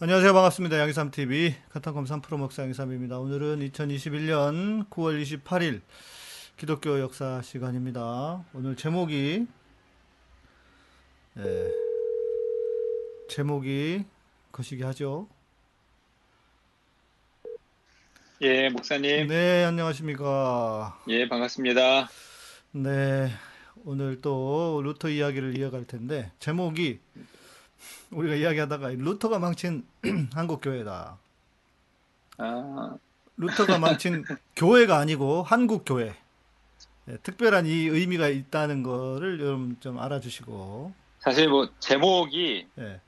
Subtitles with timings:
[0.00, 0.32] 안녕하세요.
[0.32, 0.78] 반갑습니다.
[0.78, 3.18] 양희삼 TV 카타콤 3프로 목사 양희삼입니다.
[3.18, 5.80] 오늘은 2021년 9월 28일
[6.56, 8.44] 기독교 역사 시간입니다.
[8.54, 9.44] 오늘 제목이
[11.38, 11.72] 예,
[13.28, 14.04] 제목이
[14.52, 15.26] 거시기 하죠.
[18.42, 19.26] 예, 목사님.
[19.26, 20.96] 네, 안녕하십니까.
[21.08, 22.08] 예, 반갑습니다.
[22.70, 23.32] 네,
[23.84, 27.00] 오늘 또 루터 이야기를 이어갈 텐데 제목이
[28.10, 29.86] 우리가 이야기하다가 루터가 망친
[30.32, 31.18] 한국 교회다.
[32.38, 32.96] 아,
[33.36, 34.24] 루터가 망친
[34.56, 36.14] 교회가 아니고 한국 교회.
[37.08, 40.92] 예, 특별한 이 의미가 있다는 거를 여러분 좀 알아주시고.
[41.20, 43.00] 사실 뭐 제목이 예,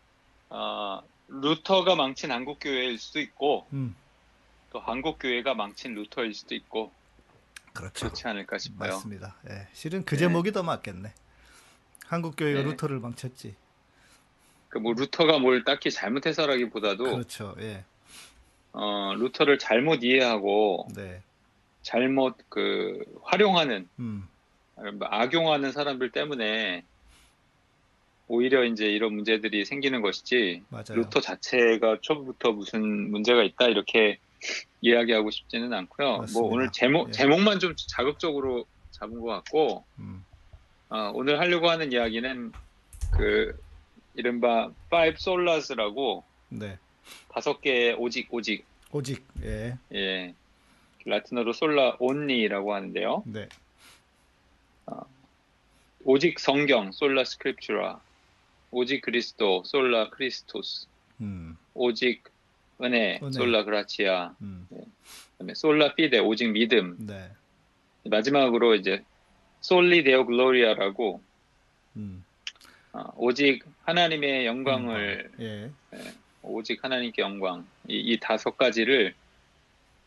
[0.48, 3.95] 어, 루터가 망친 한국 교회일 수도 있고 음,
[4.70, 6.92] 또 한국 교회가 망친 루터일 수도 있고
[7.73, 8.06] 그렇죠.
[8.06, 8.95] 그렇지 않을까 싶어요.
[8.95, 9.37] 맞습니다.
[9.48, 10.20] 예, 실은 그 네.
[10.20, 11.12] 제목이 더 맞겠네.
[12.06, 12.66] 한국 교회가 네.
[12.66, 13.55] 루터를 망쳤지.
[14.70, 17.55] 그뭐 루터가 뭘 딱히 잘못해서라기보다도 그렇죠.
[17.61, 17.84] 예,
[18.73, 21.20] 어, 루터를 잘못 이해하고 네,
[21.83, 24.27] 잘못 그 활용하는 음,
[25.00, 26.84] 악용하는 사람들 때문에
[28.28, 30.84] 오히려 이제 이런 문제들이 생기는 것이지 맞아요.
[30.95, 34.19] 루터 자체가 초부터 무슨 문제가 있다 이렇게
[34.80, 36.19] 이야기하고 싶지는 않고요.
[36.19, 36.41] 맞습니다.
[36.41, 37.12] 뭐 오늘 제목 예.
[37.12, 40.25] 제목만 좀 자극적으로 잡은 것 같고 음,
[40.91, 42.52] 어, 오늘 하려고 하는 이야기는
[43.17, 43.58] 그
[44.14, 46.78] 이른바 Five Solas라고 네,
[47.28, 48.64] 다섯 개의 오직 오직.
[48.92, 50.34] 오직 예, 예.
[51.05, 53.22] 라틴어로 솔라 온리라고 하는데요.
[53.27, 53.48] 네,
[56.05, 58.00] 오직 성경 솔라 스크립츄라
[58.70, 60.86] 오직 그리스도 솔라 크리스토스
[61.20, 62.24] 음, 오직
[62.83, 63.30] 은혜, 은혜.
[63.33, 64.67] 솔라 그라치아 음,
[65.33, 66.97] 그다음에 sola fide 오직 믿음.
[67.06, 67.30] 네,
[68.05, 69.05] 마지막으로 이제
[69.61, 71.20] soli Deo gloria라고
[71.97, 72.30] 음, 어,
[73.16, 75.70] 오직 하나님의 영광을 예,
[76.42, 79.14] 오직 하나님께 영광 이, 이 다섯 가지를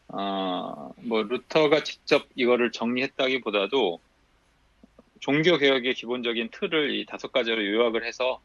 [0.07, 3.99] 어, 뭐 루터가 직접 이거를 정리했다기보다도
[5.19, 8.41] 종교 개혁의 기본적인 틀을 이 다섯 가지로 요약을 해서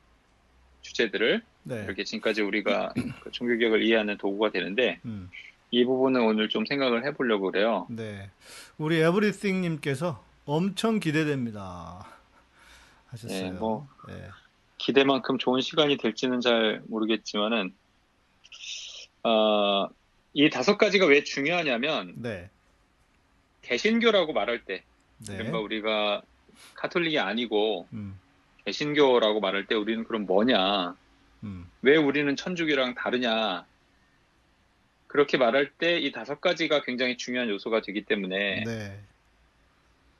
[0.82, 5.28] 주제들을 네, 이렇게 지금까지 우리가 그 종교 개혁을 이해하는 도구가 되는데 음.
[5.70, 7.86] 이 부분은 오늘 좀 생각을 해보려고 그래요.
[7.90, 8.30] 네.
[8.78, 12.06] 우리 에브리띵님께서 엄청 기대됩니다.
[13.08, 13.42] 하셨어요.
[13.42, 13.88] 네, 뭐.
[14.10, 14.28] 예.
[14.78, 17.74] 기대만큼 좋은 시간이 될지는 잘 모르겠지만은
[19.24, 19.88] 어,
[20.34, 22.48] 이 다섯 가지가 왜 중요하냐면 네.
[23.62, 24.84] 개신교라고 말할 때
[25.18, 25.36] 네.
[25.36, 26.22] 그러니까 우리가
[26.74, 28.18] 카톨릭이 아니고 음,
[28.64, 30.94] 개신교라고 말할 때 우리는 그럼 뭐냐
[31.42, 33.66] 음, 왜 우리는 천주교랑 다르냐
[35.08, 39.00] 그렇게 말할 때 이 다섯 가지가 굉장히 중요한 요소가 되기 때문에 네.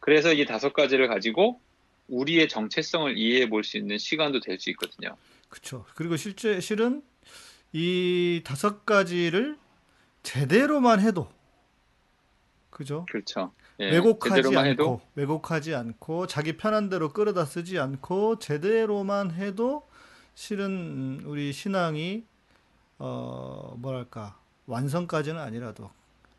[0.00, 1.60] 그래서 이 다섯 가지를 가지고
[2.08, 5.16] 우리의 정체성을 이해해 볼 수 있는 시간도 될 수 있거든요.
[5.48, 5.84] 그쵸.
[5.94, 7.02] 그리고 실제, 실은
[7.72, 9.58] 이 다섯 가지를
[10.22, 11.28] 제대로만 해도,
[12.70, 13.06] 그죠?
[13.10, 13.52] 그렇죠.
[13.80, 19.86] 예, 왜곡하지 않고, 해도 왜곡하지 않고, 자기 편한 대로 끌어다 쓰지 않고, 제대로만 해도,
[20.34, 22.24] 실은 음, 우리 신앙이,
[22.98, 25.90] 어, 뭐랄까, 완성까지는 아니라도,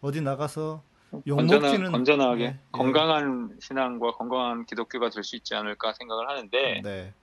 [0.02, 0.84] 어디 나가서
[1.26, 2.60] 욕먹지는, 건전하게 예, 예.
[2.72, 7.14] 건강한 신앙과 건강한 기독교가 될 수 있지 않을까 생각을 하는데 네,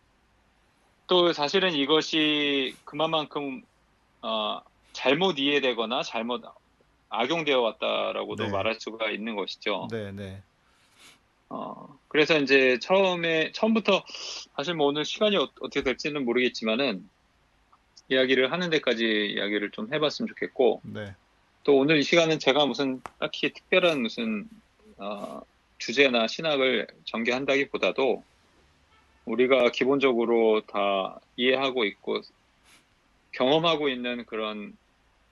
[1.07, 3.63] 또 사실은 이것이 그만큼
[4.23, 4.61] 어,
[4.93, 6.43] 잘못 이해되거나 잘못
[7.09, 8.51] 악용되어 왔다라고도 네.
[8.51, 9.89] 말할 수가 있는 것이죠.
[9.91, 10.43] 네, 네,
[11.49, 14.05] 어, 그래서 이제 처음에 처음부터
[14.57, 17.09] 사실 뭐 오늘 시간이 어, 떻게 될지는 모르겠지만은
[18.09, 19.05] 이야기를 하는 데까지
[19.37, 21.15] 이야기를 좀 해봤으면 좋겠고 네,
[21.67, 24.49] 또 오늘 이 시간은 제가 무슨 딱히 특별한 무슨
[24.99, 25.41] 어,
[25.79, 28.23] 주제나 신학을 전개한다기보다도
[29.25, 32.21] 우리가 기본적으로 다 이해하고 있고
[33.33, 34.75] 경험하고 있는 그런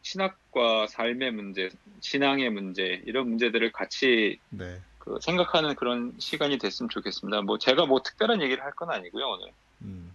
[0.02, 7.42] 신학과 삶의 문제, 신앙의 문제 이런 문제들을 같이 네, 그 생각하는 그런 시간이 됐으면 좋겠습니다.
[7.42, 9.52] 뭐 제가 뭐 특별한 얘기를 할 건 아니고요 오늘.
[9.82, 10.12] 음,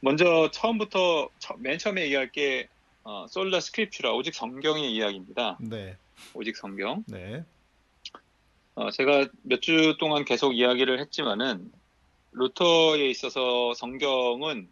[0.00, 2.68] 먼저 처음부터 처- 맨 처음에 얘기할 게
[3.04, 5.58] 어, 솔라 스크립츄라 오직 성경의 이야기입니다.
[5.60, 5.96] 네,
[6.34, 7.04] 오직 성경.
[7.08, 7.44] 네,
[8.74, 11.72] 어, 제가 몇 주 동안 계속 이야기를 했지만은
[12.32, 14.68] 루터에 있어서 성경은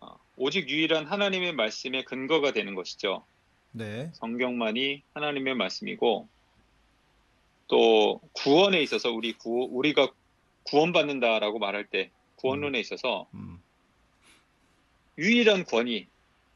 [0.00, 3.24] 어, 오직 유일한 하나님의 말씀의 근거가 되는 것이죠.
[3.72, 6.28] 네, 성경만이 하나님의 말씀이고
[7.68, 10.08] 또 구원에 있어서 우리 구, 우리가
[10.64, 13.60] 구원받는다라고 말할 때 구원론에 있어서 음,
[15.18, 16.08] 유일한 권위,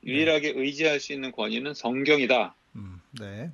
[0.06, 2.54] 유일하게 의지할 수 있는 권위는 성경이다.
[2.76, 3.50] 음, 네,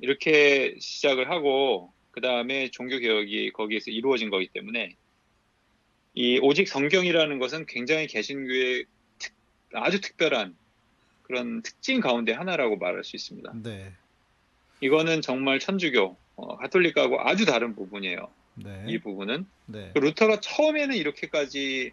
[0.00, 4.96] 이렇게 시작을 하고 그 다음에 종교 개혁이 거기에서 이루어진 거기 때문에
[6.14, 8.84] 이 오직 성경이라는 것은 굉장히 개신교의
[9.18, 9.32] 특-
[9.72, 10.56] 아주 특별한
[11.22, 13.52] 그 그런 특징 가운데 하나라고 말할 수 있습니다.
[13.62, 13.92] 네.
[14.80, 18.28] 이거는 정말 천주교, 어, 가톨릭하고 아주 다른 부분이에요.
[18.54, 18.84] 네.
[18.88, 19.90] 이 부분은 네.
[19.94, 21.92] 그 루터가 처음에는 이렇게까지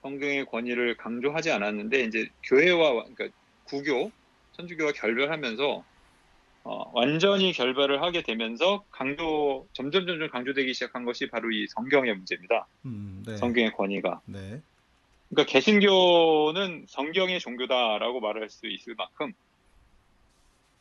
[0.00, 3.28] 성경의 권위를 강조하지 않았는데 이제 교회와 그러니까
[3.68, 4.10] 구교,
[4.52, 5.84] 천주교와 결별하면서
[6.64, 12.66] 어, 완전히 결별을 하게 되면서 강조 점점 점점 강조되기 시작한 것이 바로 이 성경의 문제입니다.
[12.84, 13.36] 음, 네.
[13.36, 14.20] 성경의 권위가.
[14.26, 14.60] 네.
[15.30, 19.32] 그러니까 개신교는 성경의 종교다라고 말할 수 있을 만큼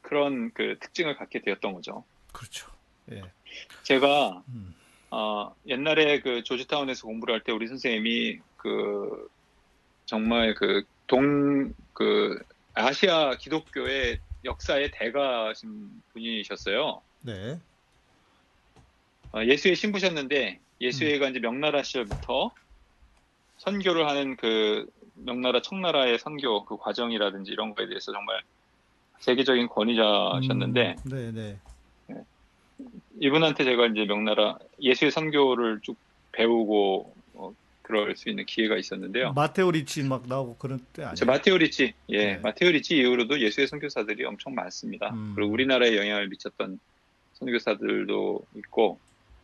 [0.02, 2.04] 그런 그 특징을 갖게 되었던 거죠.
[2.34, 2.70] 그렇죠.
[3.12, 3.22] 예.
[3.84, 4.74] 제가 음.
[5.12, 9.30] 어, 옛날에 그 조지타운에서 공부를 할 때 우리 선생님이 그
[10.06, 12.42] 정말 그 동그
[12.78, 17.02] 아시아 기독교의 역사의 대가신 분이셨어요.
[17.22, 17.60] 네.
[19.34, 22.52] 어, 예수의 신부셨는데 예수회가 이제 명나라 시절부터
[23.58, 24.86] 선교를 하는 그
[25.16, 28.42] 명나라 청나라의 선교 그 과정이라든지 이런 거에 대해서 정말
[29.20, 31.60] 세계적인 권위자셨는데 음, 네, 네.
[33.20, 35.98] 이분한테 제가 이제 명나라 예수회 선교를 쭉
[36.32, 37.17] 배우고
[37.88, 39.34] 어, 그럴 수 있는 기회가 있었는데요.
[39.34, 41.16] 마테오 리치 막 나오고 그런 때 아니에요?
[41.16, 42.38] 저 마테오 리치, 예, 네.
[42.38, 45.14] 마테오 리치 이후로도 예수회 선교사들이 엄청 많습니다.
[45.14, 45.34] 음.
[45.36, 46.80] 그리고 우리나라에 영향을 미쳤던
[47.34, 49.00] 선교사들도 있고,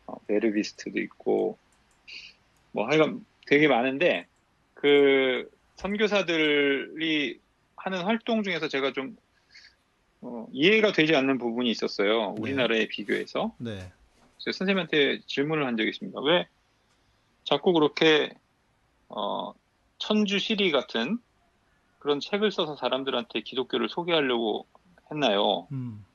[0.07, 1.57] 어, 베르비스트도 있고,
[2.71, 4.25] 뭐 하여간 되게 많은데
[4.73, 7.39] 그 선교사들이
[7.77, 9.15] 하는 활동 중에서 제가 좀
[10.21, 12.33] 어, 이해가 되지 않는 부분이 있었어요.
[12.35, 12.41] 네.
[12.41, 13.53] 우리나라에 비교해서.
[13.57, 13.91] 네.
[14.39, 16.19] 선생님한테 질문을 한 적이 있습니다.
[16.21, 16.47] 왜
[17.43, 18.33] 자꾸 그렇게
[19.09, 19.53] 어,
[19.97, 21.19] 천주 시리 같은
[21.99, 24.67] 그런 책을 써서 사람들한테 기독교를 소개하려고
[25.11, 25.67] 했나요?
[25.71, 26.05] 음.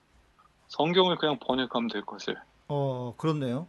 [0.69, 2.37] 성경을 그냥 번역하면 될 것을.
[2.69, 3.69] 어, 그렇네요.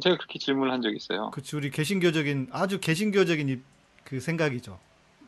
[0.00, 1.30] 제가 그렇게 질문을 한 적이 있어요.
[1.32, 3.58] 그치 우리 개신교적인 아주 개신교적인 이-
[4.04, 4.78] 그 생각이죠.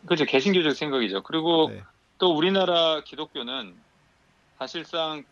[0.07, 0.25] 그렇죠.
[0.25, 1.23] 개신교적 생각이죠.
[1.25, 1.83] 그리고 네.
[2.19, 3.75] 또 우리나라 기독교는
[4.59, 5.25] 사실상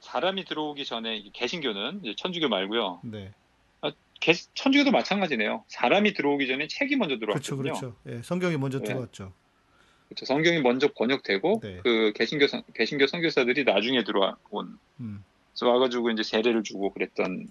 [0.00, 3.00] 사람이 들어오기 전에 이 개신교는 천주교 말고요.
[3.04, 3.32] 네.
[4.20, 5.64] 개- 천주교도 마찬가지네요.
[5.68, 7.92] 사람이 들어오기 전에 책이 먼저 그렇죠, 들어왔거든요.
[7.92, 7.96] 그렇죠.
[8.18, 8.84] 예, 성경이 먼저 네.
[8.86, 9.32] 들어왔죠.
[10.08, 10.24] 그렇죠.
[10.24, 11.80] 성경이 먼저 번역되고 네.
[11.82, 15.24] 그 개신교 선- 개신교 선교사들이 나중에 들어온 음.
[15.52, 17.48] 그래서 와가지고 이제 세례를 주고 그랬던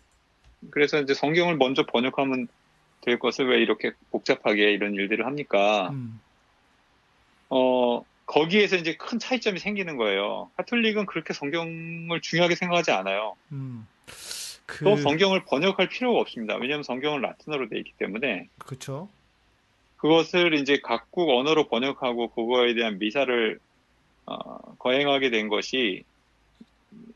[0.71, 2.47] 그래서 이제 성경을 먼저 번역하면
[3.01, 5.89] 될 것을 왜 이렇게 복잡하게 이런 일들을 합니까?
[5.91, 6.19] 음.
[7.49, 10.49] 어 거기에서 이제 큰 차이점이 생기는 거예요.
[10.57, 13.35] 카톨릭은 그렇게 성경을 중요하게 생각하지 않아요.
[13.51, 13.85] 음.
[14.65, 16.55] 그 또 성경을 번역할 필요가 없습니다.
[16.55, 19.09] 왜냐하면 성경은 라틴어로 돼 있기 때문에 그렇죠.
[19.97, 23.59] 그것을 이제 각국 언어로 번역하고 그거에 대한 미사를
[24.25, 26.03] 어, 거행하게 된 것이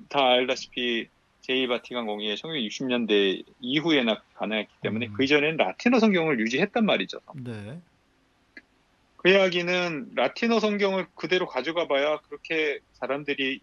[0.09, 1.07] 다 알다시피
[1.43, 5.13] 제2바티칸 공의회 1960년대 이후에나 가능했기 때문에 음.
[5.13, 7.19] 그 이전에는 라틴어 성경을 유지했단 말이죠.
[7.35, 7.79] 네.
[9.17, 13.59] 그 이야기는 라틴어 성경을 그대로 가져가 봐야 그렇게 사람들이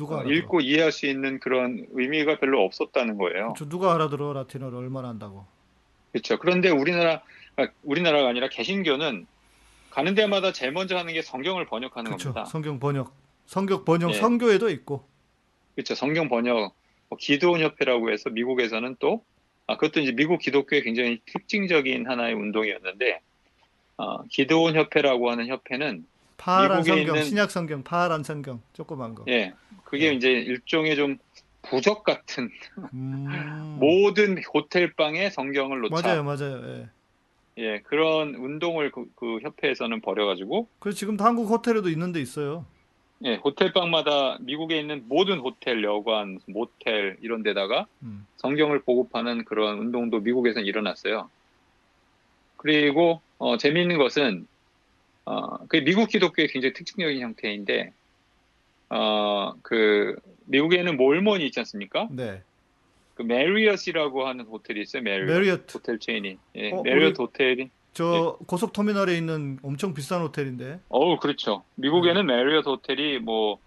[0.00, 0.36] 누가 어, 알아들어?
[0.36, 3.52] 읽고 이해할 수 있는 그런 의미가 별로 없었다는 거예요.
[3.52, 3.68] 그렇죠.
[3.68, 5.44] 누가 알아들어 라틴어를 얼마나 한다고?
[6.12, 6.38] 그렇죠.
[6.38, 7.20] 그런데 우리나라
[7.56, 9.26] 아, 우리나라가 아니라 개신교는
[9.90, 12.32] 가는 데마다 제일 먼저 하는 게 성경을 번역하는 그렇죠.
[12.32, 12.50] 겁니다.
[12.50, 13.12] 성경 번역,
[13.44, 14.14] 성경 번역, 예.
[14.14, 15.04] 성교에도 있고.
[15.74, 15.94] 그렇죠.
[15.94, 16.74] 성경 번역
[17.10, 19.22] 뭐 기도원 협회라고 해서 미국에서는 또
[19.66, 23.20] 아, 그것도 이제 미국 기독교의 굉장히 특징적인 하나의 운동이었는데
[23.98, 26.06] 어, 기도원 협회라고 하는 협회는
[26.44, 29.24] 파란 성경, 있는- 신약 성경, 파란 성경, 조그만 거.
[29.28, 29.52] 예
[29.84, 30.14] 그게 네.
[30.16, 31.18] 이제 일종의 좀
[31.62, 32.50] 부적 같은
[32.94, 33.26] 음.
[33.78, 36.62] 모든 호텔 방에 성경을 놓자 맞아요, 맞아요.
[36.66, 36.88] 예.
[37.58, 42.64] 예 그런 운동을 그, 그 협회에서는 벌여가지고 그래서 지금도 한국 호텔에도 있는 데 있어요.
[43.24, 48.26] 예 호텔 방마다 미국에 있는 모든 호텔 여관 모텔 이런 데다가 음.
[48.38, 51.28] 성경을 보급하는 그런 운동도 미국에서는 일어났어요.
[52.56, 54.46] 그리고 어, 재미있는 것은
[55.30, 57.92] 어, 그 미국 기독교의 굉장히 특징적인 형태인데
[58.88, 62.08] 어, 그 미국에는 몰몬이 있지 않습니까?
[62.10, 62.42] 네.
[63.14, 65.02] 그 메리엇이라고 하는 호텔이 있어요.
[65.02, 65.74] 메리엇, 메리엇.
[65.74, 66.38] 호텔 체인이.
[66.56, 67.70] 예, 어, 메리엇 호텔이.
[67.92, 70.80] 저 고속터미널에 있는 엄청 비싼 호텔인데.
[70.88, 71.62] 어우 그렇죠.
[71.76, 73.58] 미국에는 메리엇 호텔이 뭐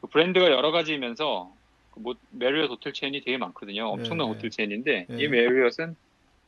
[0.00, 1.50] 그 브랜드가 여러 가지이면서
[1.92, 3.86] 그 뭐, 메리엇 호텔 체인이 되게 많거든요.
[3.88, 5.16] 엄청난 예, 호텔 체인인데 예.
[5.16, 5.96] 이 메리엇은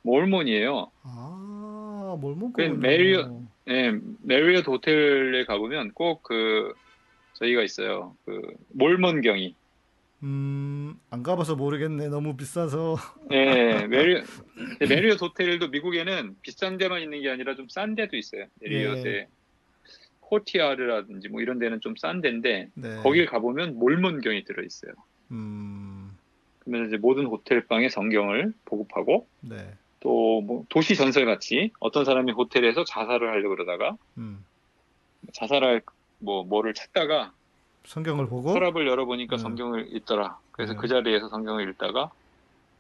[0.02, 0.90] 몰몬이에요.
[1.02, 3.26] 아, 몰몬교 그 메리엇-
[3.68, 6.72] 예, 메리엇 호텔에 가보면 꼭 그
[7.34, 8.16] 저희가 있어요.
[8.24, 9.54] 그 몰몬경이.
[10.24, 12.08] 음, 안 가봐서 모르겠네.
[12.08, 12.96] 너무 비싸서.
[13.30, 14.22] 예, 메리
[14.80, 18.46] 메리엇 호텔도 미국에는 비싼 데만 있는 게 아니라 좀 싼 데도 있어요.
[18.60, 19.28] 메리엇에 예.
[20.20, 22.96] 코트야드라든지 뭐 이런 데는 좀 싼 데인데 네.
[22.96, 24.92] 거길 가보면 몰몬경이 들어 있어요.
[25.30, 26.10] 음,
[26.60, 29.74] 그러면 이제 모든 호텔 방에 성경을 보급하고 네.
[30.00, 34.44] 또 뭐 도시 전설 같이 어떤 사람이 호텔에서 자살을 하려고 그러다가 음,
[35.32, 35.82] 자살할
[36.20, 37.32] 뭐 뭐를 찾다가
[37.84, 39.38] 성경을 보고 서랍을 열어보니까 음.
[39.38, 40.38] 성경을 읽더라.
[40.52, 40.76] 그래서 음.
[40.78, 42.10] 그 자리에서 성경을 읽다가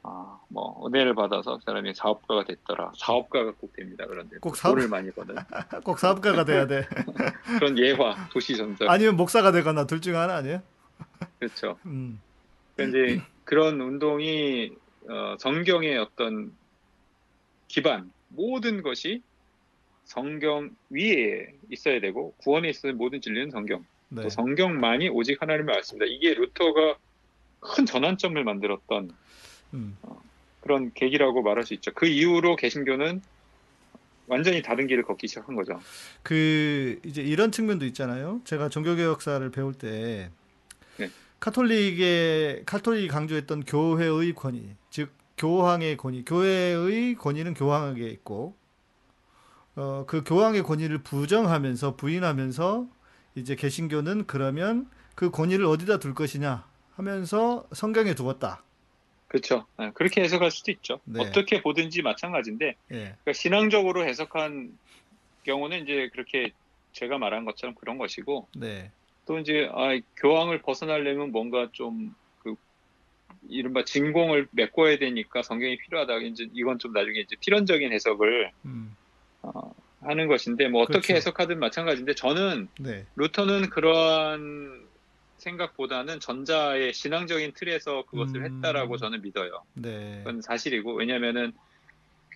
[0.04, 2.92] 아, 뭐 은혜를 받아서 그 사람이 사업가가 됐더라.
[2.96, 4.04] 사업가가 꼭 됩니다.
[4.06, 5.34] 그런데 꼭 사업- 돈을 많이 버는
[5.84, 6.86] 꼭 사업가가 돼야 돼.
[7.58, 8.88] 그런 예화, 도시 전설.
[8.88, 10.62] 아니면 목사가 되거나 둘 중 하나 아니에요?
[11.40, 11.76] 그렇죠.
[11.86, 12.20] 음.
[12.76, 14.70] 그러니까 이제 그런 운동이
[15.08, 16.52] 어, 성경의 어떤
[17.68, 19.22] 기반 모든 것이
[20.04, 23.84] 성경 위에 있어야 되고 구원에 있어서 모든 진리는 성경.
[24.08, 24.22] 네.
[24.22, 26.06] 또 성경만이 오직 하나님의 말씀이다.
[26.06, 26.96] 이게 루터가
[27.60, 29.10] 큰 전환점을 만들었던
[29.74, 29.96] 음.
[30.62, 31.92] 그런 계기라고 말할 수 있죠.
[31.94, 33.20] 그 이후로 개신교는
[34.26, 35.80] 완전히 다른 길을 걷기 시작한 거죠.
[36.22, 38.40] 그 이제 이런 측면도 있잖아요.
[38.44, 40.30] 제가 종교개혁사를 배울 때
[40.98, 41.10] 네.
[41.40, 44.87] 카톨릭의 카톨릭이 강조했던 교회의 권위, 즉
[45.38, 48.56] 교황의 권위, 교회의 권위는 교황에게 있고
[49.76, 52.88] 어, 그 교황의 권위를 부정하면서 부인하면서
[53.36, 58.62] 이제 개신교는 그러면 그 권위를 어디다 둘 것이냐 하면서 성경에 두었다.
[59.28, 59.66] 그렇죠.
[59.78, 61.00] 네, 그렇게 해석할 수도 있죠.
[61.04, 61.20] 네.
[61.20, 62.74] 어떻게 보든지 마찬가지인데 예.
[62.96, 64.76] 그러니까 신앙적으로 해석한
[65.44, 66.52] 경우는 이제 그렇게
[66.92, 68.90] 제가 말한 것처럼 그런 것이고 네.
[69.26, 72.14] 또 이제 아, 교황을 벗어나려면 뭔가 좀그
[73.48, 76.18] 이른바 진공을 메꿔야 되니까 성경이 필요하다.
[76.18, 78.96] 이제 이건 좀 나중에 이제 필연적인 해석을 음.
[79.42, 81.14] 어, 하는 것인데 뭐 어떻게 그렇죠.
[81.14, 83.06] 해석하든 마찬가지인데 저는 네.
[83.16, 84.86] 루터는 그러한
[85.38, 88.56] 생각보다는 전자의 신앙적인 틀에서 그것을 음.
[88.56, 89.62] 했다라고 저는 믿어요.
[89.74, 90.18] 네.
[90.18, 91.52] 그건 사실이고 왜냐하면은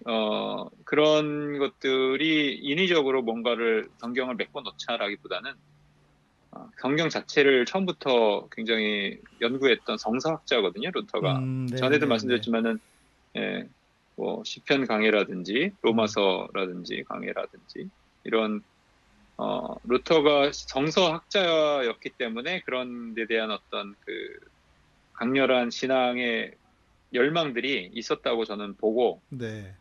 [0.06, 5.52] 어, 그런 것들이 인위적으로 뭔가를 성경을 메꿔 놓자라기보다는
[6.52, 11.38] 어, 성경 자체를 처음부터 굉장히 연구했던 성서학자거든요, 루터가.
[11.38, 12.78] 음, 네, 전에도 네, 말씀드렸지만은
[13.36, 13.68] 예,
[14.16, 17.88] 뭐 시편 강해라든지 로마서라든지 강해라든지
[18.24, 18.62] 이런
[19.38, 24.38] 어, 루터가 성서학자였기 때문에 그런 데 대한 어떤 그
[25.14, 26.54] 강렬한 신앙의
[27.14, 29.74] 열망들이 있었다고 저는 보고 네.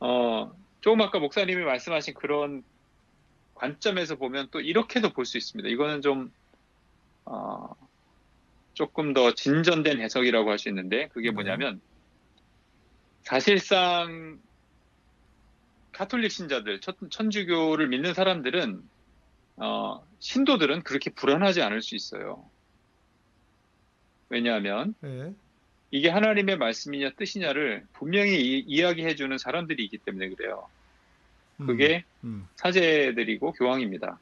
[0.00, 2.62] 어, 조금 아까 목사님이 말씀하신 그런
[3.60, 5.68] 관점에서 보면 또 이렇게도 볼 수 있습니다.
[5.68, 6.32] 이거는 좀
[7.24, 7.74] 어,
[8.74, 11.34] 조금 더 진전된 해석이라고 할 수 있는데 그게 네.
[11.34, 11.80] 뭐냐면
[13.22, 14.40] 사실상
[15.92, 18.82] 카톨릭 신자들 천, 천주교를 믿는 사람들은
[19.56, 22.48] 어, 신도들은 그렇게 불안하지 않을 수 있어요.
[24.30, 25.34] 왜냐하면 네.
[25.90, 30.66] 이게 하나님의 말씀이냐 뜻이냐를 분명히 이, 이야기해주는 사람들이 있기 때문에 그래요.
[31.60, 32.46] 음, 그게 음.
[32.56, 34.18] 사제들이고 교황입니다.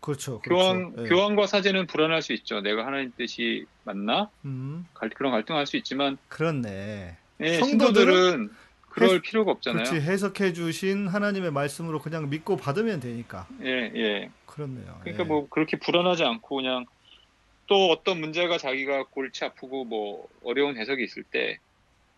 [0.00, 0.40] 그렇죠.
[0.40, 1.04] 교황, 그렇죠.
[1.04, 1.08] 예.
[1.08, 2.60] 교황과 사제는 불안할 수 있죠.
[2.60, 4.30] 내가 하나님 뜻이 맞나?
[4.44, 7.16] 음, 갈- 그런 갈등할 수 있지만 그렇네.
[7.40, 8.50] 예, 성도들은 신도들은
[8.88, 9.84] 그럴 해- 필요가 없잖아요.
[9.84, 13.46] 그렇지 해석해 주신 하나님의 말씀으로 그냥 믿고 받으면 되니까.
[13.62, 14.30] 예, 예.
[14.46, 14.98] 그렇네요.
[15.02, 15.28] 그러니까 예.
[15.28, 16.84] 뭐 그렇게 불안하지 않고 그냥
[17.68, 21.58] 또 어떤 문제가 자기가 골치 아프고 뭐 어려운 해석이 있을 때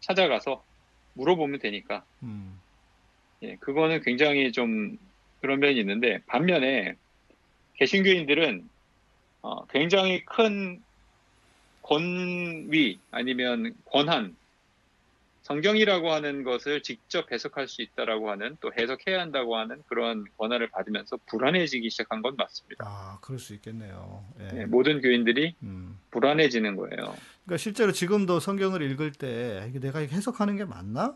[0.00, 0.64] 찾아가서
[1.12, 2.58] 물어보면 되니까 음,
[3.44, 4.96] 예, 그거는 굉장히 좀
[5.40, 6.94] 그런 면이 있는데 반면에
[7.74, 8.68] 개신교인들은
[9.42, 10.82] 어, 굉장히 큰
[11.82, 14.34] 권위 아니면 권한
[15.42, 21.18] 성경이라고 하는 것을 직접 해석할 수 있다라고 하는 또 해석해야 한다고 하는 그런 권한을 받으면서
[21.26, 22.86] 불안해지기 시작한 건 맞습니다.
[22.86, 24.24] 아, 그럴 수 있겠네요.
[24.40, 24.60] 예.
[24.60, 25.98] 예, 모든 교인들이 음.
[26.10, 27.14] 불안해지는 거예요.
[27.44, 31.14] 그러니까 실제로 지금도 성경을 읽을 때 내가 해석하는 게 맞나?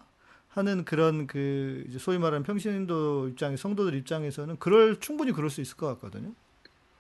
[0.59, 5.87] 하는 그런 그 소위 말하는 평신도 입장에 성도들 입장에서는 그럴 충분히 그럴 수 있을 것
[5.95, 6.35] 같거든요.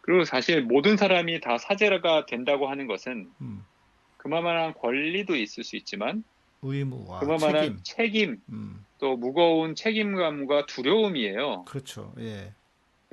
[0.00, 3.64] 그리고 사실 모든 사람이 다 사제가 된다고 하는 것은 음.
[4.16, 6.24] 그만한 권리도 있을 수 있지만
[6.62, 7.78] 의무와 그만한 책임.
[7.82, 8.84] 책임, 음.
[8.98, 11.64] 또 무거운 책임감과 두려움이에요.
[11.66, 12.14] 그렇죠.
[12.18, 12.52] 예.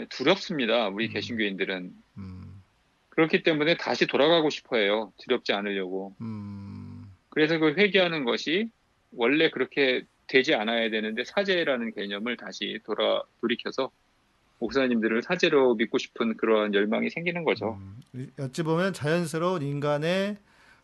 [0.10, 0.88] 두렵습니다.
[0.90, 1.14] 우리 음.
[1.14, 2.62] 개신교인들은 음.
[3.10, 5.12] 그렇기 때문에 다시 돌아가고 싶어해요.
[5.18, 6.16] 두렵지 않으려고.
[6.22, 7.12] 음.
[7.30, 8.70] 그래서 그 회개하는 것이
[9.12, 13.92] 원래 그렇게 되지 않아야 되는데 사제라는 개념을 다시 돌아 돌이켜서
[14.60, 17.78] 목사님들을 사제로 믿고 싶은 그러한 열망이 생기는 거죠.
[18.14, 18.32] 음.
[18.40, 20.38] 어찌 보면 자연스러운 인간의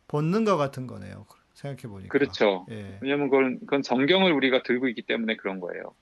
[0.07, 1.25] 본능과 같은 거네요.
[1.53, 2.09] 생각해 보니까.
[2.11, 2.65] 그렇죠.
[2.71, 2.97] 예.
[3.01, 5.93] 왜냐하면 그건, 그건 성경을 우리가 들고 있기 때문에 그런 거예요.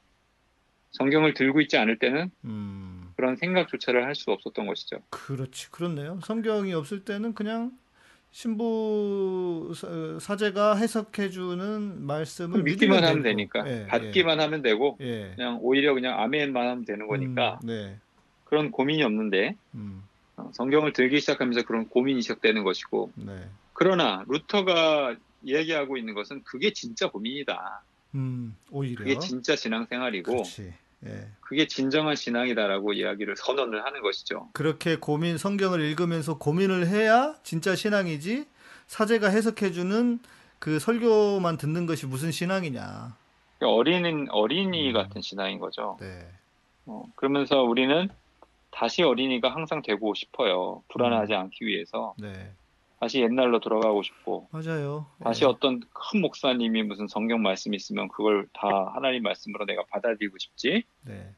[0.91, 3.12] 성경을 들고 있지 않을 때는 음.
[3.15, 4.98] 그런 생각조차를 할 수 없었던 것이죠.
[5.12, 5.69] 그렇지.
[5.69, 6.19] 그렇네요.
[6.24, 7.72] 성경이 없을 때는 그냥
[8.31, 13.24] 신부 사- 사제가 해석해 주는 말씀을 믿기만 하면.
[13.24, 15.05] 되니까 예, 받기만 하면 되고 예.
[15.29, 15.33] 예.
[15.36, 17.98] 그냥 오히려 그냥 아멘만 하면 되는 거니까 음, 네.
[18.45, 20.03] 그런 고민이 없는데 음.
[20.38, 23.48] 어, 성경을 들기 시작하면서 그런 고민이 시작되는 것이고 네.
[23.74, 27.81] 그러나 루터가 이야기하고 있는 것은 그게 진짜 고민이다.
[28.15, 28.55] 음.
[28.71, 30.74] 오히려 그게 진짜 신앙생활이고 그렇지.
[31.05, 31.27] 예.
[31.41, 34.49] 그게 진정한 신앙이다라고 이야기를 선언을 하는 것이죠.
[34.53, 38.45] 그렇게 고민 성경을 읽으면서 고민을 해야 진짜 신앙이지
[38.87, 40.19] 사제가 해석해주는
[40.59, 43.15] 그 설교만 듣는 것이 무슨 신앙이냐.
[43.57, 44.93] 그러니까 어린인 어린이 음.
[44.93, 45.97] 같은 신앙인 거죠.
[46.01, 46.27] 네.
[46.85, 48.09] 어, 그러면서 우리는
[48.71, 50.83] 다시 어린이가 항상 되고 싶어요.
[50.89, 51.39] 불안하지 음.
[51.39, 52.51] 않기 위해서 네.
[52.99, 55.07] 다시 옛날로 돌아가고 싶고 맞아요.
[55.23, 55.47] 다시 예.
[55.47, 60.83] 어떤 큰 목사님이 무슨 성경 말씀 있으면 그걸 다 하나님 말씀으로 내가 받아들이고 싶지.
[61.03, 61.29] 네.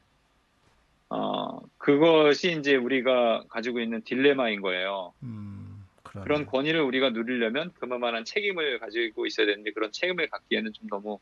[1.08, 5.12] 어, 그것이 이제 우리가 가지고 있는 딜레마인 거예요.
[5.22, 5.84] 음.
[6.02, 11.18] 그런 권위를 우리가 누리려면 그만한 책임을 가지고 있어야 되는데 그런 책임을 갖기에는 좀 너무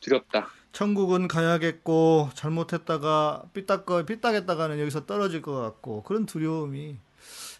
[0.00, 0.48] 두렵다.
[0.72, 6.96] 천국은 가야겠고 잘못했다가 삐딱거 삐딱했다가는 여기서 떨어질 것 같고 그런 두려움이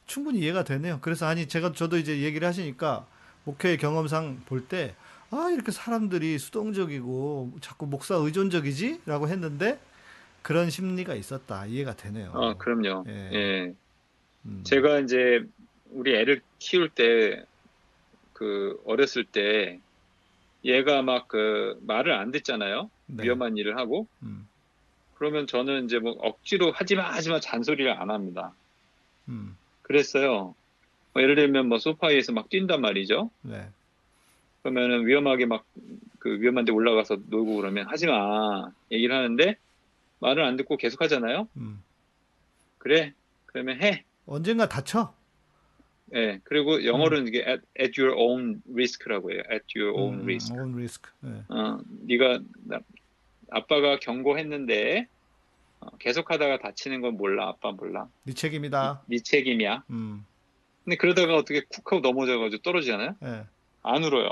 [0.07, 0.99] 충분히 이해가 되네요.
[1.01, 3.07] 그래서 아니 제가 저도 이제 얘기를 하시니까
[3.45, 4.95] 목회의 경험상 볼 때
[5.33, 9.81] 아 이렇게 사람들이 수동적이고 자꾸 목사 의존적이지라고 했는데
[10.43, 12.31] 그런 심리가 있었다 이해가 되네요.
[12.33, 13.05] 어, 그럼요.
[13.09, 13.31] 예.
[13.33, 13.75] 예.
[14.45, 15.45] 음, 제가 이제
[15.91, 17.45] 우리 애를 키울 때
[18.33, 19.81] 그 어렸을 때
[20.65, 22.91] 얘가 막 그 말을 안 듣잖아요.
[23.07, 23.25] 네.
[23.25, 24.47] 위험한 일을 하고 음,
[25.15, 28.53] 그러면 저는 이제 뭐 억지로 하지마 하지마 잔소리를 안 합니다.
[29.29, 29.57] 음,
[29.90, 30.55] 그랬어요.
[31.12, 33.31] 뭐 예를 들면 뭐 소파에서 막 뛴단 말이죠.
[33.43, 33.69] 네.
[34.62, 35.64] 그러면은 위험하게 막
[36.19, 39.57] 그 위험한 데 올라가서 놀고 그러면 하지 마 얘기를 하는데
[40.19, 41.47] 말을 안 듣고 계속 하잖아요.
[41.57, 41.81] 음.
[42.78, 43.12] 그래
[43.47, 44.02] 그러면 해.
[44.26, 45.14] 언젠가 다쳐.
[46.16, 46.40] 예.
[46.43, 49.43] 그리고 영어로는 이게 at, at your own risk라고 해요.
[49.52, 50.52] at your own 음, risk.
[50.59, 51.02] own risk.
[51.21, 51.43] 네.
[51.49, 51.78] 어,
[52.09, 52.81] 네가 나-
[53.50, 55.07] 아빠가 경고했는데
[55.80, 57.49] 어, 계속하다가 다치는 건 몰라.
[57.49, 58.09] 아빠 몰라.
[58.25, 59.02] 네 책임이다.
[59.06, 59.85] 네 책임이야.
[59.90, 60.25] 음,
[60.85, 63.16] 근데 그러다가 어떻게 쿡 하고 넘어져가지고 떨어지잖아요.
[63.23, 63.45] 예.
[63.83, 64.28] 안 울어요.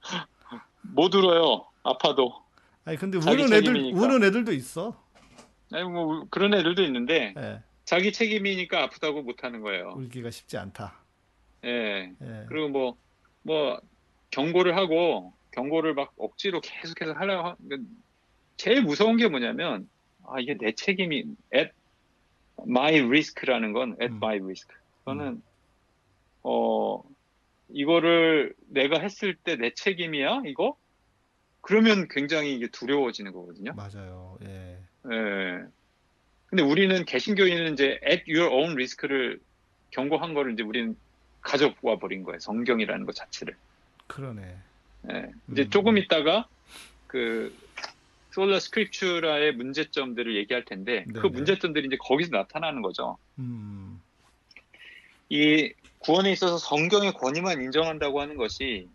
[0.82, 1.66] 못 울어요.
[1.82, 2.42] 아파도.
[2.84, 3.98] 아니 근데 우는 애들 책임이니까.
[4.00, 5.02] 우는 애들도 있어.
[5.72, 7.62] 아니 뭐 울- 그런 애들도 있는데 예.
[7.84, 9.94] 자기 책임이니까 아프다고 못 하는 거예요.
[9.96, 10.94] 울기가 쉽지 않다.
[11.64, 12.12] 예.
[12.20, 12.44] 예.
[12.48, 12.96] 그리고 뭐,
[13.42, 13.80] 뭐,
[14.30, 17.56] 경고를 하고, 경고를 막 억지로 계속해서 하려고, 하-
[18.56, 19.88] 제일 무서운 게 뭐냐면,
[20.30, 21.70] 아, 이게 내 책임이, at
[22.66, 24.16] my risk라는 건, at 음.
[24.16, 24.68] my risk.
[25.00, 25.42] 그거는,
[26.42, 27.02] 어,
[27.70, 30.42] 이거를 내가 했을 때 내 책임이야?
[30.46, 30.76] 이거?
[31.60, 33.74] 그러면 굉장히 이게 두려워지는 거거든요.
[33.74, 34.38] 맞아요.
[34.44, 34.78] 예.
[35.12, 35.62] 예.
[36.46, 39.38] 근데 우리는 개신교인은 이제 at your own risk를
[39.90, 40.96] 경고한 거를 이제 우리는
[41.42, 42.38] 가져와 버린 거예요.
[42.38, 43.54] 성경이라는 것 자체를.
[44.06, 44.56] 그러네.
[45.12, 45.30] 예.
[45.52, 45.70] 이제 음.
[45.70, 46.48] 조금 있다가
[47.06, 47.54] 그
[48.30, 51.28] 솔라 스크립츄라의 문제점들을 얘기할 텐데 그 네네.
[51.28, 53.16] 문제점들이 이제 거기서 나타나는 거죠.
[53.38, 54.00] 음.
[55.28, 58.88] 이 구원에 있어서 성경의 권위만 인정한다고 하는 것이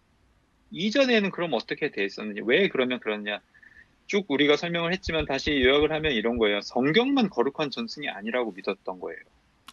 [0.72, 2.42] 이전에는 그럼 어떻게 돼 있었느냐?
[2.46, 3.40] 왜 그러면 그러냐?
[4.08, 6.62] 쭉 우리가 설명을 했지만 다시 요약을 하면 이런 거예요.
[6.62, 9.20] 성경만 거룩한 전승이 아니라고 믿었던 거예요.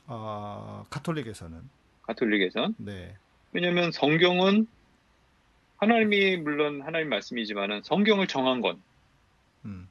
[0.06, 1.58] 아, 카톨릭에서는
[2.02, 2.74] 가톨릭에선.
[2.78, 3.14] 네.
[3.52, 4.66] 왜냐하면 성경은
[5.76, 8.80] 하나님이 물론 하나님 말씀이지만은 성경을 정한 건
[9.64, 9.88] 음.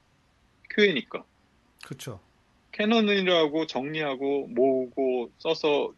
[0.69, 1.23] 교회니까
[1.83, 2.19] 그렇죠.
[2.71, 5.93] canon이라고 정리하고 모으고 써서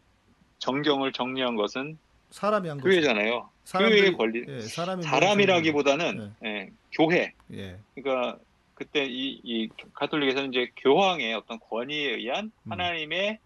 [0.58, 1.98] 정경을 정리한 것은
[2.30, 2.78] 사람이 한.
[2.78, 3.50] 교회잖아요.
[3.70, 7.34] 교회의 권리 예, 사람이 사람이라기보다는 예, 교회.
[7.52, 7.78] 예.
[7.94, 8.38] 그러니까
[8.74, 12.72] 그때 이, 이 가톨릭에서는 이제 교황의 어떤 권위에 의한 음.
[12.72, 13.38] 하나님의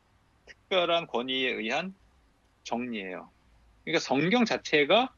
[0.46, 1.94] 특별한 권위에 의한
[2.62, 3.28] 정리예요.
[3.84, 5.12] 그러니까 성경 자체가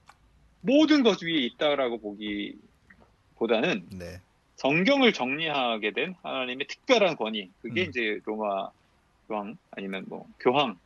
[0.60, 4.20] 모든 것 위에 있다라고 보기보다는 네.
[4.58, 7.50] 성경을 정리하게 된 하나님의 특별한 권위.
[7.62, 7.88] 그게 음.
[7.88, 8.70] 이제 로마
[9.28, 10.78] 교황 아니면 뭐 교황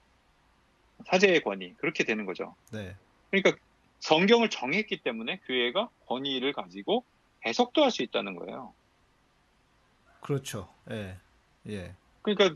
[1.07, 2.55] 사제의 권위 그렇게 되는 거죠.
[2.71, 2.95] 네.
[3.31, 3.57] 그러니까
[4.01, 7.05] 성경을 정했기 때문에 교회가 권위를 가지고
[7.47, 8.75] 해석도 할 수 있다는 거예요.
[10.21, 10.69] 그렇죠.
[10.91, 11.17] 예.
[11.69, 11.95] 예.
[12.21, 12.55] 그러니까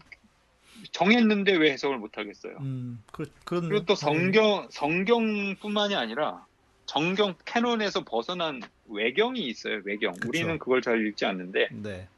[0.93, 2.59] 정했는데 왜 해석을 못 하겠어요?
[2.61, 3.03] 음.
[3.11, 6.45] 그 그런 그리고 또 성경 성경뿐만이 아니라
[6.85, 9.81] 정경 캐논에서 벗어난 외경이 있어요.
[9.85, 10.13] 외경.
[10.15, 10.29] 그쵸.
[10.29, 12.09] 우리는 그걸 잘 읽지 않는데 네.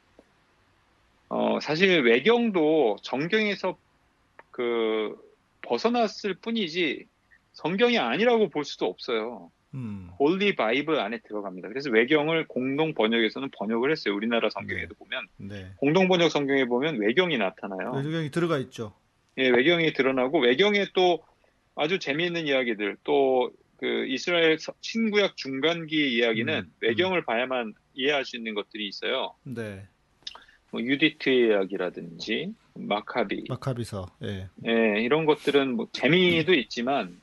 [1.29, 3.77] 어, 사실 외경도 정경에서
[4.51, 5.17] 그
[5.63, 7.07] 벗어났을 뿐이지
[7.53, 9.51] 성경이 아니라고 볼 수도 없어요.
[9.75, 10.09] 음.
[10.19, 11.69] Holy Bible 안에 들어갑니다.
[11.69, 14.15] 그래서 외경을 공동 번역에서는 번역을 했어요.
[14.15, 15.73] 우리나라 성경에도 보면 네.
[15.77, 17.93] 공동 번역 성경에 보면 외경이 나타나요.
[17.93, 18.95] 외경이 들어가 있죠.
[19.37, 21.23] 예, 외경이 드러나고 외경에 또
[21.75, 26.73] 아주 재미있는 이야기들 또 그 이스라엘 서- 신구약 중간기 이야기는 음, 음.
[26.81, 29.35] 외경을 봐야만 이해할 수 있는 것들이 있어요.
[29.45, 29.87] 네.
[30.71, 34.07] 뭐 유디트의 이야기라든지 마카비 마카비서.
[34.25, 34.49] 예.
[34.67, 37.21] 예, 이런 것들은 뭐 재미도 있지만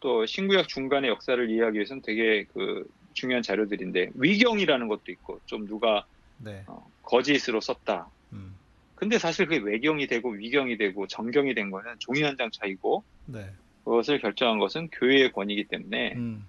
[0.00, 6.06] 또 신구약 중간의 역사를 이해하기 위해서는 되게 그 중요한 자료들인데 위경이라는 것도 있고 좀 누가
[6.38, 6.64] 네.
[6.66, 8.08] 어, 거짓으로 썼다.
[8.32, 8.54] 음.
[8.94, 13.46] 근데 사실 그게 외경이 되고 위경이 되고 정경이 된 거는 종이 한 장 차이고 네.
[13.84, 16.46] 그것을 결정한 것은 교회의 권위이기 때문에 음.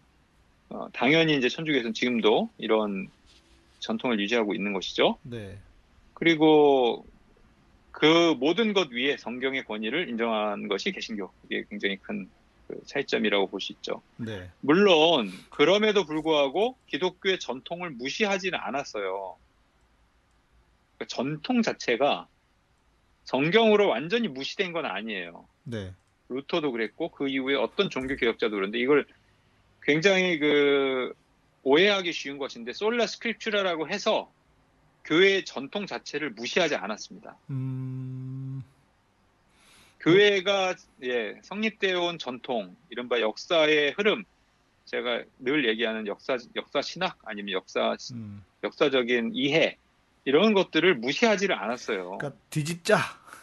[0.70, 3.10] 어, 당연히 이제 천주교에서는 지금도 이런
[3.80, 5.18] 전통을 유지하고 있는 것이죠.
[5.24, 5.58] 네.
[6.14, 7.06] 그리고
[7.92, 11.32] 그 모든 것 위에 성경의 권위를 인정한 것이 개신교.
[11.46, 12.30] 이게 굉장히 큰
[12.72, 14.02] 그 차이점이라고 볼 수 있죠.
[14.16, 14.50] 네.
[14.62, 19.36] 물론 그럼에도 불구하고 기독교의 전통을 무시하지는 않았어요.
[20.98, 22.28] 그 전통 자체가
[23.26, 25.48] 성경으로 완전히 무시된 건 아니에요.
[25.64, 25.94] 네.
[26.34, 29.06] 루터도 그랬고 그 이후에 어떤 종교 개혁자도 그런데 이걸
[29.84, 31.14] 굉장히 그
[31.64, 34.32] 오해하기 쉬운 것인데 솔라 스크립츄라라고 해서
[35.06, 37.38] 교회의 전통 자체를 무시하지 않았습니다.
[37.50, 38.64] 음.
[40.00, 44.24] 교회가 예, 성립되어 온 전통, 이른바 역사의 흐름,
[44.86, 48.44] 제가 늘 얘기하는 역사 역사 신학 아니면 역사 음.
[48.64, 49.78] 역사적인 이해
[50.26, 52.18] 이런 것들을 무시하지를 않았어요.
[52.18, 52.98] 그러니까 뒤집자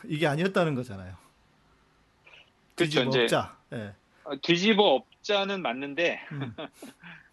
[0.05, 1.17] 이게 아니었다는 거잖아요.
[2.79, 3.57] 그렇죠, 뒤집어 이제- 엎자.
[3.73, 3.93] 예.
[4.25, 6.55] 어, 뒤집어 엎자는 맞는데 음.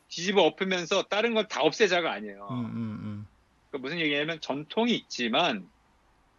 [0.09, 2.47] 뒤집어 엎으면서 다른 걸 다 없애자가 아니에요.
[2.51, 3.27] 음, 음,
[3.69, 5.67] 그러니까 무슨 얘기냐면 전통이 있지만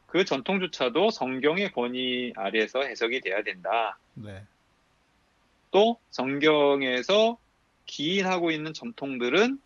[0.07, 3.99] 그 전통조차도 성경의 권위 아래에서 해석이 돼야 된다.
[4.16, 4.23] 음.
[4.27, 4.45] 네.
[5.73, 7.37] 또 성경에서
[7.87, 9.61] 기인하고 있는 전통들은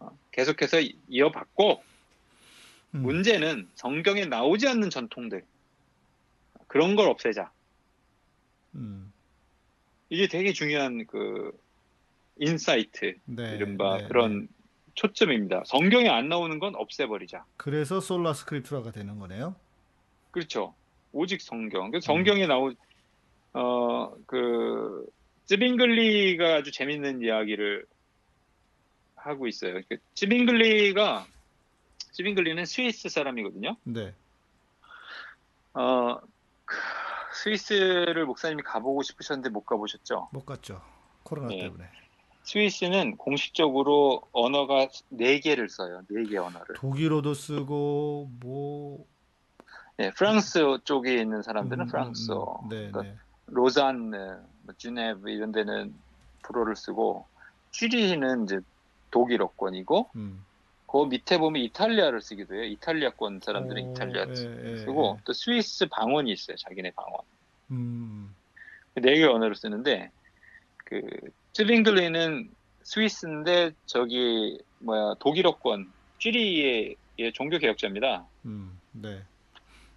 [0.00, 1.82] 어, 계속해서 이- 이어받고
[2.94, 3.02] 음.
[3.02, 5.44] 문제는 성경에 나오지 않는 전통들
[6.68, 7.50] 그런 걸 없애자.
[8.74, 9.12] 음.
[10.10, 11.52] 이게 되게 중요한 그
[12.36, 13.54] insight 네.
[13.56, 14.46] 이른바 네, 그런 네.
[14.94, 15.62] 초점입니다.
[15.66, 17.44] 성경에 안 나오는 건 없애버리자.
[17.56, 19.56] 그래서 sola scriptura가 되는 거네요.
[20.30, 20.74] 그렇죠.
[21.12, 21.86] 오직 성경.
[21.86, 21.90] 음.
[21.90, 22.72] 그래서 성경에 나오
[23.52, 25.06] 어그
[25.46, 27.86] 쯔빙글리가 아주 재밌는 이야기를
[29.16, 29.80] 하고 있어요.
[29.88, 31.26] 그 쯔빙글리가
[32.12, 33.76] 쯔빙글리는 스위스 사람이거든요.
[33.84, 34.14] 네.
[35.74, 36.20] 어
[36.64, 36.76] 그,
[37.34, 40.28] 스위스를 목사님이 가보고 싶으셨는데 못 가보셨죠.
[40.32, 40.80] 못 갔죠.
[41.22, 41.58] 코로나 네.
[41.60, 41.84] 때문에.
[42.44, 46.02] 스위스는 공식적으로 언어가 네 개를 써요.
[46.08, 46.74] 네 개 언어를.
[46.76, 49.04] 독일어도 쓰고 뭐
[49.96, 52.68] 네, 프랑스 쪽에 있는 사람들은 음, 프랑스어, 음, 음.
[52.68, 53.16] 네, 그러니까 네.
[53.46, 54.16] 로잔느,
[54.62, 55.94] 뭐 주네브 이런 데는
[56.42, 57.26] 불어를 쓰고
[57.70, 58.60] 쥐리히는 이제
[59.10, 60.44] 독일어권이고 음.
[60.86, 62.64] 그 밑에 보면 이탈리아를 쓰기도 해요.
[62.64, 65.22] 이탈리아권 사람들은 오, 이탈리아 예, 예, 쓰고 예.
[65.24, 66.56] 또 스위스 방언이 있어요.
[66.56, 67.18] 자기네 방언.
[67.72, 68.36] 음.
[68.94, 70.10] 네개 언어를 쓰는데
[70.84, 71.00] 그
[71.52, 72.50] 쯔빙글리는
[72.84, 76.96] 스위스인데 저기 뭐야 독일어권 쥐리히의
[77.34, 78.28] 종교 개혁자입니다.
[78.44, 78.80] 음.
[78.92, 79.24] 네.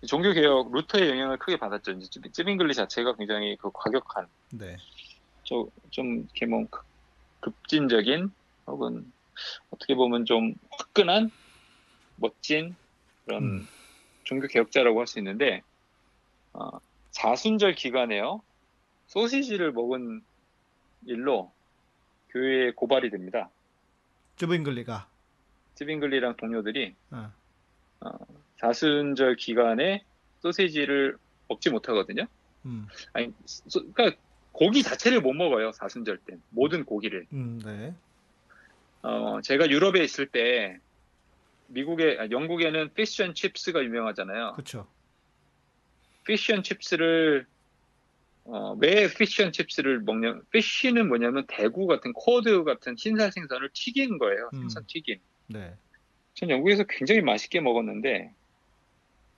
[0.08, 1.92] 종교 개혁 루터의 영향을 크게 받았죠.
[1.92, 4.78] 이제 쯔- 쯔빙글리 자체가 굉장히 그 과격한 네.
[5.44, 6.86] 좀, 좀 이렇게 뭐 급-
[7.42, 8.30] 급진적인
[8.68, 9.12] 혹은
[9.70, 11.32] 어떻게 보면 좀 화끈한
[12.18, 12.76] 멋진
[13.26, 13.68] 그런 음.
[14.24, 15.62] 종교 개혁자라고 할 수 있는데
[16.54, 16.70] 어,
[17.12, 18.42] 사순절 기간에요
[19.08, 20.22] 소시지를 먹은
[21.06, 21.54] 일로
[22.30, 23.50] 교회에 고발이 됩니다.
[24.36, 25.10] 쯔빙글리가
[25.76, 27.32] 쯔빙글리랑 동료들이 어.
[28.58, 30.04] 사순절 기간에
[30.42, 32.28] 소시지를 먹지 못하거든요.
[32.66, 32.88] 음.
[33.14, 34.20] 아니, 소- 그러니까
[34.52, 37.28] 고기 자체를 못 먹어요 사순절 때 모든 고기를.
[37.34, 37.60] 음.
[37.64, 37.96] 네.
[39.08, 40.78] 어, 제가 유럽에 있을 때
[41.68, 44.52] 미국에 아, 영국에는 fish and chips가 유명하잖아요.
[44.54, 44.86] 그렇죠.
[46.26, 47.46] fish and chips를
[48.44, 50.42] 어, 왜 fish and chips를 먹냐?
[50.52, 54.50] fish는 뭐냐면 대구 같은 cod 같은 흰살 생선을 튀긴 거예요.
[54.54, 54.60] 음.
[54.60, 55.20] 생선 튀김.
[55.48, 55.74] 네.
[56.34, 58.34] 전 영국에서 굉장히 맛있게 먹었는데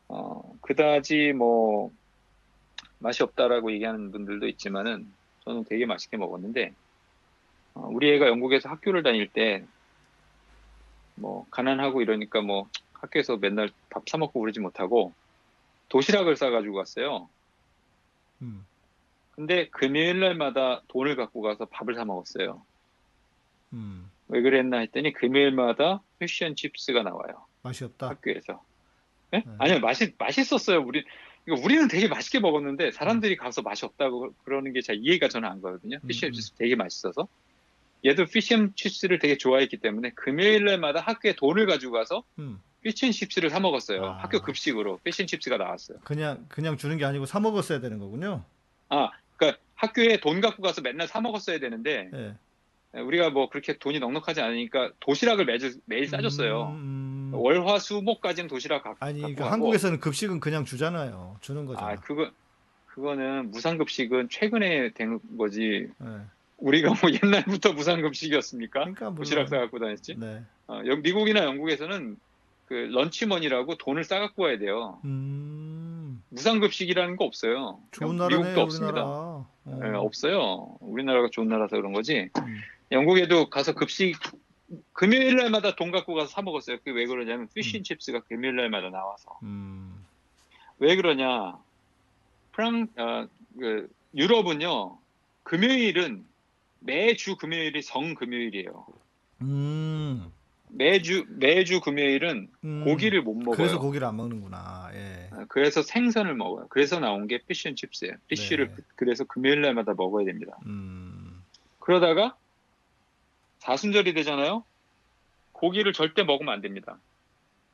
[0.07, 1.91] 어, 그다지 뭐
[2.97, 6.88] 맛이 없다라고 얘기하는 분들도 있지만은 저는 되게 맛있게 먹었는데 어,
[7.87, 9.65] 우리 애가 영국에서 학교를 다닐 때
[11.15, 15.13] 뭐 가난하고 이러니까 뭐 학교에서 맨날 밥 사 먹고 그러지 못하고
[15.89, 17.29] 도시락을 싸 가지고 갔어요.
[18.41, 18.65] 음.
[19.31, 22.61] 근데 금요일 날마다 돈을 갖고 가서 밥을 사 먹었어요.
[23.73, 24.09] 음.
[24.27, 27.45] 왜 그랬나 했더니 금요일마다 and chips가 나와요.
[27.63, 28.09] 맛이 없다.
[28.09, 28.63] 학교에서.
[29.33, 29.37] 예?
[29.39, 29.43] 네.
[29.57, 30.81] 아니요, 맛이, 맛있었어요.
[30.81, 31.03] 우리,
[31.47, 35.61] 이거 우리는 되게 맛있게 먹었는데, 사람들이 가서 맛이 없다고 그러는 게 잘 이해가 저는 안
[35.61, 35.97] 가거든요.
[36.03, 36.33] 음, fish and 음.
[36.33, 37.27] chips 되게 맛있어서.
[38.05, 42.59] 얘도 fish and chips를 되게 좋아했기 때문에, 금요일 날마다 학교에 돈을 가지고 가서 음.
[42.81, 44.05] fish and chips를 사 먹었어요.
[44.05, 44.17] 아.
[44.19, 45.97] 학교 급식으로 fish and chips가 나왔어요.
[46.03, 48.43] 그냥 그냥 주는 게 아니고 사 먹었어야 되는 거군요.
[49.37, 52.99] 그러니까 학교에 돈 갖고 가서 맨날 사 먹었어야 되는데, 예.
[52.99, 56.69] 우리가 뭐 그렇게 돈이 넉넉하지 않으니까 도시락을 매주, 매일 싸줬어요.
[56.71, 57.33] 음, 음.
[57.33, 59.51] 월화 수목까지는 도시락 갖- 아니 갖고 그 가고.
[59.53, 61.37] 한국에서는 급식은 그냥 주잖아요.
[61.41, 61.87] 주는 거잖아.
[61.91, 62.31] 아, 그거,
[62.87, 65.87] 그거는 무상급식은 최근에 된 거지.
[66.01, 66.05] 예.
[66.59, 68.79] 우리가 뭐 옛날부터 무상급식이었습니까?
[68.81, 70.15] 그러니까 물론- 도시락 싸갖고 다녔지.
[70.17, 70.41] 네.
[70.67, 72.17] 어, 여- 미국이나 영국에서는
[72.67, 74.99] 그 런치머니라고 돈을 싸갖고 와야 돼요.
[75.05, 77.79] 음, 무상급식이라는 거 없어요.
[77.91, 78.91] 좋은 미국도 나라네, 없습니다.
[79.03, 79.07] 우리나라.
[79.07, 79.47] 어.
[79.83, 80.77] 예, 없어요.
[80.79, 82.29] 우리나라가 좋은 나라서 그런 거지.
[82.37, 82.61] 음.
[82.91, 84.17] 영국에도 가서 급식
[84.93, 86.77] 금요일 날마다 돈 갖고 가서 사 먹었어요.
[86.79, 89.95] 그게 왜 그러냐면 피쉬앤칩스가 금요일 날마다 나와서 음,
[90.77, 91.57] 왜 그러냐?
[92.51, 93.27] 프랑 어,
[93.59, 94.97] 그 유럽은요
[95.43, 96.23] 금요일은
[96.79, 98.85] 매주 금요일이 성 금요일이에요.
[99.41, 100.31] 음,
[100.69, 102.83] 매주 매주 금요일은 음.
[102.85, 103.57] 고기를 못 먹어요.
[103.57, 104.89] 그래서 고기를 안 먹는구나.
[104.93, 105.29] 예.
[105.31, 106.67] 어, 그래서 생선을 먹어요.
[106.69, 108.13] 그래서 나온 게 피쉬앤칩스예요.
[108.27, 108.73] 피쉬를 네.
[108.75, 110.57] 그- 그래서 금요일 날마다 먹어야 됩니다.
[110.65, 111.43] 음,
[111.79, 112.35] 그러다가
[113.59, 114.63] 사순절이 되잖아요.
[115.51, 116.97] 고기를 절대 먹으면 안 됩니다.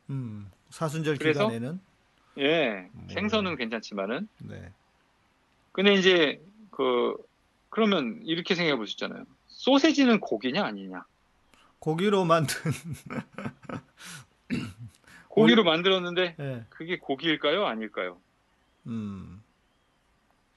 [0.10, 1.48] 음, 사순절 그래서?
[1.48, 1.80] 기간에는
[2.38, 3.08] 예, 음.
[3.10, 4.70] 생선은 괜찮지만은 네.
[5.72, 6.42] 근데 이제
[6.72, 7.16] 그
[7.76, 9.26] 그러면 이렇게 생각해 볼 수 있잖아요.
[9.48, 11.04] 소세지는 고기냐 아니냐?
[11.80, 12.56] 고기로 만든
[15.28, 16.66] 고기로 만들었는데 예.
[16.70, 17.66] 그게 고기일까요?
[17.66, 18.18] 아닐까요?
[18.88, 19.44] 음.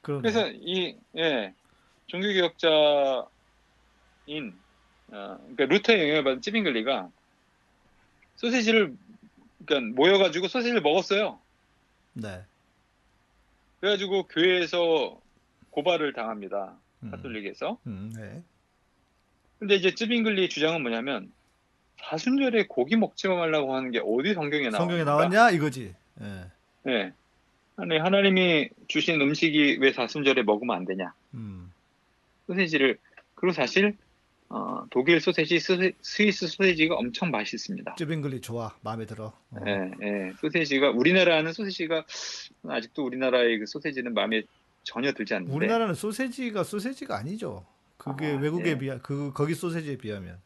[0.01, 0.21] 그러네.
[0.21, 1.53] 그래서 이 예,
[2.07, 3.27] 종교개혁자인
[5.11, 7.09] 어, 그러니까 루터의 영향을 받은 찌빙글리가
[8.37, 8.95] 소세지를
[9.65, 11.37] 그러니까 모여가지고 소세지를 먹었어요.
[12.13, 12.45] 네.
[13.81, 15.19] 그래가지고 교회에서
[15.71, 16.77] 고발을 당합니다.
[17.03, 17.11] 음.
[17.11, 17.77] 가톨릭에서.
[17.87, 18.41] 음, 네.
[19.59, 21.31] 근데 이제 쯔빙글리의 주장은 뭐냐면
[22.01, 24.77] 사순절에 고기 먹지 말라고 하는 게 어디 성경에 나와?
[24.79, 25.93] 성경에 나왔냐 이거지.
[26.21, 26.45] 예.
[26.83, 27.13] 네.
[27.75, 31.13] 아니 하나님이 주신 음식이 왜 사순절에 먹으면 안 되냐?
[31.33, 31.71] 음.
[32.47, 32.97] 소세지를
[33.35, 33.95] 그리고 사실
[34.51, 37.95] 어, 독일 소세지, 스위- 스위스 소세지가 엄청 맛있습니다.
[37.95, 38.75] 쯔빙글리 좋아.
[38.81, 39.25] 마음에 들어.
[39.51, 39.59] 어.
[39.67, 40.33] 예, 예.
[40.41, 42.03] 소세지가 우리나라는 소세지가
[42.67, 44.41] 아직도 우리나라의 그 소세지는 마음에
[44.89, 47.63] 전혀 들지 않는데 우리나라는 소세지가 소세지가 아니죠.
[47.97, 48.77] 그게 아, 외국에 예.
[48.77, 50.41] 비하 그 거기 소세지에 비하면.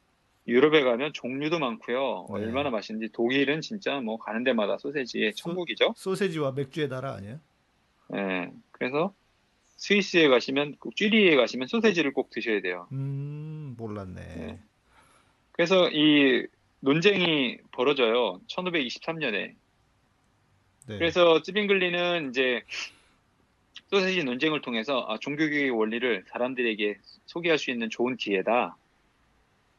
[0.45, 2.27] 유럽에 가면 종류도 많고요.
[2.27, 2.33] 네.
[2.33, 5.93] 얼마나 맛있는지 독일은 진짜 뭐 가는 데마다 소세지의 천국이죠.
[5.95, 7.39] 소 세지와 맥주의 나라 아니에요?
[8.15, 8.51] 예.
[8.71, 9.13] 그래서
[9.77, 12.89] 스위스에 가시면 꼭 쥐리에 가시면 소세지를 꼭 드셔야 돼요.
[12.91, 14.21] 음, 몰랐네.
[14.21, 14.59] 네.
[15.53, 16.45] 그래서 이
[16.81, 18.41] 논쟁이 벌어져요.
[18.47, 19.31] 1523년에.
[19.31, 20.97] 네.
[20.97, 22.63] 그래서 찌빙글리는 이제
[23.93, 28.75] 소세지 논쟁을 통해서 아, 종교교육의 원리를 사람들에게 소개할 수 있는 좋은 기회다.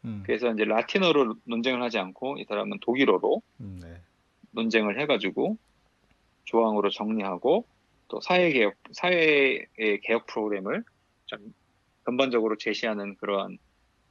[0.04, 4.00] 음, 그래서 이제 라틴어로 논쟁을 하지 않고 이 사람은 독일어로 음, 네.
[4.52, 5.58] 논쟁을 해가지고
[6.44, 7.66] 조항으로 정리하고
[8.06, 9.66] 또 사회개혁, 사회의
[10.02, 10.84] 개혁 프로그램을
[11.26, 11.52] 좀
[12.04, 13.58] 전반적으로 제시하는 그러한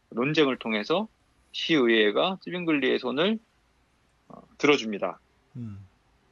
[0.10, 1.08] 논쟁을 통해서
[1.54, 3.40] 시의회가 찌빙글리의 손을
[4.28, 5.18] 어, 들어줍니다.
[5.56, 5.88] 음.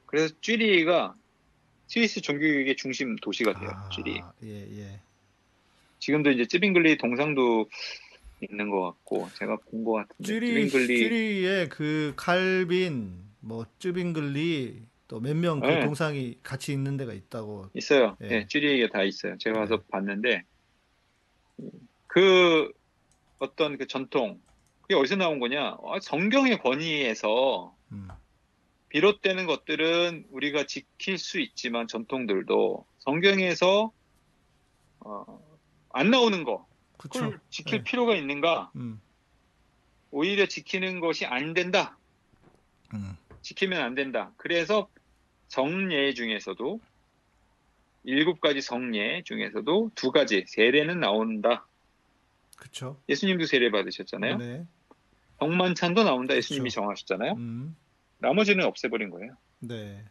[0.08, 1.16] 그래서 쥐리가
[1.92, 3.70] 스위스 종교교육의 중심 도시가 돼요.
[3.74, 4.22] 아, 쥐리.
[4.46, 5.00] 예, 예.
[6.00, 7.68] 지금도 이제 찌빙글리 동상도
[8.50, 15.20] 있는 것 같고 제가 본 것 같은데 쥐리 찌빙글리 쥐리에 그 칼빈 뭐 쯔빙글리 또
[15.20, 15.80] 몇 명그 네.
[15.84, 17.68] 동상이 같이 있는 데가 있다고.
[17.74, 18.16] 있어요.
[18.24, 18.30] 예.
[18.32, 19.38] 예, 쥐리에 다 있어요.
[19.38, 19.84] 제가 가서 네.
[19.92, 20.44] 봤는데
[22.08, 22.72] 그
[23.40, 24.40] 어떤 그 전통
[24.84, 25.76] 그게 어디서 나온 거냐?
[25.82, 28.08] 어, 성경의 권위에서 음.
[28.92, 33.92] 비롯되는 것들은 우리가 지킬 수 있지만 전통들도 성경에서
[35.00, 35.58] 어,
[35.94, 37.20] 안 나오는 거 그쵸.
[37.20, 37.84] 그걸 지킬 네.
[37.86, 38.72] 필요가 있는가?
[38.76, 39.02] 음.
[40.12, 41.98] 오히려 지키는 것이 안 된다.
[42.94, 43.16] 음.
[43.42, 44.34] 지키면 안 된다.
[44.36, 44.90] 그래서
[45.48, 46.82] 정예 중에서도
[48.04, 51.66] 일곱 가지 성예 중에서도 두 가지 세례는 나온다.
[52.58, 53.02] 그쵸.
[53.08, 54.38] 예수님도 세례 받으셨잖아요.
[54.38, 54.66] 네.
[55.40, 56.36] 병만찬도 나온다.
[56.36, 56.82] 예수님이 그쵸.
[56.82, 57.34] 정하셨잖아요.
[57.34, 57.76] 음.
[58.22, 59.36] 나머지는 없애버린 거예요.
[59.60, 60.04] 네.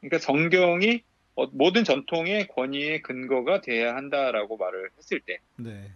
[0.00, 1.02] 그러니까 성경이
[1.36, 5.90] 어, 모든 전통의 권위의 근거가 돼야 한다라고 말을 했을 때 네.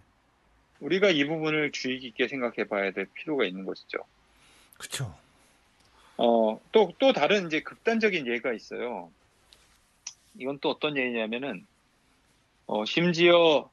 [0.79, 3.99] 우리가 이 부분을 주의 깊게 생각해 봐야 될 필요가 있는 것이죠.
[4.77, 5.15] 그쵸.
[6.17, 9.11] 어, 또, 또 다른 이제 극단적인 예가 있어요.
[10.37, 11.65] 이건 또 어떤 예냐면은,
[12.65, 13.69] 어, 심지어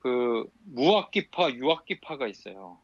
[0.00, 2.78] 그 무악기파, 유악기파가 있어요.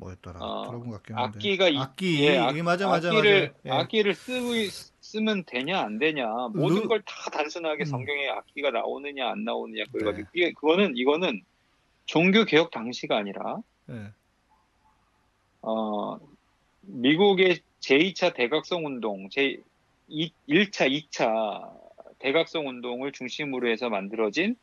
[0.00, 0.40] 뭐였더라.
[0.40, 1.36] 어, 것 같긴 한데.
[1.38, 2.24] 악기가 이- 악기.
[2.24, 3.58] 예, 악- 이게 맞아 맞아 악기를, 맞아.
[3.66, 3.70] 예.
[3.80, 4.52] 악기를 쓰고,
[5.00, 6.26] 쓰면 되냐, 안 되냐.
[6.54, 7.86] 모든 르- 걸다 단순하게 음.
[7.86, 9.84] 성경에 악기가 나오느냐, 안 나오느냐.
[9.92, 10.24] 그걸 네.
[10.34, 11.42] 이게, 그거는, 이거는
[12.06, 13.58] 종교 개혁 당시가 아니라,
[13.90, 14.12] 예.
[15.62, 16.18] 어,
[16.82, 19.58] 미국의 제2차 대각성 운동, 제
[20.08, 21.70] 1차, 2차
[22.18, 24.56] 대각성 운동을 중심으로 해서 만들어진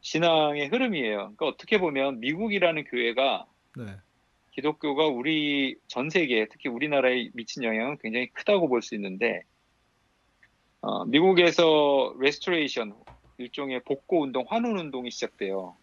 [0.00, 1.16] 신앙의 흐름이에요.
[1.16, 3.96] 그러니까 어떻게 보면 미국이라는 교회가 네.
[4.64, 9.42] 기독교가 우리 전 세계, 특히 우리나라에 미친 영향은 굉장히 크다고 볼 수 있는데,
[10.82, 12.94] 어, 미국에서 Restoration,
[13.38, 15.76] 일종의 복고 운동, 환원 운동이 시작돼요.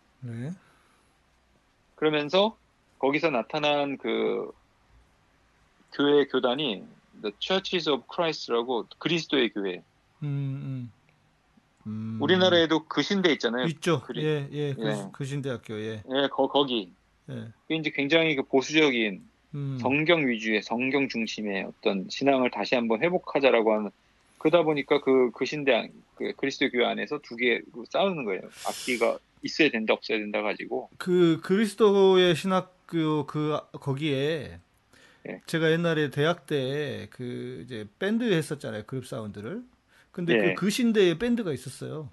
[5.93, 6.83] 교회 교단이
[7.23, 9.83] The Churches of Christ라고 그리스도의 교회.
[10.21, 10.91] 음, 음.
[11.87, 12.17] 음.
[12.21, 13.65] 우리나라에도 그 신대 있잖아요.
[13.67, 14.01] 있죠.
[14.01, 14.73] 그리- 예, 예.
[14.75, 15.09] 그, 예.
[15.13, 15.79] 그 신대학교.
[15.79, 16.03] 예.
[16.11, 16.93] 예, 거, 거기.
[17.29, 17.33] 예.
[17.63, 19.21] 그게 이제 굉장히 그 보수적인
[19.55, 19.77] 음.
[19.81, 23.89] 성경 위주의 성경 중심의 어떤 신앙을 다시 한번 회복하자라고 하는
[24.37, 28.41] 그러다 보니까 그, 그 신대 그 그리스도 교회 안에서 두 개로 싸우는 거예요.
[28.67, 34.59] 악기가 있어야 된다 없어야 된다 가지고 그 그리스도의 신학교 그 거기에
[35.29, 35.41] 예.
[35.45, 38.83] 제가 옛날에 대학 때 그 이제 밴드 했었잖아요.
[38.85, 39.63] 그룹 사운드를.
[40.11, 40.53] 근데 예.
[40.53, 42.09] 그 그 신대에 밴드가 있었어요.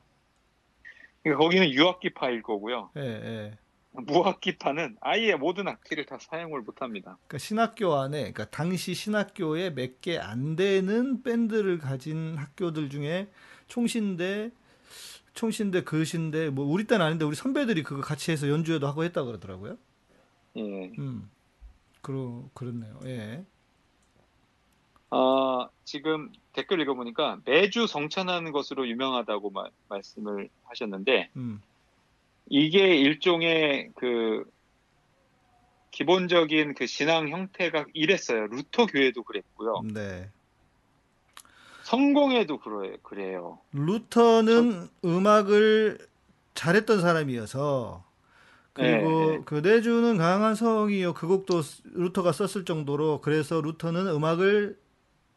[1.22, 2.90] 그러니까 거기는 유악기파일 거고요.
[2.96, 3.58] 예, 예.
[3.96, 7.16] 무악기파는 아예 모든 악기를 다 사용을 못합니다.
[7.26, 13.28] 그러니까 신학교 안에 그러니까 당시 신학교에 몇 개 안 되는 밴드를 가진 학교들 중에
[13.68, 14.50] 총신대
[15.34, 19.76] 총신대 그신대 뭐 우리 때는 아닌데 우리 선배들이 그거 같이 해서 연주회도 하고 했다 그러더라고요.
[20.56, 20.92] 예.
[20.98, 21.30] 음.
[22.02, 22.98] 그러 그렇네요.
[23.06, 23.44] 예.
[25.10, 31.60] 아, 지금 댓글 읽어보니까 매주 성찬하는 것으로 유명하다고 마- 말씀을 하셨는데 음.
[32.46, 34.44] 이게 일종의 그
[35.90, 38.46] 기본적인 그 신앙 형태가 이랬어요.
[38.48, 39.82] 루터 교회도 그랬고요.
[39.92, 40.28] 네.
[41.84, 43.60] 성공회도 그래, 그래요.
[43.72, 45.98] 루터는 음악을
[46.54, 48.04] 잘했던 사람이어서
[48.72, 49.42] 그리고 네, 네.
[49.44, 54.78] 그 내주는 강한 성이요 그 곡도 루터가 썼을 정도로 그래서 루터는 음악을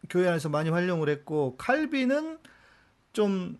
[0.10, 2.40] 교회 안에서 많이 활용을 했고 칼빈은
[3.14, 3.60] 좀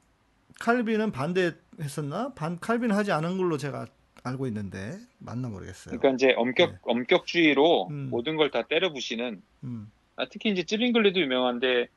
[0.60, 2.34] 칼빈은 반대했었나?
[2.34, 3.86] 반 칼빈은 하지 않은 걸로 제가
[4.24, 5.98] 알고 있는데 맞나 모르겠어요.
[5.98, 6.78] 그러니까 이제 엄격 네.
[6.84, 8.08] 엄격주의로 음.
[8.10, 9.92] 모든 걸 다 때려 부시는 음.
[10.16, 11.88] 아, 특히 이제 찌링글리도 유명한데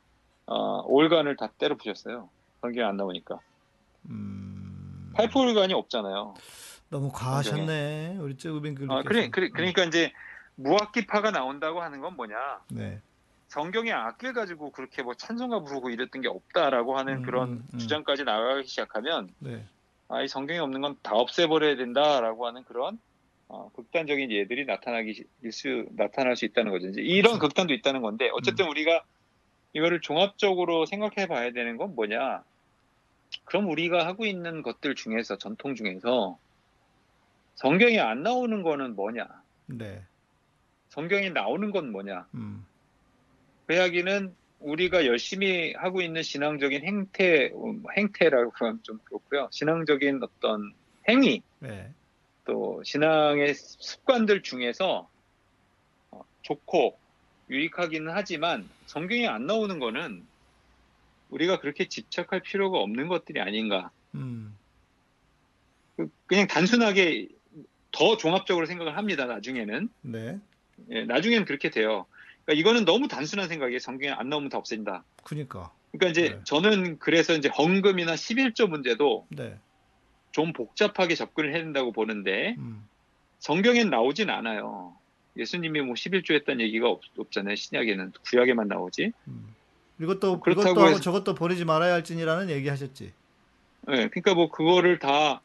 [0.45, 2.29] 어, 올간을 다 때려 부셨어요.
[2.61, 3.39] 성경에 안 나오니까
[4.09, 5.11] 음.
[5.15, 6.35] 파이프 올간이 없잖아요.
[6.89, 8.17] 너무 과하셨네.
[8.19, 8.35] 우리
[8.75, 10.11] 글 아, 그래, 그래, 그러니까 이제
[10.55, 12.35] 무악기파가 나온다고 하는 건 뭐냐?
[12.71, 13.01] 네.
[13.51, 17.79] 성경의 악기를 가지고 그렇게 뭐 찬송가 부르고 이랬던 게 없다라고 하는 음, 그런 음, 음.
[17.79, 19.65] 주장까지 나가기 시작하면 네.
[20.07, 22.97] 아, 이 성경에 없는 건 다 없애버려야 된다라고 하는 그런
[23.49, 26.87] 어, 극단적인 예들이 나타나기 일수 나타날 수 있다는 거죠.
[26.87, 27.35] 이제 이런 그렇죠.
[27.35, 27.39] 음.
[27.39, 29.03] 극단도 있다는 건데 어쨌든 우리가
[29.73, 32.43] 이거를 종합적으로 생각해 봐야 되는 건 뭐냐?
[33.43, 36.37] 그럼 우리가 하고 있는 것들 중에서 전통 중에서
[37.55, 39.27] 성경에 안 나오는 거는 뭐냐?
[39.65, 40.01] 네.
[40.87, 42.27] 성경에 나오는 건 뭐냐?
[42.35, 42.65] 음.
[43.71, 49.47] 그 이야기는 우리가 열심히 하고 있는 신앙적인 행태, 음, 행태라고 하면 좀 그렇고요.
[49.49, 50.73] 신앙적인 어떤
[51.07, 51.89] 행위, 네.
[52.43, 55.09] 또 신앙의 습관들 중에서
[56.11, 56.99] 어, 좋고
[57.49, 60.27] 유익하기는 하지만 성경에 안 나오는 거는
[61.29, 63.89] 우리가 그렇게 집착할 필요가 없는 것들이 아닌가.
[64.15, 64.57] 음.
[65.95, 67.29] 그- 그냥 단순하게
[67.93, 69.27] 더 종합적으로 생각을 합니다.
[69.27, 69.87] 나중에는.
[70.01, 70.37] 네.
[70.89, 72.05] 예, 나중에는 그렇게 돼요.
[72.51, 73.79] 그러니까 이거는 너무 단순한 생각이에요.
[73.79, 75.03] 성경에 안 나오면 다 없앤다.
[75.23, 75.71] 그니까.
[75.91, 76.39] 그러니까 이제 네.
[76.43, 79.57] 저는 그래서 이제 헌금이나 11조 문제도 네.
[80.31, 82.85] 좀 복잡하게 접근을 해야 된다고 보는데 음.
[83.39, 84.95] 성경엔 나오진 않아요.
[85.37, 87.55] 예수님이 뭐 11조 했다는 얘기가 없, 없잖아요.
[87.55, 89.11] 신약에는 구약에만 나오지.
[89.27, 89.55] 음.
[90.01, 93.13] 이것도 그렇다고 이것도 하고 해서- 저것도 버리지 말아야 할지니라는 얘기 하셨지.
[93.89, 95.41] 예, 그러니까 뭐 그거를 다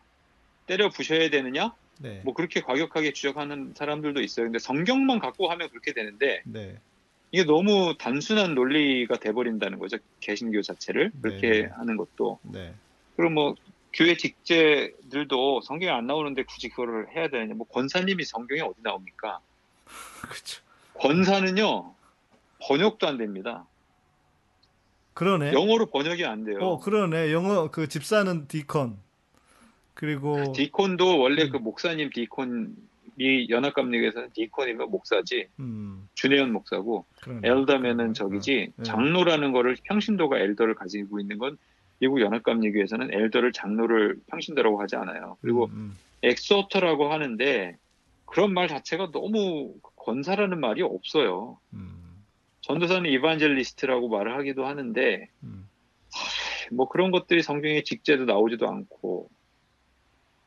[0.67, 1.75] 때려 부셔야 되느냐?
[1.99, 2.21] 네.
[2.25, 4.47] 뭐 그렇게 과격하게 주장하는 사람들도 있어요.
[4.47, 6.77] 근데 성경만 갖고 하면 그렇게 되는데 네.
[7.37, 9.99] 이게 너무 단순한 논리가 돼버린다는 거죠.
[10.21, 11.67] 개신교 자체를 그렇게 네.
[11.67, 12.39] 하는 것도.
[12.45, 12.73] 네.
[13.15, 13.55] 그리고 뭐
[13.93, 17.53] 교회 직제들도 성경에 안 나오는데 굳이 그거를 해야 되느냐?
[17.53, 19.41] 뭐 권사님이 성경에 어디 나옵니까?
[20.23, 20.63] 그렇죠.
[20.95, 21.93] 권사는요
[22.63, 23.67] 번역도 안 됩니다.
[25.13, 25.53] 그러네.
[25.53, 26.59] 영어로 번역이 안 돼요.
[26.63, 27.35] 어, 그러네.
[27.35, 28.97] 영어 그 집사는 deacon.
[29.93, 31.51] 그리고 deacon도 원래 음.
[31.51, 32.75] 그 목사님 deacon
[33.19, 36.09] 이 연합감리교에서는 deacon이면 목사지 음.
[36.15, 37.49] 준회원 목사고 그러네.
[37.49, 38.83] elder면은 저기지 네.
[38.83, 41.57] 장로라는 거를 평신도가 elder를 가지고 있는 건
[41.99, 45.39] 미국 연합감리교에서는 elder를 장로를 평신도라고 하지 않아요.
[45.41, 45.99] 그리고 음, 음.
[46.23, 47.79] exhorter라고 하는데
[48.27, 51.59] 그런 말 자체가 너무 권사라는 말이 없어요.
[51.73, 51.97] 음.
[52.61, 55.69] 전도사는 이반젤리스트라고 말을 하기도 하는데 음.
[56.73, 59.31] 뭐 그런 것들이 성경에 직제도 나오지도 않고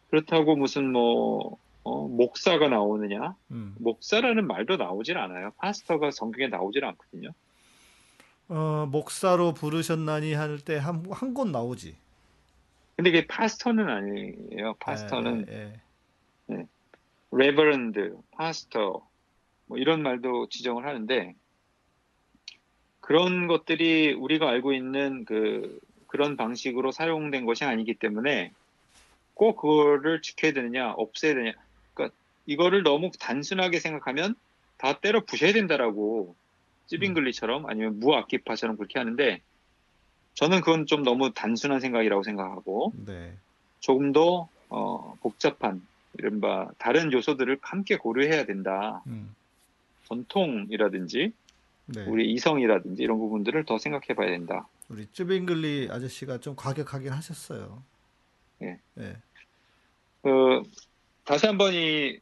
[0.09, 3.75] 그렇다고 무슨 뭐 어, 목사가 나오느냐 음.
[3.79, 7.29] 목사라는 말도 나오질 않아요 파스터가 성경에 나오질 않거든요
[8.49, 11.95] 어, 목사로 부르셨나니 할 때 한 한 곳 나오지.
[12.95, 15.79] 근데 그게 파스터는 아니에요 파스터는 예,
[16.51, 16.65] 예.
[17.31, 19.07] 레버런드 파스터
[19.67, 21.35] 뭐 이런 말도 지정을 하는데
[22.99, 28.51] 그런 것들이 우리가 알고 있는 그 그런 방식으로 사용된 것이 아니기 때문에
[29.35, 31.53] 꼭 그거를 지켜야 되느냐 없애야 되냐
[32.49, 34.33] 이거를 너무 단순하게 생각하면
[34.77, 36.35] 다 때려 부셔야 된다라고
[36.87, 39.39] 찌빙글리처럼 아니면 무악기파처럼 그렇게 하는데
[40.33, 43.37] 저는 그건 좀 너무 단순한 생각이라고 생각하고 네.
[43.79, 45.85] 조금 더 어, 복잡한
[46.17, 49.03] 이른바 다른 요소들을 함께 고려해야 된다.
[49.05, 49.35] 음.
[50.05, 51.31] 전통이라든지
[51.85, 52.05] 네.
[52.05, 54.67] 우리 이성이라든지 이런 부분들을 더 생각해 봐야 된다.
[54.89, 57.83] 우리 쯔빙글리 아저씨가 좀 과격하긴 하셨어요.
[58.63, 58.79] 예.
[58.97, 59.17] 예.
[60.23, 60.63] 그
[61.25, 62.19] 다시 한번 이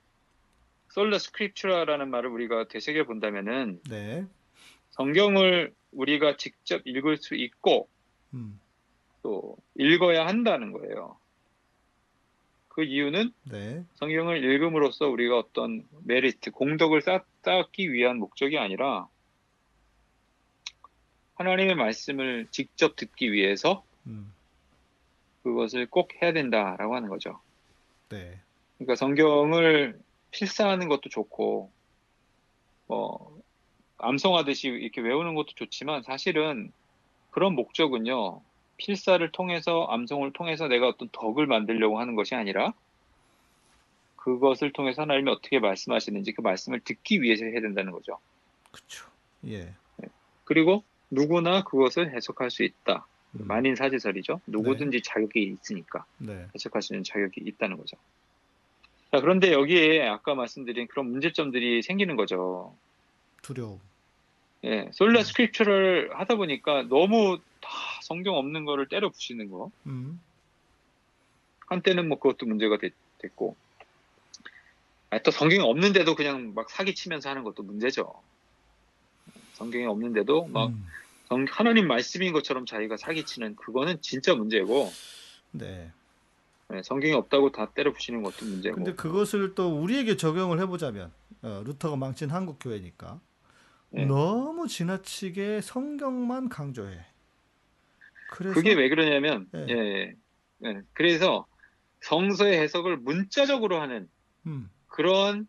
[0.90, 4.26] 솔라 스크립츄라라는 말을 우리가 되새겨 본다면은 네.
[4.92, 7.88] 성경을 우리가 직접 읽을 수 있고
[8.34, 8.60] 음.
[9.22, 11.18] 또 읽어야 한다는 거예요.
[12.70, 13.84] 그 이유는 네.
[13.96, 19.08] 성경을 읽음으로써 우리가 어떤 메리트, 공덕을 쌓, 쌓기 위한 목적이 아니라
[21.36, 24.32] 하나님의 말씀을 직접 듣기 위해서 음.
[25.44, 27.40] 그것을 꼭 해야 된다라고 하는 거죠.
[28.10, 28.40] 네.
[28.78, 30.00] 그러니까 성경을
[30.38, 31.72] 필사하는 것도 좋고,
[32.86, 33.42] 뭐,
[33.98, 36.72] 암송하듯이 이렇게 외우는 것도 좋지만 사실은
[37.32, 38.42] 그런 목적은요,
[38.78, 42.74] 필사를 통해서, 암송을 통해서 내가 어떤 덕을 만들려고 하는 것이 아니라
[44.18, 48.20] 그것을 통해서 하나님이 어떻게 말씀하시는지 그 말씀을 듣기 위해서 해야 된다는 거죠.
[48.72, 49.08] 그쵸.
[49.48, 49.74] 예.
[50.44, 53.08] 그리고 누구나 그것을 해석할 수 있다.
[53.34, 53.48] 음.
[53.48, 54.42] 만인 사제설이죠.
[54.46, 56.06] 누구든지 자격이 있으니까.
[56.20, 56.48] 네.
[56.54, 57.98] 해석할 수 있는 자격이 있다는 거죠.
[59.12, 62.76] 자, 그런데 여기에 아까 말씀드린 그런 문제점들이 생기는 거죠.
[63.42, 63.80] 두려움.
[64.64, 65.24] 예, 솔라 음.
[65.24, 67.70] 스크립처를 하다 보니까 너무 다
[68.04, 69.72] 성경 없는 거를 때려 부시는 거.
[69.86, 70.20] 음.
[71.68, 72.94] 한때는 뭐 그것도 문제가 됐,
[73.36, 73.56] 고
[75.10, 78.14] 아, 또 성경이 없는데도 그냥 막 사기치면서 하는 것도 문제죠.
[79.54, 80.86] 성경이 없는데도 막 음.
[81.28, 84.92] 성- 하나님 말씀인 것처럼 자기가 사기치는 그거는 진짜 문제고
[85.52, 85.92] 네.
[86.74, 88.76] 예, 성경이 없다고 다 때려 부시는 것도 문제고.
[88.76, 91.12] 근데 그것을 또 우리에게 적용을 해보자면
[91.42, 93.22] 어, 루터가 망친 한국 교회니까
[93.92, 94.06] 네.
[94.06, 96.98] 너무 지나치게 성경만 강조해.
[98.32, 99.66] 그래서 그게 왜 그러냐면, 예.
[99.70, 100.16] 예, 예,
[100.66, 100.82] 예.
[100.92, 101.46] 그래서
[102.02, 104.10] 성서의 해석을 문자적으로 하는
[104.46, 104.70] 음.
[104.88, 105.48] 그런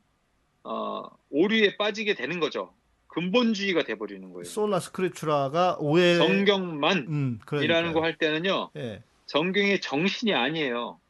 [0.62, 2.72] 어, 오류에 빠지게 되는 거죠.
[3.08, 4.44] 근본주의가 돼버리는 거예요.
[4.44, 8.02] 솔라 스크립추라가 오해 성경만 음, 이라는 거 그러니까요.
[8.04, 9.02] 할 때는요, 예.
[9.26, 11.00] 성경의 정신이 아니에요.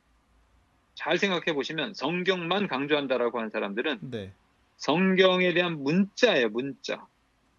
[0.99, 4.33] 잘 생각해 보시면 성경만 강조한다라고 하는 사람들은 네.
[4.79, 7.07] 성경에 대한 문자예요, 문자.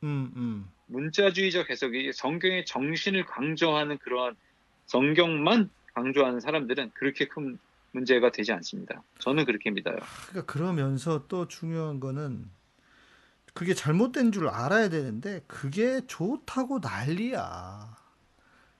[0.03, 0.69] 음, 음.
[0.87, 4.35] 문자주의적 해석이 성경의 정신을 강조하는 그러한
[4.87, 7.57] 성경만 강조하는 사람들은 그렇게 큰
[7.93, 9.01] 문제가 되지 않습니다.
[9.19, 9.95] 저는 그렇게 믿어요.
[10.27, 12.45] 그러니까 그러면서 또 중요한 거는
[13.53, 17.95] 그게 잘못된 줄 알아야 되는데 그게 좋다고 난리야.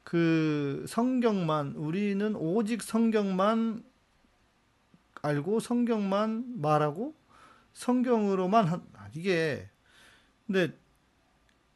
[0.04, 3.89] 그 성경만 우리는 오직 성경만
[5.22, 7.16] 알고 성경만 말하고
[7.74, 9.68] 성경으로만 한, 아, 이게
[10.48, 10.74] 근데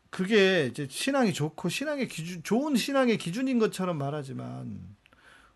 [0.09, 4.79] 그게 이제 신앙이 좋고 신앙의 기준 좋은 신앙의 기준인 것처럼 말하지만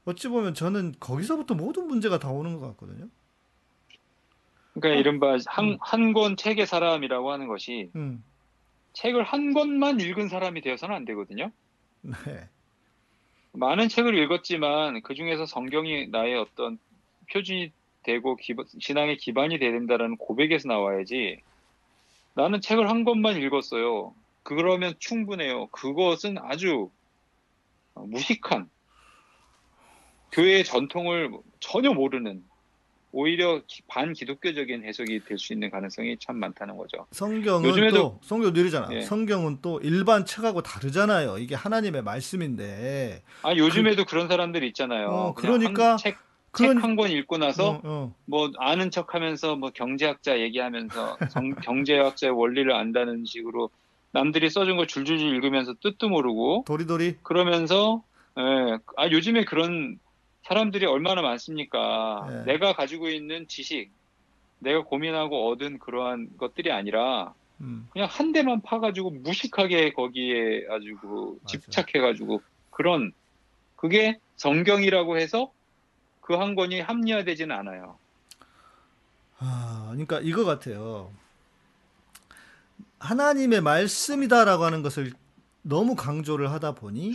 [0.05, 3.07] 어찌 보면 저는 거기서부터 모든 문제가 다 오는 것 같거든요.
[4.73, 6.35] 그러니까 이른바 한, 음.
[6.35, 8.23] 책의 사람이라고 하는 것이 음,
[8.93, 11.51] 책을 한 권만 읽은 사람이 되어서는 안 되거든요.
[12.01, 12.47] 네,
[13.53, 16.79] 많은 책을 읽었지만 그 중에서 성경이 나의 어떤
[17.31, 17.71] 표준이
[18.07, 21.41] 되고 기반- 신앙의 기반이 돼야 된다는 고백에서 나와야지
[22.35, 24.13] 나는 책을 한 권만 읽었어요.
[24.43, 25.67] 그러면 충분해요.
[25.67, 26.89] 그것은 아주
[27.95, 28.69] 어, 무식한
[30.31, 32.43] 교회의 전통을 전혀 모르는
[33.11, 37.07] 오히려 기- 반기독교적인 해석이 될 수 있는 가능성이 참 많다는 거죠.
[37.11, 38.87] 성경은 요즘에도- 또 성경 느리잖아.
[38.93, 39.01] 예.
[39.01, 41.39] 성경은 또 일반 책하고 다르잖아요.
[41.39, 43.23] 이게 하나님의 말씀인데.
[43.43, 45.07] 아 요즘에도 그, 런 사람들이 있잖아요.
[45.09, 46.17] 어, 그러니까 한 책,
[46.57, 48.15] 그런- 책한 권 읽고 나서 어, 어.
[48.25, 53.69] 뭐 아는 척하면서 뭐 경제학자 얘기하면서 성- 경제학자의 원리를 안다는 식으로
[54.11, 57.17] 남들이 써준 걸 줄줄줄 읽으면서 뜻도 모르고 도리도리.
[57.23, 58.03] 그러면서
[58.39, 59.99] 예, 아 요즘에 그런
[60.43, 62.27] 사람들이 얼마나 많습니까?
[62.31, 62.51] 예.
[62.51, 63.89] 내가 가지고 있는 지식,
[64.59, 71.37] 내가 고민하고 얻은 그러한 것들이 아니라 음, 그냥 한 대만 파가지고 무식하게 거기에 아주 그.
[71.47, 73.11] 집착해가지고 그런
[73.75, 75.51] 그게 성경이라고 해서
[76.27, 77.97] 그 한 권이 합리화되지는 않아요.
[79.39, 81.11] 아, 그러니까 이거 같아요.
[82.99, 85.13] 하나님의 말씀이다라고 하는 것을
[85.61, 87.13] 너무 강조를 하다 보니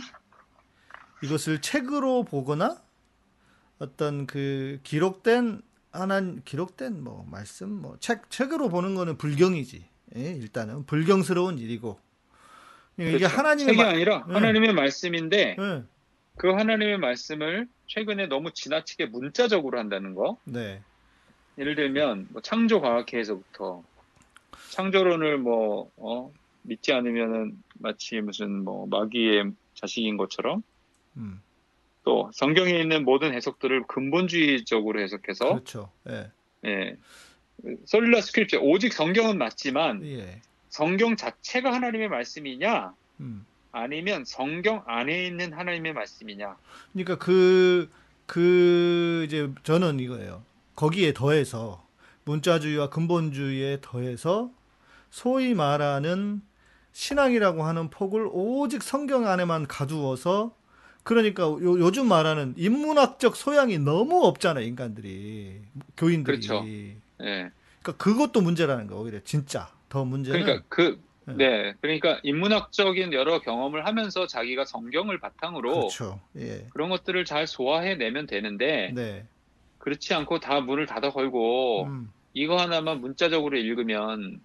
[1.23, 2.77] 이것을 책으로 보거나
[3.79, 5.61] 어떤 그 기록된
[5.91, 9.85] 하나 기록된 뭐 말씀 뭐 책 책으로 보는 거는 불경이지.
[10.15, 11.99] 예, 일단은 불경스러운 일이고
[12.97, 13.27] 이게 그렇죠.
[13.35, 14.33] 하나님의 책이 마- 아니라 예.
[14.33, 15.83] 하나님의 말씀인데 예,
[16.37, 20.37] 그 하나님의 말씀을 최근에 너무 지나치게 문자적으로 한다는 거.
[20.45, 20.81] 네,
[21.57, 23.83] 예를 들면 뭐 창조 과학회에서부터
[24.71, 26.31] 창조론을 뭐 어,
[26.63, 30.63] 믿지 않으면은 마치 무슨 뭐 마귀의 자식인 것처럼
[31.17, 31.41] 음.
[32.03, 35.91] 또 성경에 있는 모든 해석들을 근본주의적으로 해석해서 그렇죠.
[36.09, 36.31] 예.
[36.65, 36.97] 예.
[37.85, 40.41] 솔라 스크립처 오직 성경은 맞지만 예.
[40.69, 43.45] 성경 자체가 하나님의 말씀이냐 음.
[43.73, 46.55] 아니면 성경 안에 있는 하나님의 말씀이냐
[46.93, 47.89] 그러니까 그,
[48.25, 50.43] 그, 이제 저는 이거예요.
[50.75, 51.85] 거기에 더해서
[52.25, 54.51] 문자주의와 근본주의에 더해서
[55.09, 56.41] 소위 말하는
[56.93, 60.55] 신앙이라고 하는 폭을 오직 성경 안에만 가두어서
[61.03, 65.61] 그러니까 요, 요즘 말하는 인문학적 소양이 너무 없잖아, 인간들이.
[65.97, 66.37] 교인들이.
[66.37, 66.63] 그렇죠.
[66.67, 67.51] 예.
[67.81, 71.33] 그러니까 그것도 문제라는 거 오히려 진짜 더 문제는 그러니까 그 네.
[71.35, 76.19] 네, 그러니까 인문학적인 여러 경험을 하면서 자기가 성경을 바탕으로 그렇죠.
[76.37, 76.65] 예.
[76.71, 79.25] 그런 것들을 잘 소화해 내면 되는데 네.
[79.77, 84.41] 그렇지 않고 다 문을 닫아 걸고 음, 이거 하나만 문자적으로 읽으면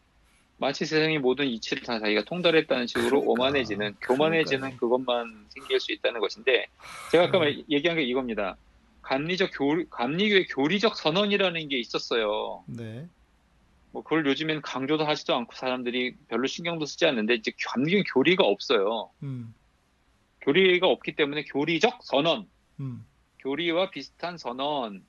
[0.58, 3.30] 마치 세상의 모든 이치를 다 자기가 통달했다는 식으로 그러니까.
[3.30, 4.80] 오만해지는 교만해지는 그러니까요.
[4.80, 6.66] 그것만 생길 수 있다는 것인데
[7.12, 8.56] 제가 아까 말- 얘기한 게 이겁니다.
[9.02, 12.62] 감리적 교 감리교의 교리적 선언이라는 게 있었어요.
[12.66, 13.06] 네.
[13.90, 19.10] 뭐 그걸 요즘엔 강조도 하지도 않고 사람들이 별로 신경도 쓰지 않는데 이제 감리교는 교리가 없어요.
[19.22, 19.54] 음,
[20.42, 22.46] 교리가 없기 때문에 교리적 선언,
[22.80, 23.04] 음,
[23.40, 25.04] 교리와 비슷한 선언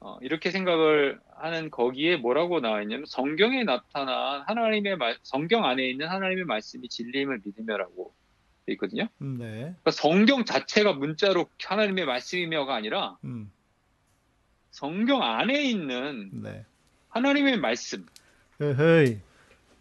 [0.00, 6.08] 어, 이렇게 생각을 하는 거기에 뭐라고 나와 있냐면 성경에 나타난 하나님의 말, 성경 안에 있는
[6.08, 8.14] 하나님의 말씀이 진리임을 믿으며라고
[8.64, 9.08] 돼 있거든요.
[9.20, 9.46] 음, 네.
[9.60, 13.52] 그러니까 성경 자체가 문자로 하나님의 말씀이며가 아니라 음,
[14.70, 16.64] 성경 안에 있는 네.
[17.10, 18.06] 하나님의 말씀.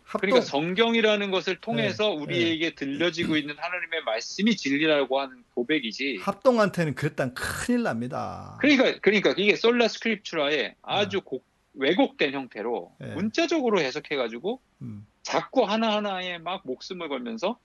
[0.03, 6.17] 합동, 그러니까 성경이라는 것을 통해서 네, 우리에게 들려지고 있는 하나님의 말씀이 진리라고 하는 고백이지.
[6.21, 8.57] 합동한테는 그랬단 큰일 납니다.
[8.59, 13.13] 그러니까 그러니까 이게 솔라 스크립추라의 아주 곡- 왜곡된 형태로 네.
[13.13, 17.59] 문자적으로 해석해가지고 음, 자꾸 하나 하나에 막 목숨을 걸면서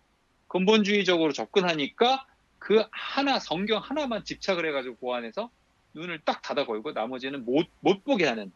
[0.49, 2.27] 근본주의적으로 접근하니까
[2.59, 5.51] 그 하나 성경 하나만 집착을 해가지고 보완해서
[5.95, 8.53] 눈을 딱 닫아 걸고 나머지는 못 못 보게 하는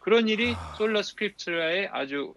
[0.00, 0.74] 그런 일이 아.
[0.76, 2.34] 솔라 스크립추라의 아주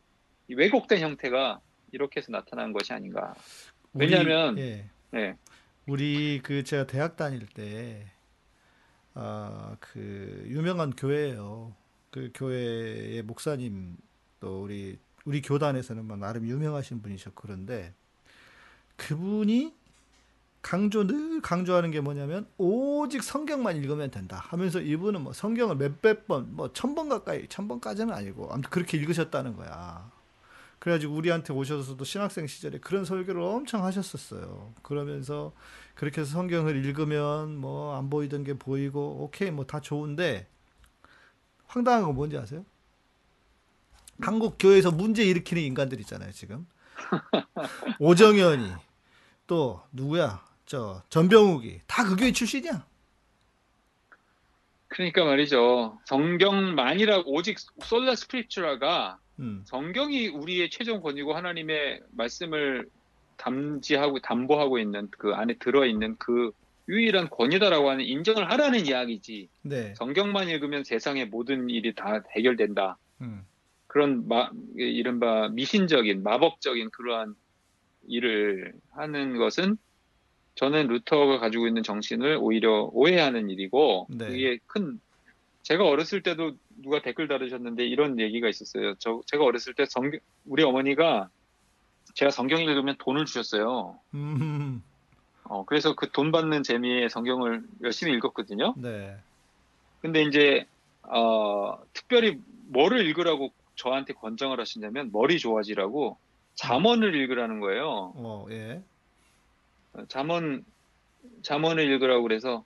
[0.48, 1.60] 이 왜곡된 형태가
[1.92, 3.34] 이렇게 해서 나타난 것이 아닌가.
[3.94, 5.38] 우리- 왜냐하면- 예, 네,
[5.88, 8.06] 우리 그 제가 대학 다닐 때,
[9.14, 11.74] 아, 그 유명한 교회예요.
[12.10, 13.98] 그 교회의 목사님
[14.40, 17.94] 또 우리 우리 교단에서는 뭐 나름 유명하신 분이셨고 그런데
[18.98, 19.74] 그분이
[20.64, 26.56] 강조 늘 강조하는 게 뭐냐면 오직 성경만 읽으면 된다 하면서 이분은 뭐 성경을 몇백 번,
[26.56, 30.12] 뭐 천 번 가까이 천 번까지는 아니고 아무튼 그렇게 읽으셨다는 거야.
[30.80, 34.74] 그래가지고 우리한테 오셔서도 신학생 시절에 그런 설교를 엄청 하셨었어요.
[34.84, 35.54] 그러면서
[35.96, 40.48] 그렇게 해서 성경을 읽으면 뭐 안 보이던 게 보이고 오케이 뭐 다 좋은데
[41.68, 42.66] 황당한 건 뭔지 아세요?
[44.22, 46.68] 한국 교회에서 문제 일으키는 인간들 있잖아요 지금
[48.00, 48.72] 오정현이
[49.48, 52.86] 또 누구야 저 전병욱이 다 그 교회 출신이야.
[54.88, 56.00] 그러니까 말이죠.
[56.06, 62.88] 성경만이라고 오직 솔라 스크립추라가 음, 성경이 우리의 최종 권위고 하나님의 말씀을
[63.38, 66.52] 담지하고 담보하고 있는 그 안에 들어 있는 그
[66.88, 69.50] 유일한 권위다라고 하는 인정을 하라는 이야기지.
[69.64, 72.98] 네, 성경만 읽으면 세상의 모든 일이 다 해결된다.
[73.22, 73.44] 음,
[73.88, 77.36] 그런 마, 이른바 미신적인 마법적인 그러한
[78.08, 79.78] 일을 하는 것은
[80.56, 84.28] 저는 루터가 가지고 있는 정신을 오히려 오해하는 일이고 네.
[84.28, 85.00] 그게 큰
[85.64, 88.96] 제가 어렸을 때도 누가 댓글 달으셨는데 이런 얘기가 있었어요.
[89.00, 91.30] 저 제가 어렸을 때 성경 우리 어머니가
[92.16, 93.98] 제가 성경 읽으면 돈을 주셨어요.
[94.14, 94.84] 음,
[95.46, 98.76] 어, 그래서 그 돈 받는 재미에 성경을 열심히 읽었거든요.
[98.78, 99.18] 네,
[100.02, 100.68] 근데 이제
[101.04, 106.18] 어, 특별히 뭐를 읽으라고 저한테 권장을 하시냐면 머리 좋아지라고
[106.56, 108.14] 잠언을 읽으라는 거예요.
[108.16, 108.84] 어, 예, 어,
[110.08, 110.66] 잠언
[111.42, 112.66] 잠언을 읽으라고 그래서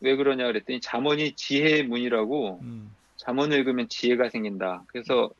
[0.00, 4.84] 왜 그러냐 그랬더니 잠언이 지혜의 문이라고 음, 잠언을 읽으면 지혜가 생긴다.
[4.88, 5.30] 그래서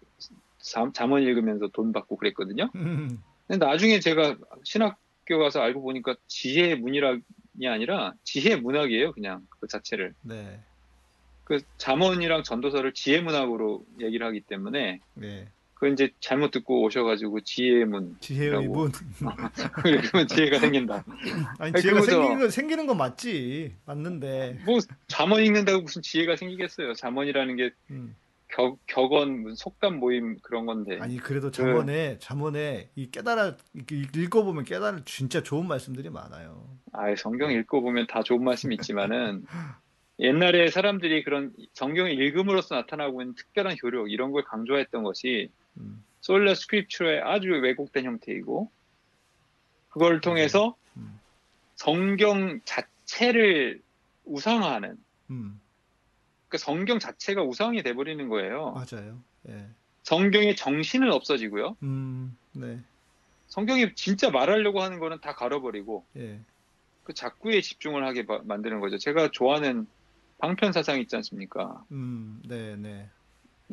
[0.59, 2.71] 잠, 잠언 읽으면서 돈 받고 그랬거든요.
[2.77, 7.23] 음, 근데 나중에 제가 신학교 가서 알고 보니까 지혜의 문이라니
[7.67, 10.15] 아니라 지혜 문학이에요, 그냥 그 자체를.
[10.23, 10.61] 네,
[11.45, 15.49] 그 잠언이랑 전도서를 지혜 문학으로 얘기를 하기 때문에 네,
[15.85, 18.73] 그 이제 잘못 듣고 오셔가지고 지혜의 문 지혜의 라고.
[18.73, 18.93] 문.
[19.83, 21.05] 그러면 지혜가 생긴다.
[21.59, 22.01] 아니 아니, 지혜가.
[22.01, 24.79] 생기는 건 생기는 건 맞지, 맞는데, 뭐
[25.09, 26.95] 잠언 읽는다고 무슨 지혜가 생기겠어요?
[26.95, 28.17] 잠언이라는 게 음.
[28.49, 30.99] 격, 격언, 속담 모임 그런 건데.
[31.01, 36.67] 아니 그래도 그 잠언에 잠언에 이 깨달아 읽- 읽어보면 깨달을 진짜 좋은 말씀들이 많아요.
[36.93, 39.45] 아, 성경 읽고 보면 다 좋은 말씀이 있지만은
[40.21, 46.55] 옛날에 사람들이 그런 성경을 읽음으로써 나타나고 있는 특별한 효력 이런 걸 강조했던 것이 음, 솔라
[46.55, 48.71] 스크립처의 아주 왜곡된 형태이고
[49.89, 51.21] 그걸 통해서 음.
[51.77, 53.83] 성경 자체를
[54.25, 54.97] 우상화하는
[55.31, 55.61] 음,
[56.49, 58.73] 그 성경 자체가 우상이 돼버리는 거예요.
[58.73, 59.23] 맞아요.
[59.49, 59.69] 예.
[60.03, 61.77] 성경의 정신은 없어지고요.
[61.83, 62.79] 음, 네,
[63.49, 66.41] 성경이 진짜 말하려고 하는 거는 다 가려버리고 예,
[67.05, 68.99] 그 작구에 집중을 하게 바- 만드는 거죠.
[68.99, 69.87] 제가 좋아하는
[70.39, 71.85] 방편 사상 있지 않습니까?
[71.93, 73.09] 음, 네, 네.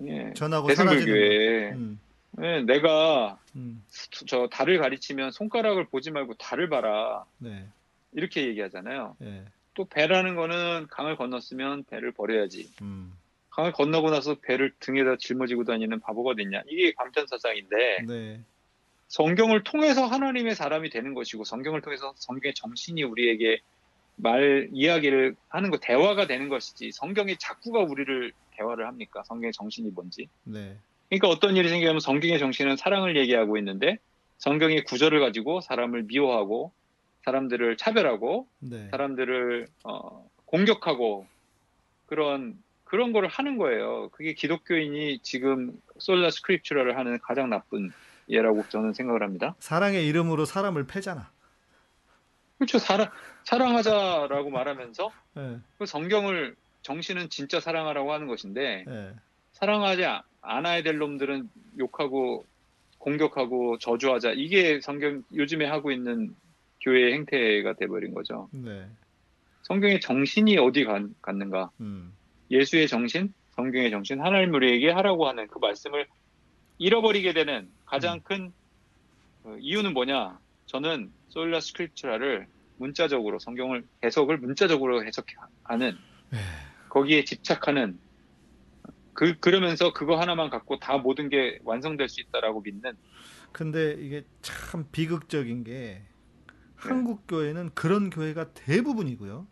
[0.06, 0.34] 예.
[0.34, 1.76] 전하고 대승불교에 거.
[1.76, 2.00] 음,
[2.42, 3.84] 예, 내가 음,
[4.28, 7.68] 저 달을 가리치면 손가락을 보지 말고 달을 봐라 네,
[8.14, 9.16] 이렇게 얘기하잖아요.
[9.22, 12.72] 예, 또 배라는 거는 강을 건넜으면 배를 버려야지.
[12.82, 13.14] 음,
[13.50, 16.64] 강을 건너고 나서 배를 등에다 짊어지고 다니는 바보가 됐냐?
[16.68, 18.39] 이게 방편 사상인데 네,
[19.10, 23.60] 성경을 통해서 하나님의 사람이 되는 것이고 성경을 통해서 성경의 정신이 우리에게
[24.16, 28.32] 말 이야기를 하는 거 대화가 되는 것이지 성경의 작구가 우리를
[28.62, 29.24] 대화를 합니까?
[29.26, 30.30] 성경의 정신이 뭔지.
[30.43, 30.78] 네,
[31.09, 33.97] 그러니까 어떤 일이 생기면 성경의 정신은 사랑을 얘기하고 있는데
[34.38, 36.72] 성경의 구절을 가지고 사람을 미워하고
[37.26, 38.88] 사람들을 차별하고 네.
[38.89, 41.28] 사람들을 어, 공격하고
[42.07, 44.09] 그런 그런 거를 하는 거예요.
[44.09, 47.91] 그게 기독교인이 지금 솔라 스크립처를 하는 가장 나쁜
[48.28, 49.55] 예라고 저는 생각을 합니다.
[49.59, 51.30] 사랑의 이름으로 사람을 패잖아.
[52.57, 52.80] 그렇죠.
[52.80, 53.09] 사랑
[53.43, 59.14] 사랑하자라고 말하면서 예, 그 성경을 정신은 진짜 사랑하라고 하는 것인데 예,
[59.54, 62.46] 사랑하지 아- 않아야 될 놈들은 욕하고
[62.98, 66.36] 공격하고 저주하자 이게 성경 요즘에 하고 있는
[66.82, 68.50] 교회의 행태가 돼버린 거죠.
[68.52, 68.88] 네,
[69.64, 71.70] 성경의 정신이 어디 가- 갔는가?
[71.80, 72.14] 음,
[72.50, 76.08] 예수의 정신, 성경의 정신, 하나님 우리에게 하라고 하는 그 말씀을
[76.80, 78.52] 잃어버리게 되는 가장 큰
[79.44, 80.40] 어, 이유는 뭐냐?
[80.68, 85.98] 저는 솔라 스크립처라를 문자적으로 성경을 해석을 문자적으로 해석하는
[86.34, 86.38] 예,
[86.92, 87.98] 거기에 집착하는
[89.14, 92.98] 그 그러면서 그거 하나만 갖고 다 모든 게 완성될 수 있다라고 믿는
[93.54, 96.08] 근데 이게 참 비극적인 게 네.
[96.76, 99.48] 한국 교회는 그런 교회가 대부분이고요.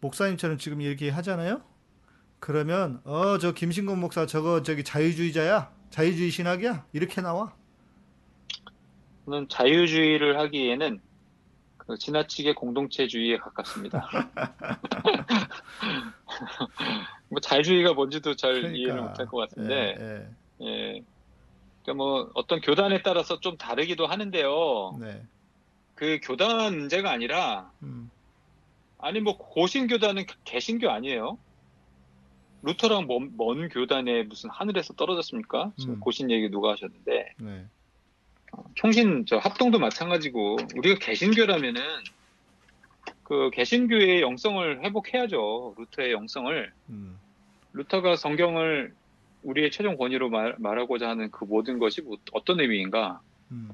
[0.00, 1.62] 목사님처럼 지금 이렇게 하잖아요.
[2.40, 7.54] 그러면 어 저 김신곤 목사 저거 저기 자유주의자야, 자유주의 신학이야 이렇게 나와.
[9.26, 11.11] 저는 자유주의를 하기에는 그
[11.96, 14.08] 지나치게 공동체주의에 가깝습니다.
[17.28, 18.76] 뭐 자유주의가 뭔지도 잘 그러니까.
[18.76, 20.28] 이해를 못할 것 같은데,
[20.60, 21.02] 예, 예.
[21.82, 24.98] 그러니까 뭐 어떤 교단에 따라서 좀 다르기도 하는데요.
[25.00, 25.22] 예, 네,
[25.94, 28.10] 그 교단 문제가 아니라 음,
[28.98, 31.38] 아니 뭐 고신 교단은 개신교 아니에요.
[32.62, 35.72] 루터랑 먼, 먼 교단에 무슨 하늘에서 떨어졌습니까?
[35.76, 36.00] 지금 음.
[36.00, 37.66] 고신 얘기 누가 하셨는데 네,
[38.74, 41.82] 총신 저 합동도 마찬가지고 우리가 개신교라면은
[43.22, 45.74] 그 개신교의 영성을 회복해야죠.
[45.78, 46.72] 루터의 영성을.
[46.90, 47.18] 음,
[47.72, 48.92] 루터가 성경을
[49.42, 53.20] 우리의 최종 권위로 말, 말하고자 하는 그 모든 것이 뭐 어떤 의미인가?
[53.50, 53.70] 음,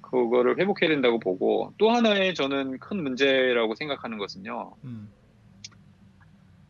[0.00, 4.74] 그거를 회복해야 된다고 보고 또 하나의 저는 큰 문제라고 생각하는 것은요.
[4.84, 5.10] 음,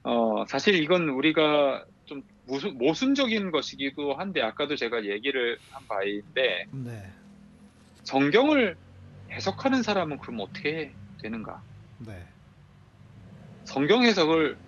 [0.05, 7.12] 어, 사실 이건 우리가 좀 모순, 모순적인 것이기도 한데 아까도 제가 얘기를 한 바인데 네,
[8.05, 8.76] 성경을
[9.30, 11.62] 해석하는 사람은 그럼 어떻게 되는가?
[11.98, 12.26] 네,
[13.64, 14.59] 성경 해석을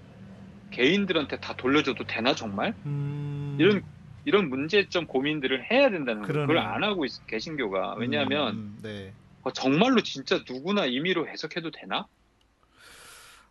[0.71, 2.75] 개인들한테 다 돌려줘도 되나 정말?
[2.87, 3.83] 음, 이런
[4.25, 6.47] 이런 문제점 고민들을 해야 된다는 거예요.
[6.47, 6.59] 그걸.
[6.59, 9.13] 안 하고 있어 개신교가 왜냐하면 음, 네.
[9.43, 12.07] 어, 정말로 진짜 누구나 임의로 해석해도 되나?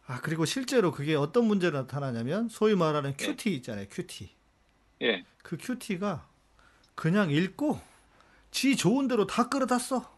[0.05, 3.25] 아 그리고 실제로 그게 어떤 문제로 나타나냐면 소위 말하는 네.
[3.25, 4.29] 큐티 있잖아요, 큐티.
[5.03, 6.27] 예, 그 QT가
[6.95, 7.79] 그냥 읽고
[8.53, 10.13] 지 좋은 대로 다 끌어다 써.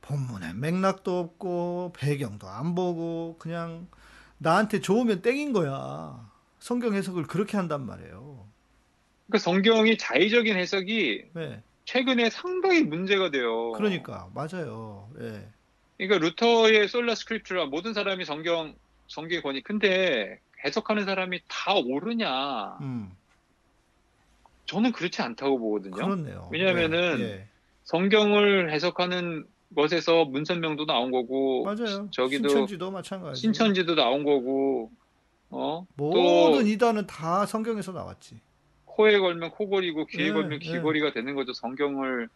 [0.00, 3.86] 본문에 맥락도 없고 배경도 안 보고 그냥
[4.38, 6.32] 나한테 좋으면 땡인 거야.
[6.58, 8.46] 성경 해석을 그렇게 한단 말이에요.
[9.26, 11.62] 그러니까 성경이 자의적인 해석이 네.
[11.84, 13.72] 최근에 상당히 문제가 돼요.
[13.72, 15.10] 그러니까 맞아요.
[15.20, 15.46] 예.
[15.98, 18.74] 그러니까 루터의 sola scriptura 모든 사람이 성경
[19.08, 22.78] 성경의 권위 근데 해석하는 사람이 다 옳으냐?
[22.80, 23.12] 음.
[24.66, 25.94] 저는 그렇지 않다고 보거든요.
[25.94, 26.48] 그렇네요.
[26.52, 27.48] 왜냐하면은 예, 예.
[27.84, 32.08] 성경을 해석하는 것에서 문선명도 나온 거고 맞아요.
[32.10, 33.40] 저기도 신천지도 마찬가지.
[33.40, 34.90] 신천지도 나온 거고
[35.50, 38.40] 어 모든 이단은 다 성경에서 나왔지.
[38.84, 40.58] 코에 걸면 코걸이고 귀에 예, 걸면 예.
[40.58, 41.52] 귀걸이가 되는 거죠.
[41.52, 42.28] 성경을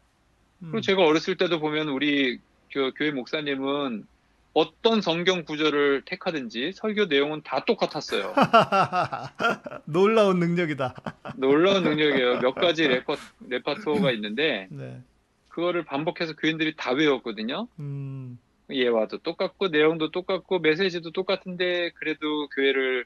[0.63, 0.71] 음.
[0.71, 2.39] 그리고 제가 어렸을 때도 보면 우리
[2.71, 4.07] 교, 교회 목사님은
[4.53, 8.35] 어떤 성경 구절을 택하든지 설교 내용은 다 똑같았어요.
[9.85, 10.95] 놀라운 능력이다.
[11.37, 12.41] 놀라운 능력이에요.
[12.41, 13.17] 몇 가지 레퍼,
[13.49, 15.01] 레파토가 있는데 네.
[15.49, 17.69] 그거를 반복해서 교인들이 다 외웠거든요.
[17.79, 18.39] 음.
[18.71, 23.05] 예화도 똑같고 내용도 똑같고 메시지도 똑같은데 그래도 교회를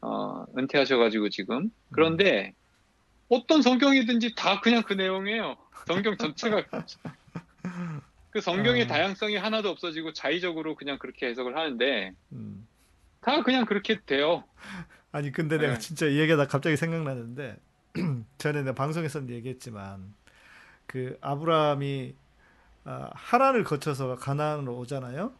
[0.00, 2.54] 어, 은퇴하셔가지고 지금 그런데
[3.28, 5.56] 어떤 성경이든지 다 그냥 그 내용이에요.
[5.86, 6.64] 성경 전체가
[8.30, 8.86] 그 성경의 아.
[8.86, 12.66] 다양성이 하나도 없어지고 자의적으로 그냥 그렇게 해석을 하는데 음.
[13.20, 14.44] 다 그냥 그렇게 돼요.
[15.12, 15.78] 아니 근데 내가 네.
[15.78, 17.56] 진짜 이 얘기가 갑자기 생각나는데
[18.38, 20.14] 전에 내가 방송에서 얘기했지만
[20.86, 22.14] 그 아브라함이
[22.84, 25.32] 아, 하란을 거쳐서 가나안으로 오잖아요.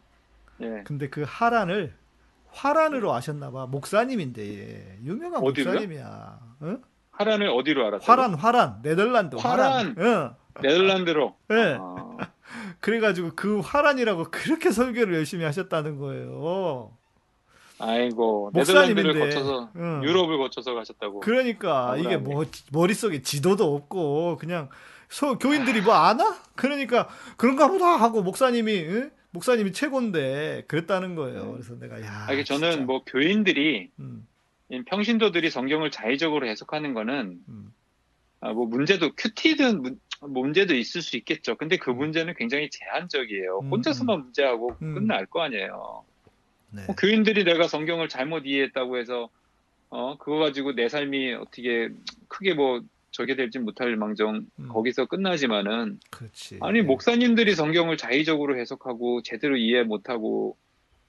[0.62, 0.82] 예.
[0.84, 1.94] 근데 그 하란을
[2.52, 3.66] 화란으로 아셨나 봐.
[3.66, 4.98] 목사님인데 예.
[5.02, 5.74] 유명한 어디로요?
[5.74, 6.38] 목사님이야.
[6.62, 6.82] 응?
[7.12, 8.10] 하란을 어디로 알았어요?
[8.10, 9.94] 화란 화란 네덜란드 화란!
[9.98, 10.34] 응.
[10.60, 11.36] 네덜란드로.
[11.52, 11.78] 예.
[11.80, 12.16] 아,
[12.80, 16.96] 그래가지고 그 화란이라고 그렇게 설교를 열심히 하셨다는 거예요.
[17.78, 19.18] 아이고 목사님인데.
[19.18, 20.02] 거쳐서 응.
[20.04, 21.20] 유럽을 거쳐서 가셨다고.
[21.20, 22.24] 그러니까 이게 아브라함이.
[22.24, 24.68] 뭐 머릿속에 지도도 없고 그냥
[25.08, 26.36] 소, 교인들이 뭐 아나?
[26.56, 29.10] 그러니까 그런가 보다 하고 목사님이 응?
[29.32, 31.52] 목사님이 최고인데 그랬다는 거예요.
[31.52, 32.26] 그래서 내가 야.
[32.28, 32.84] 아, 이게 저는 진짜.
[32.84, 34.26] 뭐 교인들이 음,
[34.70, 37.72] 이 평신도들이 성경을 자의적으로 해석하는 거는 음,
[38.40, 41.56] 아, 뭐 문제도 큐티든 문, 문제도 있을 수 있겠죠.
[41.56, 41.98] 근데 그 음.
[41.98, 43.60] 문제는 굉장히 제한적이에요.
[43.60, 44.94] 음, 혼자서만 문제하고 음.
[44.94, 46.04] 끝날 거 아니에요.
[46.70, 46.84] 네.
[46.86, 49.28] 뭐 교인들이 내가 성경을 잘못 이해했다고 해서
[49.88, 51.88] 어 그거 가지고 내 삶이 어떻게
[52.28, 54.68] 크게 뭐 저게 될지 못할 망정 음.
[54.68, 56.58] 거기서 끝나지만은 그렇지.
[56.60, 60.56] 아니 목사님들이 성경을 자의적으로 해석하고 제대로 이해 못하고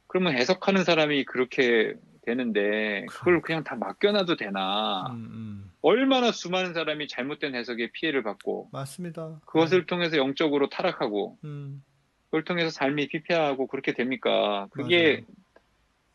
[0.08, 1.94] 그러면 해석하는 사람이 그렇게
[2.24, 5.71] 되는데 그걸 그냥 다 맡겨놔도 되나 음, 음.
[5.82, 9.42] 얼마나 수많은 사람이 잘못된 해석에 피해를 받고 맞습니다.
[9.46, 11.84] 그것을 통해서 영적으로 타락하고 음,
[12.26, 14.68] 그걸 통해서 삶이 피폐하고 그렇게 됩니까?
[14.72, 15.26] 그게 맞아요.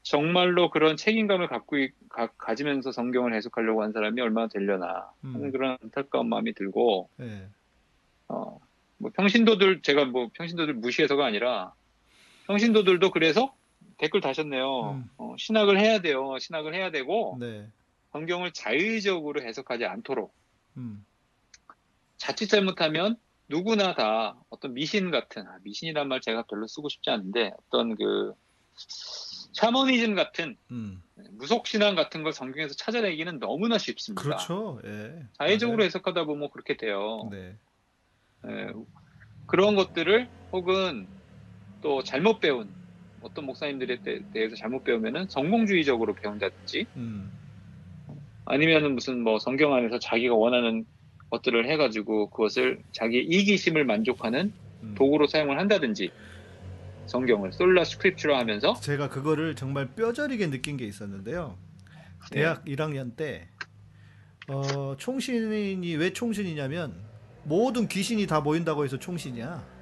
[0.02, 5.50] 정말로 그런 책임감을 갖고 있- 가, 가지면서 성경을 해석하려고 한 사람이 얼마나 되려나 하는 음.
[5.52, 7.48] 그런 안타까운 마음이 들고 예.
[8.28, 8.60] 어,
[8.98, 11.72] 뭐 평신도들 제가 뭐 평신도들 무시해서가 아니라
[12.46, 13.52] 평신도들도 그래서
[13.98, 14.92] 댓글 다셨네요.
[14.92, 15.10] 음.
[15.18, 16.38] 어, 신학을 해야 돼요.
[16.38, 17.66] 신학을 해야 되고 네.
[18.16, 20.34] 성경을 자의적으로 해석하지 않도록
[20.78, 21.04] 음,
[22.16, 23.16] 자칫 잘못하면
[23.48, 28.32] 누구나 다 어떤 미신 같은 아, 미신이란 말 제가 별로 쓰고 싶지 않은데 어떤 그
[29.52, 31.02] 샤머니즘 같은 음.
[31.32, 34.22] 무속 신앙 같은 걸 성경에서 찾아내기는 너무나 쉽습니다.
[34.22, 34.80] 그렇죠.
[34.84, 35.22] 예.
[35.34, 35.86] 자의적으로 맞아요.
[35.86, 37.28] 해석하다 보면 그렇게 돼요.
[37.30, 37.58] 네.
[38.48, 38.72] 예,
[39.46, 41.10] 그런 것들을 혹은
[41.82, 42.74] 또 잘못 배운
[43.20, 47.32] 어떤 목사님들에 대- 대해서 잘못 배우면은 성공주의적으로 배운다든지 음.
[48.46, 50.86] 아니면은 무슨 뭐 성경 안에서 자기가 원하는
[51.30, 54.94] 것들을 해가지고 그것을 자기의 이기심을 만족하는 음.
[54.96, 56.10] 도구로 사용을 한다든지
[57.06, 61.56] 성경을 sola scriptura로 하면서 제가 그거를 정말 뼈저리게 느낀 게 있었는데요.
[62.30, 62.40] 네.
[62.40, 63.48] 대학 1학년 때
[64.48, 66.94] 어, 총신이 왜 총신이냐면
[67.44, 69.76] 모든 귀신이 다 모인다고 해서 총신이야.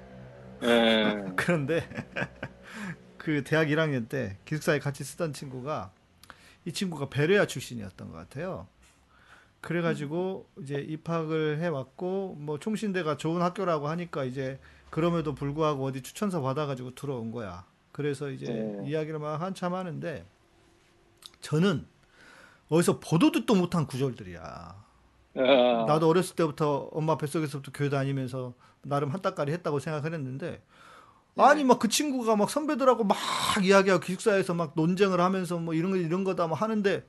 [0.63, 1.87] 예, 그런데
[3.19, 5.93] 그 대학 1학년 때 기숙사에 같이 쓰던 친구가
[6.65, 8.67] 이 친구가 베레아 출신이었던 것 같아요.
[9.61, 14.59] 그래가지고 이제 입학을 해왔고 뭐 총신대가 좋은 학교라고 하니까 이제
[14.91, 17.65] 그럼에도 불구하고 어디 추천서 받아가지고 들어온 거야.
[17.91, 18.89] 그래서 이제 네.
[18.89, 20.25] 이야기를 막 한참 하는데
[21.41, 21.87] 저는
[22.69, 24.85] 어디서 보도 듣도 못한 구절들이야.
[25.37, 30.63] 아, 나도 어렸을 때부터 엄마 뱃속에서부터 교회 다니면서 나름 한따까리 했다고 생각을 했는데 네.
[31.37, 33.17] 아니 막 그 친구가 막 선배들하고 막
[33.63, 37.05] 이야기하고 기숙사에서 막 논쟁을 하면서 뭐 이런 거 이런 거다 막 하는데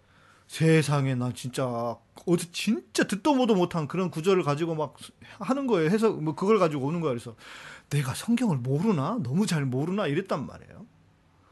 [0.47, 4.95] 세상에 나 진짜 어디 진짜 듣도 보도 못한 그런 구절을 가지고 막
[5.39, 5.89] 하는 거예요.
[5.89, 7.11] 해서 뭐 그걸 가지고 오는 거야.
[7.11, 7.35] 그래서
[7.89, 9.19] 내가 성경을 모르나?
[9.23, 10.07] 너무 잘 모르나?
[10.07, 10.85] 이랬단 말이에요.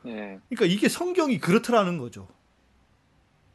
[0.07, 0.39] 예.
[0.49, 2.27] 그러니까 이게 성경이 그렇더라는 거죠.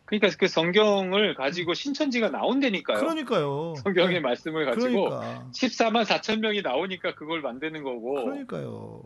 [0.09, 2.99] 그러니까 그 성경을 가지고 신천지가 나온다니까요.
[2.99, 3.75] 그러니까요.
[3.83, 9.03] 성경의 말씀을 가지고 그러니까 14만 4천 명이 나오니까 그걸 만드는 거고, 그러니까요.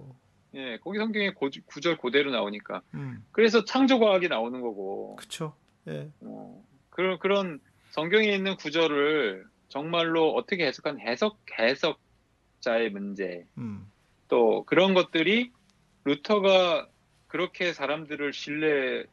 [0.55, 2.83] 예, 거기 성경의 고, 구절 그대로 나오니까.
[2.95, 3.25] 음.
[3.33, 5.57] 그래서 창조과학이 나오는 거고, 그쵸.
[5.89, 6.09] 예.
[6.21, 7.59] 어, 그런 그런
[7.91, 13.91] 성경에 있는 구절을 정말로 어떻게 해석한 해석 해석자의 문제, 음.
[14.29, 15.51] 또 그런 것들이
[16.05, 16.87] 루터가
[17.27, 19.09] 그렇게 사람들을 신뢰해서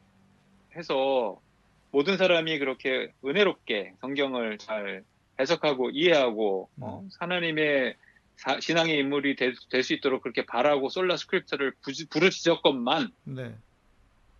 [1.92, 5.02] 모든 사람이 그렇게 은혜롭게 성경을 잘
[5.40, 7.96] 해석하고 이해하고 어, 하나님의
[8.36, 11.72] 사- 신앙의 인물이 될 수 있도록 그렇게 바라고 sola scriptura를
[12.10, 13.54] 부르짖었건만 네.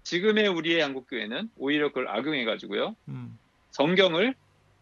[0.05, 3.39] 지금의 우리의 한국 교회는 오히려 그걸 악용해 가지고요 음.
[3.73, 4.35] 성경을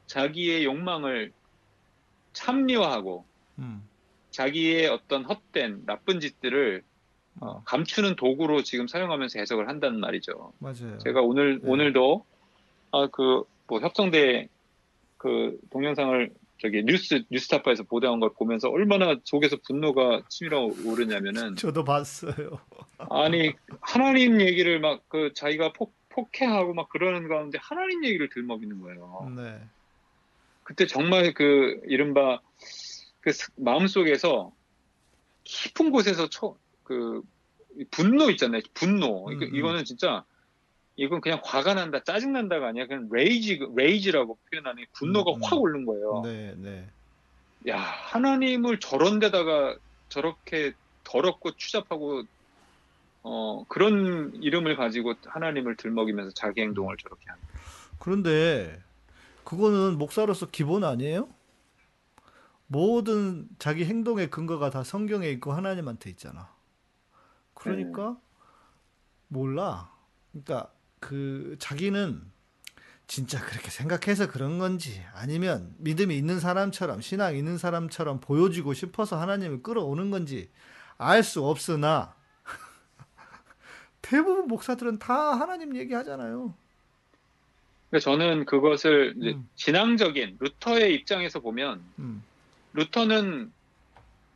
[0.07, 1.33] 자기의 욕망을
[2.33, 3.25] 참리화하고
[3.59, 3.83] 음.
[4.31, 6.83] 자기의 어떤 헛된 나쁜 짓들을
[7.41, 10.53] 어, 감추는 도구로 지금 사용하면서 해석을 한다는 말이죠.
[10.59, 10.99] 맞아요.
[10.99, 11.69] 제가 오늘 네.
[11.71, 12.25] 오늘도
[12.93, 14.49] 아그 뭐 협성대
[15.17, 16.31] 그 동영상을
[16.61, 22.59] 저기 뉴스 뉴스타파에서 보도한 걸 보면서 얼마나 속에서 분노가 치밀어 오르냐면은 저도 봤어요.
[23.11, 29.33] 아니 하나님 얘기를 막 그 자기가 폭 폭해하고 막 그러는 가운데 하나님 얘기를 들먹이는 거예요.
[29.37, 29.61] 네.
[30.65, 32.41] 그때 정말 그 이른바
[33.21, 34.53] 그 스- 마음 속에서
[35.45, 37.23] 깊은 곳에서 초, 그
[37.93, 38.61] 분노 있잖아요.
[38.75, 39.29] 분노.
[39.31, 39.55] 음, 음.
[39.55, 40.25] 이거는 진짜
[40.99, 45.41] 이건 그냥 화가 난다, 짜증 난다가 아니라 그냥 rage, rage라고 표현하는 분노가 음, 음.
[45.45, 46.23] 확 오른 거예요.
[46.25, 46.89] 네, 네.
[47.69, 49.77] 야, 하나님을 저런 데다가
[50.09, 50.73] 저렇게
[51.05, 52.25] 더럽고 추잡하고
[53.23, 57.43] 어, 그런 이름을 가지고 하나님을 들먹이면서 자기 행동을 저렇게 하는.
[58.01, 58.83] 그런데
[59.45, 61.29] 그거는 목사로서 기본 아니에요?
[62.67, 66.53] 모든 자기 행동의 근거가 다 성경에 있고 하나님한테 있잖아.
[67.55, 68.17] 그러니까
[69.29, 69.93] 몰라.
[70.33, 72.21] 그러니까 그 자기는
[73.07, 79.63] 진짜 그렇게 생각해서 그런 건지 아니면 믿음이 있는 사람처럼 신앙 있는 사람처럼 보여주고 싶어서 하나님을
[79.63, 80.51] 끌어오는 건지
[80.99, 82.15] 알 수 없으나
[84.03, 86.55] 대부분 목사들은 다 하나님 얘기하잖아요.
[87.89, 89.49] 그러니까 저는 그것을 음.
[89.57, 92.23] 진앙적인 루터의 입장에서 보면 음,
[92.75, 93.51] 루터는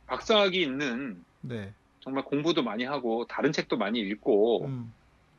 [0.07, 1.73] 박사학위 있는 네.
[1.99, 4.93] 정말 공부도 많이 하고 다른 책도 많이 읽고 음,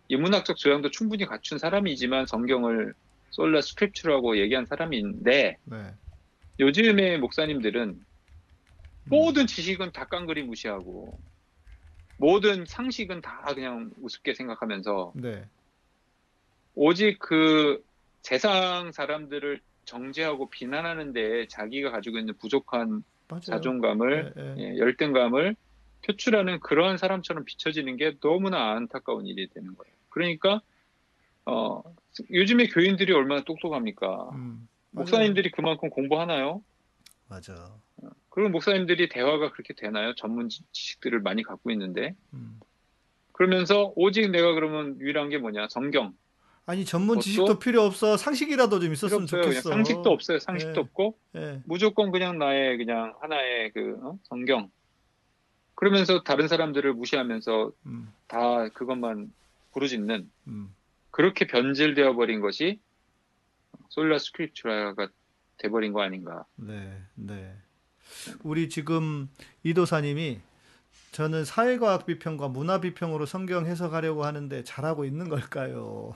[0.09, 2.95] 인문학적 조양도 충분히 갖춘 사람이지만 성경을
[3.31, 5.95] 솔라 스크립트라고 얘기한 사람인데 네.
[6.61, 8.07] 요즘의 목사님들은 음.
[9.05, 11.19] 모든 지식은 다 깡그리 무시하고
[12.17, 15.45] 모든 상식은 다 그냥 우습게 생각하면서 네.
[16.75, 17.83] 오직 그
[18.23, 23.41] 세상 사람들을 정죄하고 비난하는 데 자기가 가지고 있는 부족한 맞아요.
[23.41, 24.57] 자존감을.
[24.59, 25.57] 예, 열등감을
[26.07, 29.95] 표출하는 그런 사람처럼 비춰지는 게 너무나 안타까운 일이 되는 거예요.
[30.11, 30.61] 그러니까
[31.47, 31.83] 어,
[32.31, 34.31] 요즘에 교인들이 얼마나 똑똑합니까?
[34.33, 36.63] 음, 목사님들이 그만큼 공부하나요?
[37.29, 37.75] 맞아.
[38.29, 40.15] 그럼 목사님들이 대화가 그렇게 되나요?
[40.15, 42.59] 전문 지- 지식들을 많이 갖고 있는데 음.
[43.33, 45.69] 그러면서 오직 내가 그러면 유일한 게 뭐냐?
[45.71, 46.15] 성경.
[46.67, 48.17] 아니 전문 지식도 필요 없어.
[48.17, 49.69] 상식이라도 좀 있었으면 좋겠어.
[49.71, 50.39] 상식도 없어요.
[50.39, 50.81] 상식도 네.
[50.81, 51.63] 없고 예.
[51.67, 54.19] 무조건 그냥 나의 그냥 하나의 그 어?
[54.25, 54.71] 성경.
[55.75, 59.33] 그러면서 다른 사람들을 무시하면서 음, 다 그것만
[59.73, 60.75] 부르짖는 음.
[61.11, 62.81] 그렇게 변질되어 버린 것이
[63.89, 65.09] 솔라 스크립트라가
[65.59, 66.45] 돼버린 거 아닌가.
[66.57, 67.55] 네, 네.
[68.43, 69.29] 우리 지금
[69.63, 70.41] 이도사님이
[71.13, 76.15] 저는 사회과학 비평과 문화 비평으로 성경 해석하려고 하는데 잘하고 있는 걸까요?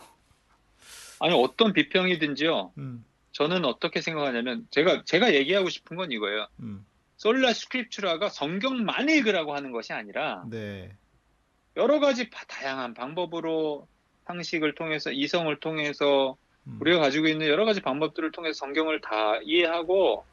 [1.20, 2.72] 아니 어떤 비평이든지요.
[2.78, 6.48] 음, 저는 어떻게 생각하냐면 제가 제가 얘기하고 싶은 건 이거예요.
[6.60, 6.84] 음,
[7.18, 10.96] 솔라 스크립트라가 성경만 읽으라고 하는 것이 아니라 네,
[11.76, 13.86] 여러 가지 바- 다양한 방법으로
[14.26, 20.24] 상식을 통해서 이성을 통해서 음, 우리가 가지고 있는 여러 가지 방법들을 통해서 성경을 다 이해하고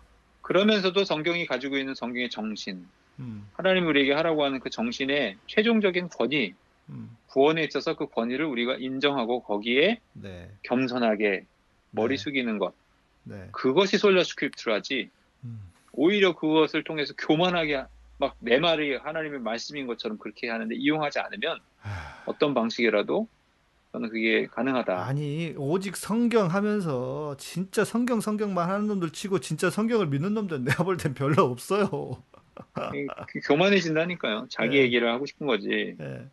[0.41, 2.86] 그러면서도 성경이 가지고 있는 성경의 정신,
[3.19, 6.53] 음, 하나님 우리에게 하라고 하는 그 정신의 최종적인 권위,
[6.89, 11.45] 음, 구원에 있어서 그 권위를 우리가 인정하고 거기에 네, 겸손하게
[11.89, 12.75] 머리 네, 숙이는 것,
[13.23, 15.09] 네, 그것이 Sola Scriptura지.
[15.45, 17.83] 음, 오히려 그것을 통해서 교만하게
[18.17, 23.27] 막 내 말이 하나님의 말씀인 것처럼 그렇게 하는데 이용하지 않으면 하, 어떤 방식이라도
[23.91, 25.05] 저는 그게 가능하다.
[25.05, 30.83] 아니 오직 성경 하면서 진짜 성경 성경만 하는 놈들 치고 진짜 성경을 믿는 놈들 내가
[30.83, 32.23] 볼 땐 별로 없어요.
[33.27, 34.47] 그 교만해진다니까요.
[34.49, 34.83] 자기 네.
[34.83, 35.95] 얘기를 하고 싶은 거지.
[35.99, 36.25] 예,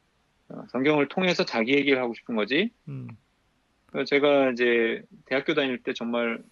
[0.49, 2.71] 어, 성경을 통해서 자기 얘기를 하고 싶은 거지.
[2.89, 3.09] 음,
[4.07, 6.43] 제가 이제 대학교 다닐 때 정말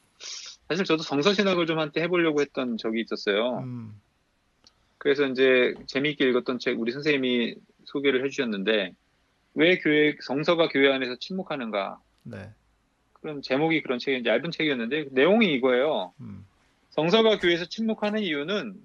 [0.70, 3.58] 사실 저도 성서신학을 좀 한때 해보려고 했던 적이 있었어요.
[3.58, 4.00] 음,
[4.98, 7.56] 그래서 이제 재미있게 읽었던 책 우리 선생님이
[7.86, 8.94] 소개를 해주셨는데
[9.54, 12.00] 왜 교회 성서가 교회 안에서 침묵하는가?
[12.22, 12.50] 네,
[13.14, 16.14] 그런 제목이 그런 책이 얇은 책이었는데 내용이 이거예요.
[16.20, 16.46] 음,
[16.90, 18.80] 성서가 교회에서 침묵하는 이유는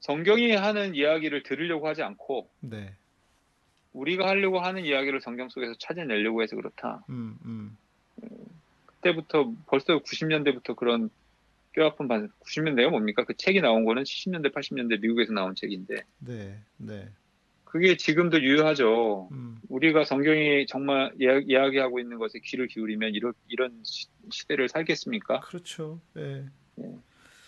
[0.00, 2.94] 성경이 하는 이야기를 들으려고 하지 않고 네,
[3.94, 7.02] 우리가 하려고 하는 이야기를 성경 속에서 찾아내려고 해서 그렇다.
[7.08, 7.78] 음, 음,
[8.20, 8.53] 그
[9.08, 11.10] 때부터 벌써 90년대부터 그런
[11.72, 13.24] 뼈 아픈 반 90년대가 뭡니까?
[13.24, 17.08] 그 책이 나온 거는 70년대, 80년대 미국에서 나온 책인데 네, 네,
[17.64, 19.28] 그게 지금도 유효하죠.
[19.32, 25.40] 음, 우리가 성경이 정말 이야, 이야기하고 있는 것에 귀를 기울이면 이런 이런 시- 시대를 살겠습니까?
[25.40, 26.00] 그렇죠.
[26.16, 26.44] 예,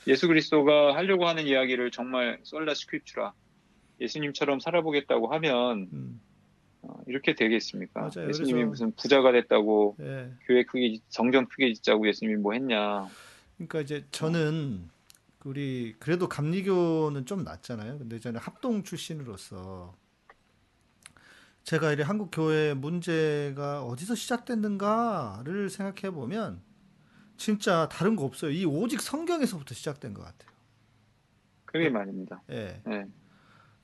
[0.09, 3.33] 예수 그리스도가 하려고 하는 이야기를 정말 솔라 스크립트라
[4.01, 6.36] 예수님처럼 살아보겠다고 하면 음, 어,
[7.07, 8.01] 이렇게 되겠습니까?
[8.01, 8.28] 맞아요.
[8.28, 10.32] 예수님이 그래서- 무슨 부자가 됐다고 예.
[10.47, 13.07] 교회 크게 짓- 성전 크게 짓자고 예수님이 뭐 했냐?
[13.57, 14.89] 그러니까 이제 저는
[15.45, 17.99] 우리 그래도 감리교는 좀 낫잖아요.
[17.99, 19.95] 근데 저는 합동 출신으로서
[21.62, 26.61] 제가 이 한국 교회 문제가 어디서 시작됐는가를 생각해 보면
[27.37, 28.51] 진짜 다른 거 없어요.
[28.51, 30.51] 이 오직 성경에서부터 시작된 것 같아요.
[31.64, 32.43] 그게 말입니다.
[32.51, 32.80] 예.
[32.89, 33.05] 예.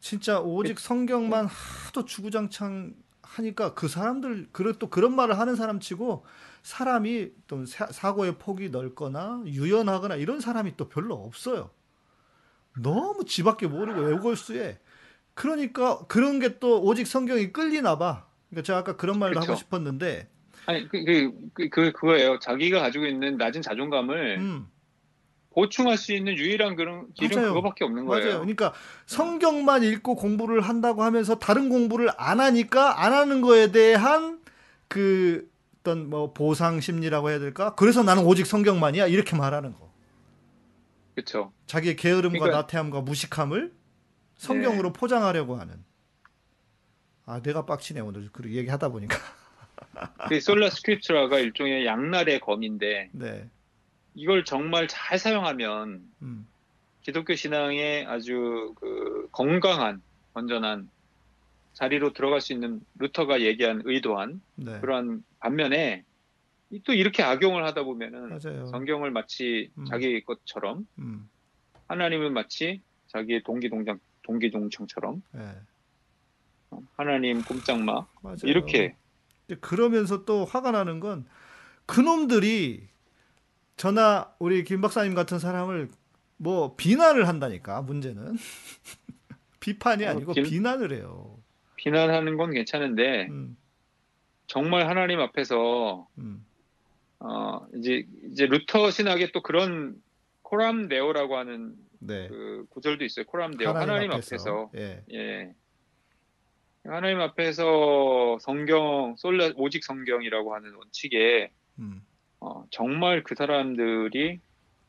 [0.02, 2.92] 진짜 오직 성경만 하도 주구장창
[3.22, 6.26] 하니까 그 사람들 그래 또 그런 말을 하는 사람 치고
[6.62, 11.70] 사람이 또 사- 사고의 폭이 넓거나 유연하거나 이런 사람이 또 별로 없어요.
[12.80, 14.80] 너무 지밖에 모르고 외골수에
[15.34, 18.26] 그러니까 그런 게 또 오직 성경이 끌리나 봐.
[18.50, 19.60] 그러니까 제가 아까 그런 말도 하고 그렇죠.
[19.60, 20.28] 싶었는데,
[20.66, 22.38] 아니 그, 그, 그, 그 그 거예요.
[22.40, 24.66] 자기가 가지고 있는 낮은 자존감을 음,
[25.54, 27.48] 보충할 수 있는 유일한 그런 길은 맞아요.
[27.54, 28.24] 그거밖에 없는 거예요.
[28.24, 28.38] 맞아요.
[28.40, 28.72] 그러니까
[29.06, 34.40] 성경만 읽고 공부를 한다고 하면서 다른 공부를 안 하니까 안 하는 거에 대한
[34.88, 35.50] 그
[35.80, 37.74] 어떤 뭐 보상 심리라고 해야 될까?
[37.74, 39.92] 그래서 나는 오직 성경만이야 이렇게 말하는 거.
[41.14, 41.52] 그렇죠.
[41.66, 43.72] 자기의 게으름과 그러니까- 나태함과 무식함을
[44.36, 45.74] 성경으로 포장하려고 하는.
[47.26, 49.16] 아, 내가 빡치네 오늘 그 얘기하다 보니까.
[50.28, 53.48] 그 솔라 스크립트라가 일종의 양날의 검인데 네,
[54.14, 56.46] 이걸 정말 잘 사용하면 음,
[57.00, 60.02] 기독교 신앙의 아주 그 건강한
[60.34, 60.90] 건전한
[61.72, 66.04] 자리로 들어갈 수 있는 루터가 얘기한 의도한 네, 그러한 반면에
[66.70, 68.66] 이- 또 이렇게 악용을 하다 보면은 맞아요.
[68.66, 69.84] 성경을 마치 음.
[69.86, 71.28] 자기 것처럼 음,
[71.88, 75.40] 하나님을 마치 자기의 동기 동장 동기 동창처럼 네,
[76.96, 78.36] 하나님 꼼짝마 맞아요.
[78.44, 78.96] 이렇게
[79.60, 81.26] 그러면서 또 화가 나는 건
[81.86, 82.88] 그놈들이
[83.76, 85.88] 저나 우리 김 박사님 같은 사람을
[86.36, 88.36] 뭐 비난을 한다니까 문제는.
[89.60, 91.38] 비판이 어, 아니고 김- 비난을 해요.
[91.76, 93.56] 비난하는 건 괜찮은데 음,
[94.46, 96.44] 정말 하나님 앞에서 음,
[97.20, 100.00] 어 이제 이제 루터 신학에 또 그런
[100.42, 102.28] Coram Deo라고 하는 네.
[102.28, 103.24] 그 구절도 있어요.
[103.26, 103.70] Coram Deo.
[103.70, 105.54] 하나님, 앞에서, 예, 예.
[106.84, 112.04] 하나님 앞에서 성경 Sola 오직 성경이라고 하는 원칙에 음,
[112.42, 114.40] 어, 정말 그 사람들이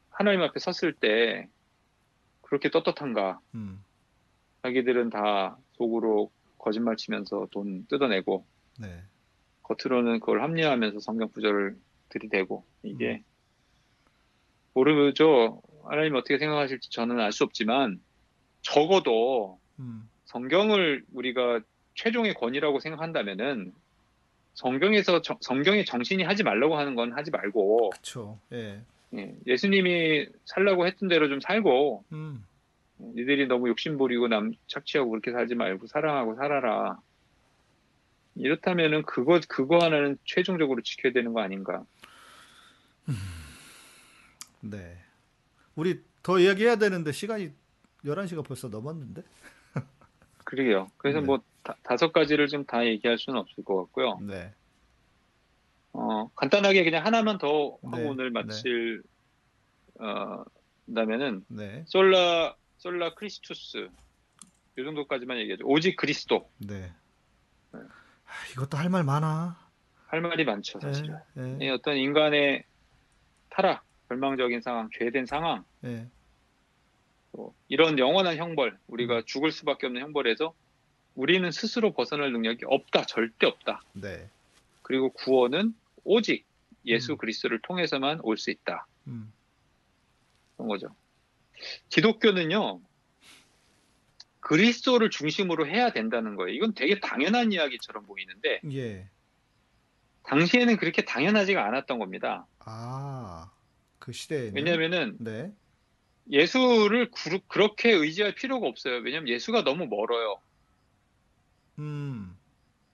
[0.10, 1.47] 하나님 앞에 섰을 때
[2.41, 3.39] 그렇게 떳떳한가?
[3.54, 3.84] 음,
[4.64, 8.43] 자기들은 다 속으로 거짓말 치면서 돈 뜯어내고
[8.80, 9.04] 네,
[9.62, 11.78] 겉으로는 그걸 합리화하면서 성경 구절을
[12.10, 13.24] 들이대고 이게
[14.74, 15.62] 모르죠.
[15.86, 18.01] 하나님 어떻게 생각하실지 저는 알 수 없지만
[18.64, 21.60] 적어도 음, 성경을 우리가
[21.93, 23.74] 최종의 권위라고 생각한다면은
[24.54, 28.39] 성경에서 정- 성경의 정신이 하지 말라고 하는 건 하지 말고 그렇죠.
[28.51, 28.82] 예,
[29.16, 32.45] 예, 예 수님이 살라고 했던 대로 좀 살고 음,
[32.99, 36.99] 니들이 너무 욕심 부리고 남 착취하고 그렇게 살지 말고 사랑하고 살아라.
[38.36, 41.84] 이렇다면은 그거 그거 하나는 최종적으로 지켜야 되는 거 아닌가?
[44.62, 44.97] 네.
[45.76, 47.51] 우리 더 이야기해야 되는데 시간이
[48.06, 49.24] 11시가 벌써 넘었는데.
[50.45, 50.89] 그러게요.
[50.97, 51.26] 그래서 네.
[51.26, 54.20] 뭐 다, 다섯 가지를 좀 다 얘기할 수는 없을 것 같고요.
[54.22, 54.53] 네.
[55.93, 59.03] 어, 간단하게 그냥 하나만 더 하고 네, 오늘 마칠
[59.99, 60.43] 어,
[60.93, 61.84] 다면은 네.
[61.88, 63.89] 솔라 솔라 크리스투스
[64.78, 65.66] 이 정도까지만 얘기하죠.
[65.66, 66.91] 오직 그리스도 네.
[67.72, 67.80] 네.
[67.80, 69.61] 아, 이것도 할 말 많아.
[70.07, 71.18] 할 말이 많죠, 사실은.
[71.38, 72.64] 예, 이 어떤 인간의
[73.49, 76.07] 타락, 절망적인 상황, 죄된 상황, 예,
[77.32, 79.24] 또 이런 영원한 형벌, 우리가 음.
[79.26, 80.53] 죽을 수밖에 없는 형벌에서
[81.16, 83.82] 우리는 스스로 벗어날 능력이 없다, 절대 없다.
[83.93, 84.30] 네.
[84.82, 86.45] 그리고 구원은 오직
[86.86, 87.18] 예수 음.
[87.18, 88.86] 그리스도를 통해서만 올 수 있다.
[89.07, 89.32] 음,
[90.55, 90.88] 그런 거죠.
[91.89, 92.82] 기독교는요,
[94.41, 96.53] 그리스도를 중심으로 해야 된다는 거예요.
[96.55, 99.07] 이건 되게 당연한 이야기처럼 보이는데, 예.
[100.24, 102.45] 당시에는 그렇게 당연하지가 않았던 겁니다.
[102.59, 103.51] 아,
[103.99, 104.55] 그 시대에는.
[104.55, 105.51] 왜냐면은 네.
[106.30, 108.95] 예수를 구- 그렇게 의지할 필요가 없어요.
[108.99, 110.39] 왜냐면 예수가 너무 멀어요.
[111.80, 112.36] 음,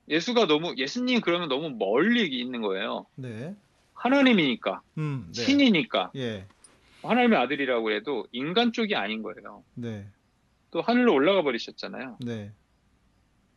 [0.08, 3.06] 예수가 너무, 예수님 그러면 너무 멀리 있는 거예요.
[3.16, 3.56] 네.
[3.94, 5.42] 하나님이니까, 음, 네.
[5.42, 6.48] 신이니까, 예,
[7.04, 9.64] 하나님의 아들이라고 해도 인간 쪽이 아닌 거예요.
[9.76, 10.08] 네,
[10.72, 12.18] 또 하늘로 올라가 버리셨잖아요.
[12.22, 12.52] 네.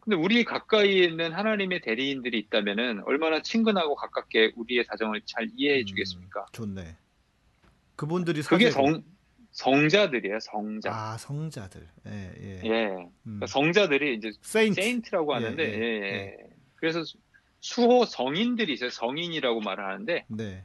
[0.00, 6.40] 근데 우리 가까이에 있는 하나님의 대리인들이 있다면은 얼마나 친근하고 가깝게 우리의 사정을 잘 이해해 주겠습니까?
[6.40, 6.96] 음, 좋네.
[7.94, 9.00] 그분들이 그게 사제고.
[9.52, 10.90] 성, 성자들이에요, 성자.
[10.92, 11.86] 아, 성자들.
[12.08, 12.60] 예, 예.
[12.64, 12.86] 예.
[12.96, 13.10] 음.
[13.22, 14.80] 그러니까 성자들이 이제 세인트.
[14.80, 16.14] 세인트라고 예, 하는데, 예, 예, 예.
[16.14, 16.36] 예.
[16.76, 17.18] 그래서 수-
[17.60, 18.90] 수호 성인들이 있어요.
[18.90, 20.64] 성인이라고 말을 하는데, 네.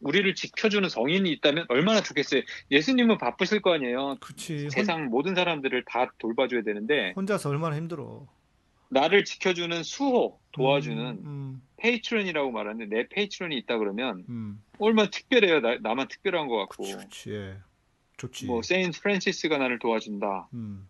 [0.00, 2.42] 우리를 지켜주는 성인이 있다면 얼마나 좋겠어요.
[2.70, 4.18] 예수님은 바쁘실 거 아니에요.
[4.20, 4.68] 그치.
[4.70, 8.26] 세상 모든 사람들을 다 돌봐줘야 되는데, 혼, 혼자서 얼마나 힘들어.
[8.90, 15.60] 나를 지켜주는 수호, 도와주는 음, patron이라고 말하는데, 내 patron이 있다 그러면, 음, 얼마나 특별해요.
[15.60, 16.84] 나, 나만 특별한 것 같고.
[16.84, 17.54] 그치, 그치.
[18.16, 18.20] 예.
[18.26, 18.46] 좋지.
[18.46, 20.48] 뭐, 세인트 프란시스가 나를 도와준다.
[20.54, 20.88] 음,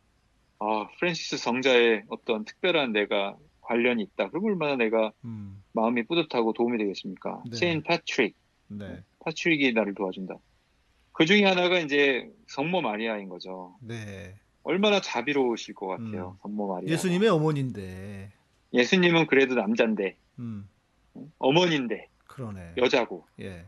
[0.59, 4.31] 아, 프란시스 성자의 어떤 특별한 내가 관련이 있다.
[4.31, 7.43] 그럼 얼마나 내가 음, 마음이 뿌듯하고 도움이 되겠습니까?
[7.51, 7.57] 네.
[7.57, 8.37] 세인트 패트릭.
[8.69, 10.35] 네, 파트릭이 나를 도와준다.
[11.13, 13.77] 그 중에 하나가 이제 성모 마리아인 거죠.
[13.81, 14.35] 네.
[14.63, 16.37] 얼마나 자비로우실 것 같아요.
[16.37, 16.39] 음.
[16.43, 16.93] 성모 마리아.
[16.93, 18.33] 예수님의 어머니인데.
[18.73, 20.69] 예수님은 그래도 남잔데, 음,
[21.39, 22.75] 어머니인데, 그러네.
[22.77, 23.65] 여자고 예.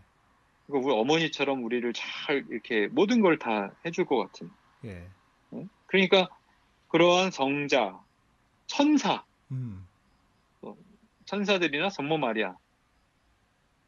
[0.70, 4.50] 그리고 우리 어머니처럼 우리를 잘 이렇게 모든 걸 다 해줄 것 같은.
[4.84, 5.10] 예.
[5.54, 5.68] 응?
[5.86, 6.28] 그러니까
[6.88, 7.98] 그러한 성자,
[8.66, 9.86] 천사, 음.
[11.26, 12.54] 천사들이나 성모 마리아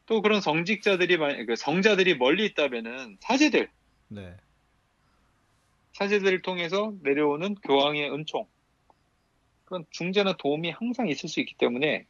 [0.05, 3.71] 또 그런 성직자들이 만- 그 성자들이 멀리 있다면은 사제들
[4.09, 4.35] 네.
[5.93, 8.47] 사제들을 통해서 내려오는 교황의 은총
[9.65, 12.05] 그런 중재나 도움이 항상 있을 수 있기 때문에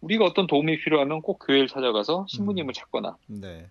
[0.00, 2.74] 우리가 어떤 도움이 필요하면 꼭 교회를 찾아가서 신부님을 음.
[2.74, 3.70] 찾거나 네.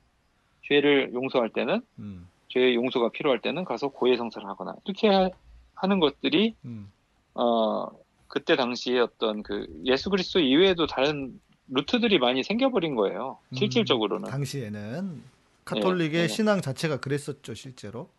[0.67, 2.27] 죄를 용서할 때는 음.
[2.49, 5.29] 죄의 용서가 필요할 때는 가서 고해성사를 하거나 이렇게 하-
[5.75, 6.91] 하는 것들이 음.
[7.33, 7.87] 어
[8.27, 13.37] 그때 당시에 어떤 그 예수 그리스도 이외에도 다른 루트들이 많이 생겨버린 거예요.
[13.49, 14.29] 음, 실질적으로는.
[14.29, 15.23] 당시에는
[15.65, 16.27] 카톨릭의 예.
[16.27, 18.09] 신앙 자체가 그랬었죠, 실제로.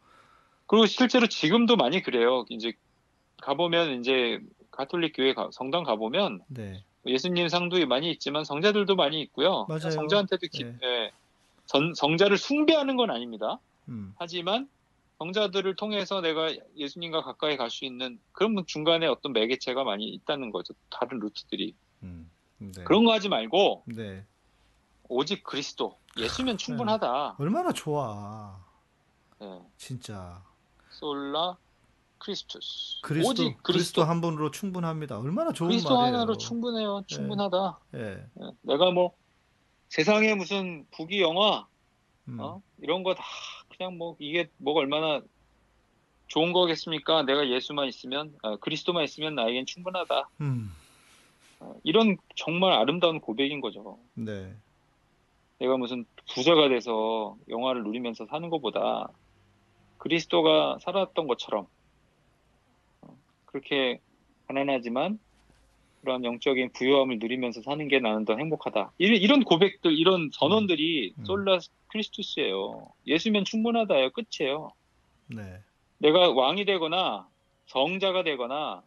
[0.66, 2.44] 그리고 실제로 지금도 많이 그래요.
[2.48, 2.72] 이제
[3.42, 4.40] 가보면 이제
[4.72, 6.82] 가톨릭 교회 가- 성당 가보면 네.
[7.06, 9.64] 예수님 상도 많이 있지만 성자들도 많이 있고요.
[9.68, 9.90] 맞아요.
[9.90, 10.76] 성자한테도 기- 예.
[10.82, 11.12] 예,
[11.66, 13.58] 전- 성자를 숭배하는 건 아닙니다.
[13.88, 14.14] 음.
[14.18, 14.68] 하지만
[15.18, 20.74] 성자들을 통해서 내가 예수님과 가까이 갈 수 있는 그런 중간에 어떤 매개체가 많이 있다는 거죠.
[20.90, 21.74] 다른 루트들이.
[22.02, 22.30] 음.
[22.58, 22.84] 네.
[22.84, 24.24] 그런 거 하지 말고 네.
[25.08, 27.36] 오직 그리스도 예수면 충분하다.
[27.38, 28.58] 얼마나 좋아.
[29.42, 29.60] 예.
[29.76, 30.42] 진짜.
[30.90, 31.56] 솔라
[32.18, 33.00] 크리스투스.
[33.02, 35.18] 그리스도 오직 그리스도 그리스도 한 분으로 충분합니다.
[35.18, 36.14] 얼마나 좋은 그리스도 말이에요.
[36.14, 37.02] 하나로 충분해요.
[37.06, 37.78] 충분하다.
[37.94, 38.00] 예.
[38.40, 38.50] 예.
[38.62, 39.14] 내가 뭐
[39.88, 41.66] 세상에 무슨 부귀 영화
[42.28, 42.38] 음.
[42.40, 42.60] 어?
[42.80, 43.22] 이런 거 다
[43.76, 45.20] 그냥 뭐 이게 뭐가 얼마나
[46.28, 47.22] 좋은 거겠습니까?
[47.22, 50.28] 내가 예수만 있으면 아, 그리스도만 있으면 나에겐 충분하다.
[50.40, 50.72] 음.
[51.60, 53.98] 어, 이런 정말 아름다운 고백인 거죠.
[54.14, 54.54] 네.
[55.58, 59.08] 내가 무슨 부자가 돼서 영화를 누리면서 사는 것보다
[59.98, 61.66] 그리스도가 살았던 것처럼
[63.02, 64.00] 어, 그렇게
[64.48, 65.18] 가난하지만
[66.06, 68.92] 그런 영적인 부유함을 누리면서 사는 게 나는 더 행복하다.
[68.98, 71.24] 이런, 고백들, 이런 선언들이 음.
[71.24, 72.86] 솔라 크리스투스예요.
[73.08, 74.10] 예수면 충분하다예요.
[74.10, 74.70] 끝이에요.
[75.26, 75.58] 네.
[75.98, 77.26] 내가 왕이 되거나
[77.66, 78.84] 성자가 되거나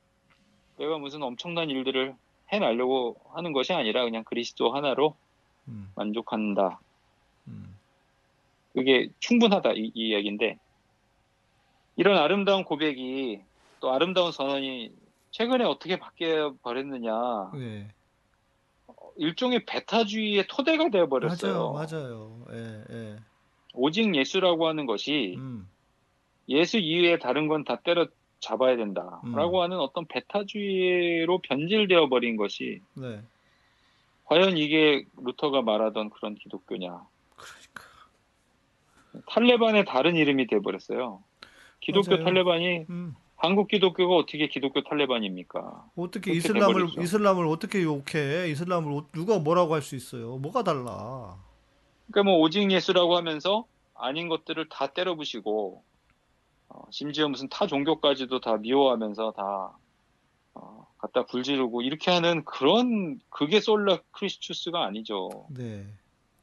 [0.78, 2.16] 내가 무슨 엄청난 일들을
[2.54, 5.14] 해내려고 하는 것이 아니라 그냥 그리스도 하나로
[5.68, 5.92] 음.
[5.96, 6.80] 만족한다.
[7.50, 7.76] 음.
[8.72, 10.58] 그게 충분하다 이, 이 얘기인데
[11.98, 13.42] 이런 아름다운 고백이
[13.82, 14.94] 또 아름다운 선언이
[15.32, 17.88] 최근에 어떻게 바뀌어 버렸느냐 네.
[19.18, 21.74] 일종의 베타주의의 토대가 되어 버렸어요.
[21.74, 22.44] 맞아요.
[22.44, 22.46] 맞아요.
[22.52, 23.16] 예, 예.
[23.74, 25.70] 오직 예수라고 하는 것이 음.
[26.48, 28.08] 예수 이외에 다른 건 다 때려
[28.40, 29.62] 잡아야 된다라고 음.
[29.64, 33.22] 하는 어떤 베타주의로 변질되어 버린 것이 네.
[34.26, 36.88] 과연 이게 루터가 말하던 그런 기독교냐?
[37.36, 37.84] 그러니까.
[39.28, 41.22] 탈레반의 다른 이름이 돼 버렸어요.
[41.82, 42.24] 기독교 맞아요.
[42.24, 43.16] 탈레반이 음.
[43.42, 45.86] 한국 기독교가 어떻게 기독교 탈레반입니까?
[45.96, 47.02] 어떻게 이슬람을 돼버리죠.
[47.02, 48.50] 이슬람을 어떻게 욕해?
[48.50, 50.38] 이슬람을 어- 누가 뭐라고 할 수 있어요?
[50.38, 51.38] 뭐가 달라?
[52.12, 53.66] 그러니까 뭐 오직 예수라고 하면서
[53.96, 55.82] 아닌 것들을 다 때려부시고
[56.70, 59.72] 어, 심지어 무슨 타 종교까지도 다 미워하면서 다
[60.56, 65.48] 어, 갖다 불지르고 이렇게 하는 그런 그게 솔라 크리스투스가 아니죠.
[65.56, 65.86] 네.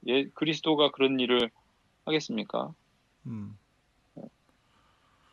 [0.07, 1.51] 예, 그리스도가 그런 일을
[2.07, 2.73] 하겠습니까?
[3.27, 3.59] 음.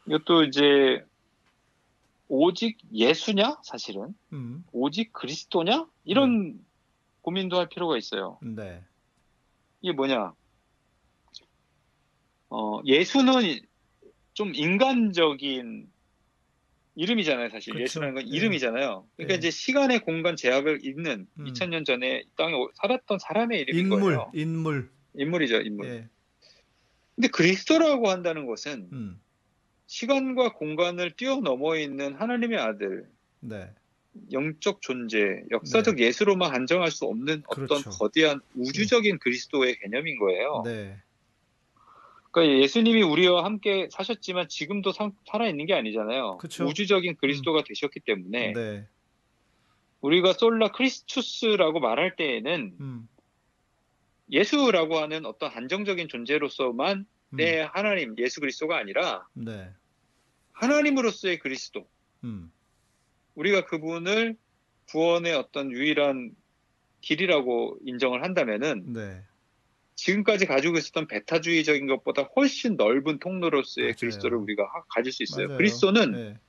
[0.07, 1.05] 이것도 이제
[2.35, 4.65] 오직 예수냐 사실은 음.
[4.71, 6.59] 오직 그리스도냐 이런
[7.21, 8.39] 고민도 할 필요가 있어요.
[8.41, 8.83] 네.
[9.81, 10.33] 이게 뭐냐?
[12.49, 13.59] 어, 예수는
[14.33, 15.87] 좀 인간적인
[16.95, 17.73] 이름이잖아요, 사실.
[17.73, 17.83] 그쵸.
[17.83, 18.29] 예수라는 건 네.
[18.35, 19.07] 이름이잖아요.
[19.15, 19.37] 그러니까 네.
[19.37, 21.45] 이제 시간의 공간 제약을 있는 음.
[21.45, 24.31] 2000년 전에 이 땅에 오- 살았던 사람의 이름인 인물, 거예요.
[24.33, 24.91] 인물.
[25.15, 25.85] 인물이죠, 인물.
[25.87, 26.09] 예.
[27.15, 29.21] 근데 그리스도라고 한다는 것은 음.
[29.87, 33.07] 시간과 공간을 뛰어넘어 있는 하나님의 아들,
[33.39, 33.69] 네.
[34.31, 37.89] 영적 존재, 역사적 예수로만 한정할 수 없는 어떤 그렇죠.
[37.91, 40.61] 거대한 우주적인 그리스도의 개념인 거예요.
[40.65, 40.97] 네.
[42.31, 46.37] 그러니까 예수님이 우리와 함께 사셨지만 지금도 상- 살아 있는 게 아니잖아요.
[46.37, 46.65] 그쵸.
[46.65, 48.87] 우주적인 그리스도가 되셨기 때문에 네.
[50.01, 53.07] 우리가 솔라 크리스투스라고 말할 때에는 음.
[54.31, 57.05] 예수라고 하는 어떤 한정적인 존재로서만 음.
[57.35, 59.69] 내 하나님 예수 그리스도가 아니라 네.
[60.53, 61.87] 하나님으로서의 그리스도
[62.23, 62.51] 음.
[63.35, 64.35] 우리가 그분을
[64.89, 66.31] 구원의 어떤 유일한
[67.01, 69.21] 길이라고 인정을 한다면은 네.
[69.95, 73.95] 지금까지 가지고 있었던 베타주의적인 것보다 훨씬 넓은 통로로서의 맞아요.
[73.99, 75.47] 그리스도를 우리가 하- 가질 수 있어요.
[75.47, 75.57] 맞아요.
[75.57, 76.39] 그리스도는 네.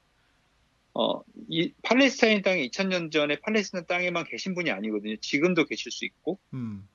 [0.95, 5.17] 어, 이 팔레스타인 땅에 2000년 전에 팔레스타인 땅에만 계신 분이 아니거든요.
[5.17, 6.89] 지금도 계실 수 있고, 음.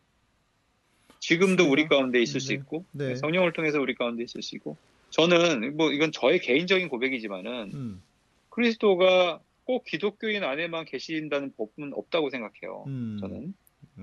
[1.30, 1.70] 지금도.
[1.70, 2.56] 우리 가운데 있을 수 네.
[2.56, 3.16] 있고, 네.
[3.16, 4.78] 성령을 통해서 우리 가운데 있을 수 있고.
[5.12, 8.02] 저는 뭐 이건 저의 개인적인 고백이지만은 음.
[8.50, 12.84] 그리스도가 꼭 기독교인 안에만 계신다는 법은 없다고 생각해요.
[12.88, 13.18] 음.
[13.20, 13.54] 저는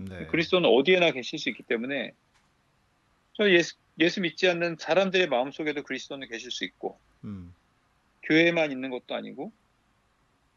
[0.08, 0.26] 네.
[0.26, 2.12] 그리스도는 어디에나 계실 수 있기 때문에
[3.32, 7.52] 저 예수, 예수 믿지 않는 사람들의 마음 속에도 그리스도는 계실 수 있고 음.
[8.22, 9.52] 교회만 있는 것도 아니고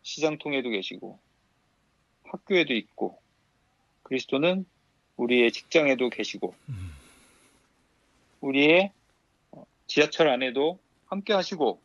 [0.03, 1.19] 시장 통에도 계시고
[2.25, 3.19] 학교에도 있고
[4.03, 4.65] 그리스도는
[5.19, 6.91] 우리의 직장에도 계시고 음.
[8.41, 8.91] 우리의
[9.51, 11.79] 어, 지하철 안에도 함께 하시고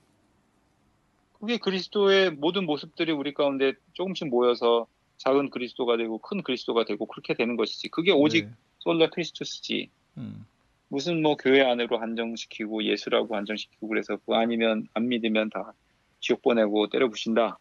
[1.40, 4.86] 그게 그리스도의 모든 모습들이 우리 가운데 조금씩 모여서
[5.18, 8.52] 작은 그리스도가 되고 큰 그리스도가 되고 그렇게 되는 것이지 그게 오직 네.
[8.78, 10.46] 솔라 크리스토스지 음.
[10.88, 15.72] 무슨 뭐 교회 안으로 한정시키고 예수라고 한정시키고 그래서 그 아니면 안 믿으면 다
[16.20, 17.58] 지옥 보내고 때려 부신다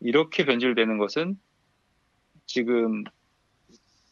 [0.00, 1.38] 이렇게 변질되는 것은
[2.46, 3.04] 지금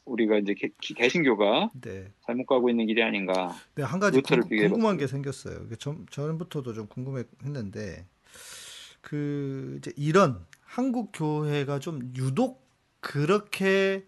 [0.07, 2.11] 우리가 이제 개, 개신교가 네.
[2.27, 4.73] 잘못 가고 있는 길이 아닌가 네, 한 가지 루터를 궁, 비교해봤어요.
[4.74, 5.69] 궁금한 게 생겼어요.
[5.78, 8.07] 전, 전부터도 좀 궁금했는데
[9.03, 12.66] 그 이제 이런 한국 교회가 좀 유독
[13.01, 14.07] 그렇게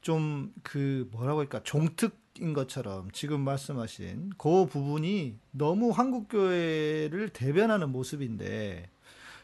[0.00, 8.90] 좀 그 뭐라고 할까 종특인 것처럼 지금 말씀하신 그 부분이 너무 한국 교회를 대변하는 모습인데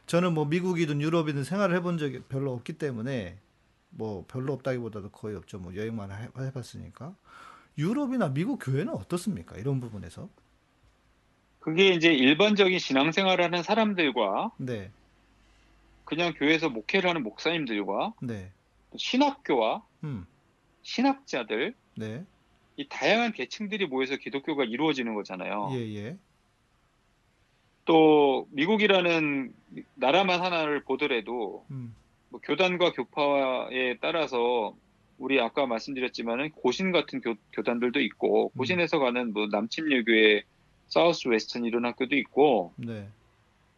[0.06, 3.38] 저는 뭐 미국이든 유럽이든 생활을 해본 적이 별로 없기 때문에
[3.96, 5.58] 뭐 별로 없다기보다도 거의 없죠.
[5.58, 7.14] 뭐 여행만 해- 해봤으니까.
[7.78, 9.56] 유럽이나 미국 교회는 어떻습니까?
[9.56, 10.28] 이런 부분에서.
[11.60, 14.90] 그게 이제 일반적인 신앙생활을 하는 사람들과 네,
[16.04, 18.52] 그냥 교회에서 목회를 하는 목사님들과 네,
[18.90, 20.26] 또 신학교와 음,
[20.82, 22.26] 신학자들 네,
[22.76, 25.70] 이 다양한 계층들이 모여서 기독교가 이루어지는 거잖아요.
[25.72, 26.18] 예, 예,
[27.86, 29.54] 또 미국이라는
[29.94, 31.94] 나라만 하나를 보더라도 음,
[32.34, 34.74] 뭐 교단과 교파에 따라서
[35.18, 38.58] 우리 아까 말씀드렸지만은 고신 같은 교, 교단들도 있고 음.
[38.58, 40.42] 고신에서 가는 뭐 남침여교의
[40.88, 43.06] 사우스 웨스턴 이런 학교도 있고 네,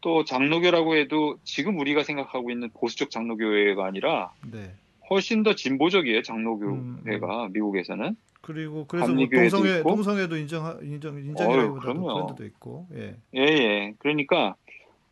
[0.01, 4.73] 또 장로교라고 해도 지금 우리가 생각하고 있는 보수적 장로교회가 아니라 네.
[5.11, 9.89] 훨씬 더 진보적이에요 음, 장로교회가 미국에서는 그리고 그래서 뭐 동성애 있고.
[9.89, 11.21] 동성애도 인정 인정
[12.27, 14.55] 데도 있고, 예, 예 예 그러니까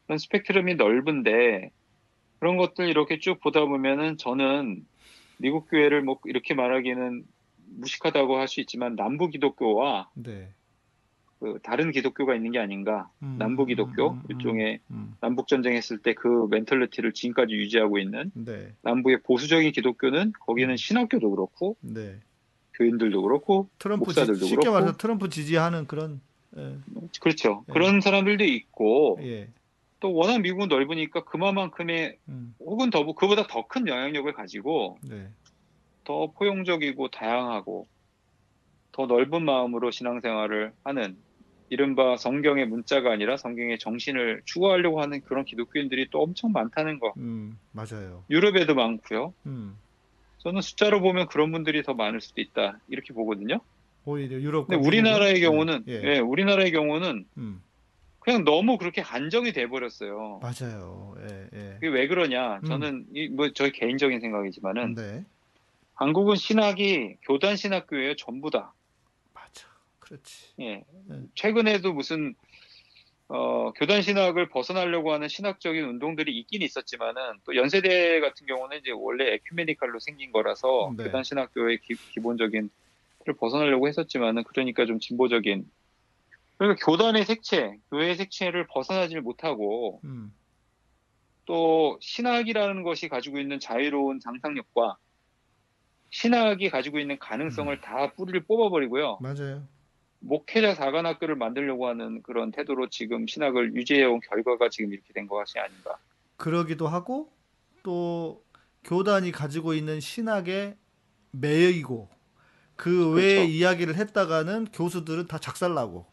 [0.07, 1.69] 그런 스펙트럼이 넓은데
[2.39, 4.85] 그런 것들 이렇게 쭉 보다 보면은 저는
[5.37, 7.23] 미국 교회를 뭐 이렇게 말하기는
[7.77, 10.49] 무식하다고 할 수 있지만 남부 기독교와 네.
[11.39, 15.97] 그 다른 기독교가 있는 게 아닌가 음, 남부 기독교 음, 음, 일종의 음, 남북 전쟁했을
[15.97, 20.77] 때 그 멘털리티를 지금까지 유지하고 있는 네, 남부의 보수적인 기독교는 거기는 음.
[20.77, 22.19] 신학교도 그렇고 네.
[22.75, 24.71] 교인들도 그렇고 트럼프 지, 목사들도 쉽게 그렇고.
[24.71, 26.21] 말해서 트럼프 지지하는 그런,
[26.57, 26.75] 예,
[27.21, 27.73] 그렇죠 예.
[27.73, 29.49] 그런 사람들도 있고 예,
[30.05, 35.31] 또 워낙 미국은 넓으니까 그만큼의 음, 혹은 더 그보다 더 큰 영향력을 가지고 네,
[36.03, 37.87] 더 포용적이고 다양하고
[38.91, 41.17] 더 넓은 마음으로 신앙생활을 하는
[41.69, 47.11] 이른바 성경의 문자가 아니라 성경의 정신을 추구하려고 하는 그런 기독교인들이 또 엄청 많다는 거.
[47.17, 48.25] 음, 맞아요.
[48.29, 49.33] 유럽에도 많고요.
[49.47, 49.75] 음,
[50.37, 53.59] 저는 숫자로 보면 그런 분들이 더 많을 수도 있다 이렇게 보거든요.
[54.05, 55.41] 오히려 유럽과 근데 우리나라의?
[55.41, 57.63] 경우는 예, 예, 우리나라의 경우는 음,
[58.25, 60.39] 그냥 너무 그렇게 한정이 돼 버렸어요.
[60.41, 61.15] 맞아요.
[61.21, 61.73] 예, 예.
[61.75, 62.57] 그게 왜 그러냐?
[62.57, 62.63] 음.
[62.65, 65.23] 저는 이뭐 저희 개인적인 생각이지만은 네,
[65.93, 68.73] 한국은 신학이 교단 신학교예요, 전부 다.
[69.31, 69.67] 맞아.
[69.99, 70.53] 그렇지.
[70.59, 70.83] 예.
[71.05, 71.21] 네.
[71.35, 72.33] 최근에도 무슨
[73.27, 79.33] 어, 교단 신학을 벗어나려고 하는 신학적인 운동들이 있긴 있었지만은 또 연세대 같은 경우는 이제 원래
[79.35, 81.03] 에큐메니칼로 생긴 거라서 네.
[81.03, 82.71] 교단 신학교의 기, 기본적인
[83.27, 85.65] 를 벗어나려고 했었지만은 그러니까 좀 진보적인
[86.57, 90.33] 그러니까 교단의 색채, 교회의 색채를 벗어나질 못하고 음,
[91.45, 94.97] 또 신학이라는 것이 가지고 있는 자유로운 상상력과
[96.09, 99.19] 신학이 가지고 있는 가능성을 다 뿌리를 뽑아버리고요.
[99.21, 99.67] 맞아요.
[100.19, 105.97] 목회자 사관학교를 만들려고 하는 그런 태도로 지금 신학을 유지해온 결과가 지금 이렇게 된 것이 아닌가.
[106.37, 107.31] 그러기도 하고
[107.83, 108.43] 또
[108.83, 110.77] 교단이 가지고 있는 신학의
[111.31, 112.09] 매이고
[112.75, 113.51] 그 외의 그렇죠.
[113.51, 116.05] 이야기를 했다가는 교수들은 다 작살나고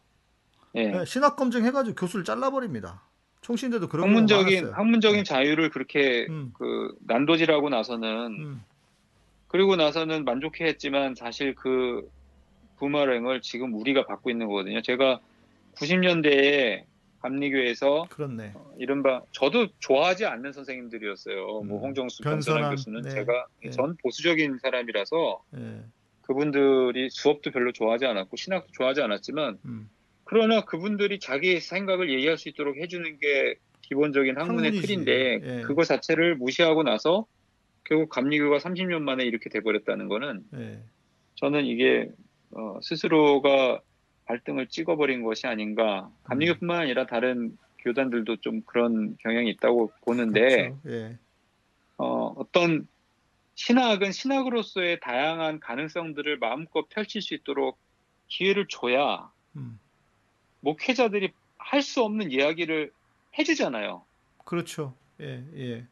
[0.75, 0.89] 예.
[0.89, 3.03] 네, 신학 검증 해가지고 교수를 잘라버립니다.
[3.43, 4.71] 총신대도 그런 학문적인.
[4.71, 8.09] 학문적인 자유를 그렇게 음, 그 난도질하고 나서는
[8.39, 8.65] 음,
[9.49, 12.09] 그리고 나서는 만족해했지만 사실 그
[12.79, 14.81] 부마랭을 지금 우리가 받고 있는 거거든요.
[14.83, 15.21] 제가
[15.75, 16.85] 90년대에
[17.21, 18.53] 감리교에서 그렇네.
[18.79, 21.63] 이른바 저도 좋아하지 않는 선생님들이었어요.
[21.63, 23.71] 뭐 음, 홍정수 변선한, 교수는 네, 제가 네.
[23.71, 25.83] 전 보수적인 사람이라서 예,
[26.23, 29.89] 그분들이 수업도 별로 좋아하지 않았고 신학도 좋아하지 않았지만 음,
[30.33, 34.87] 그러나 그분들이 자기 생각을 얘기할 수 있도록 해주는 게 기본적인 학문의 학문이지.
[34.87, 35.61] 틀인데 예.
[35.61, 37.27] 그거 자체를 무시하고 나서
[37.85, 40.83] 결국 감리교가 30년 만에 이렇게 돼버렸다는 거는 예,
[41.35, 42.11] 저는 이게
[42.53, 43.83] 어, 스스로가
[44.25, 46.11] 발등을 찍어버린 것이 아닌가.
[46.25, 50.81] 감리교뿐만 아니라 다른 교단들도 좀 그런 경향이 있다고 보는데 그렇죠.
[50.87, 51.19] 예,
[51.99, 52.89] 어, 어떤
[53.57, 57.79] 신학은 신학으로서의 다양한 가능성들을 마음껏 펼칠 수 있도록
[58.29, 59.79] 기회를 줘야 음.
[60.63, 62.93] 목회자들이 할 수 없는 이야기를
[63.39, 64.05] 해주잖아요.
[64.45, 64.95] 그렇죠.
[65.21, 65.87] 예, 예.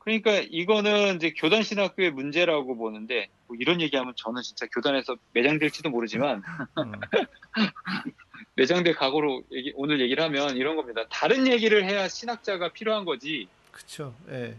[0.00, 6.42] 그러니까 이거는 이제 교단 신학교의 문제라고 보는데 뭐 이런 얘기하면 저는 진짜 교단에서 매장될지도 모르지만
[6.78, 6.92] 음.
[8.56, 11.04] 매장될 각오로 얘기- 오늘 얘기를 하면 이런 겁니다.
[11.10, 13.48] 다른 얘기를 해야 신학자가 필요한 거지.
[13.72, 14.14] 그쵸.
[14.28, 14.56] 예.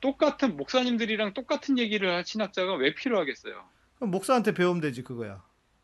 [0.00, 3.62] 똑같은 목사님들이랑 똑같은 얘기를 할 신학자가 왜 필요하겠어요?
[3.96, 5.42] 그럼 목사한테 배우면 되지, 그거야.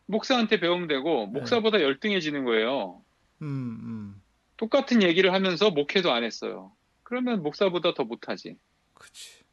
[0.08, 3.02] 목사한테 배우면 되고 목사보다 열등해지는 거예요.
[3.42, 4.22] 음, 음.
[4.56, 6.72] 똑같은 얘기를 하면서 목회도 안 했어요.
[7.02, 8.56] 그러면 목사보다 더 못하지.
[8.94, 9.44] 그치.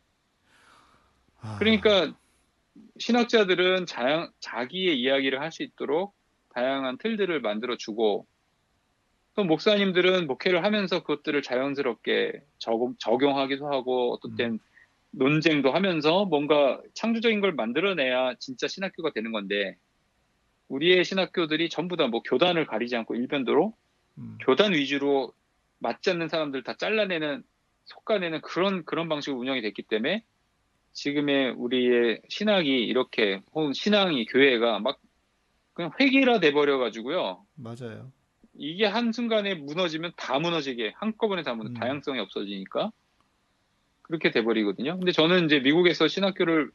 [1.41, 2.15] 아, 그러니까
[2.97, 6.15] 신학자들은 자, 자기의 이야기를 할 수 있도록
[6.53, 8.25] 다양한 틀들을 만들어 주고
[9.35, 14.59] 또 목사님들은 목회를 하면서 그것들을 자연스럽게 적용, 적용하기도 하고 어떤 땐
[15.11, 19.77] 논쟁도 하면서 뭔가 창조적인 걸 만들어내야 진짜 신학교가 되는 건데
[20.67, 23.73] 우리의 신학교들이 전부 다 뭐 교단을 가리지 않고 일변도로
[24.17, 24.37] 음.
[24.41, 25.33] 교단 위주로
[25.79, 27.43] 맞지 않는 사람들 다 잘라내는
[27.85, 30.23] 속가내는 그런 그런 방식으로 운영이 됐기 때문에
[30.93, 34.99] 지금의 우리의 신학이 이렇게 혹은 신앙이 교회가 막
[35.73, 37.45] 그냥 획일화 돼 버려 가지고요.
[37.55, 38.11] 맞아요.
[38.57, 41.73] 이게 한 순간에 무너지면 다 무너지게 한꺼번에 다 무너 음.
[41.73, 42.91] 다양성이 없어지니까
[44.01, 44.97] 그렇게 돼 버리거든요.
[44.97, 46.71] 근데 저는 이제 미국에서 신학교를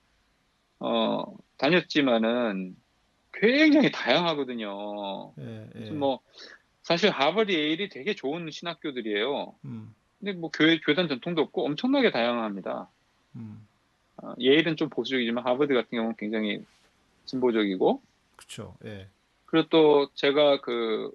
[0.80, 1.24] 어
[1.56, 2.76] 다녔지만은
[3.32, 5.32] 굉장히 다양하거든요.
[5.38, 5.90] 예, 예.
[5.90, 6.20] 뭐
[6.82, 9.54] 사실 하버드 예일이 되게 좋은 신학교들이에요.
[9.64, 12.88] 음, 근데 뭐 교회 교단 전통도 없고 엄청나게 다양합니다.
[13.36, 13.66] 음.
[14.16, 16.64] 어, 예일은 좀 보수적이지만 하버드 같은 경우는 굉장히
[17.26, 18.02] 진보적이고
[18.36, 18.76] 그쵸.
[18.84, 19.08] 예.
[19.46, 21.10] 그리고 또 제가 그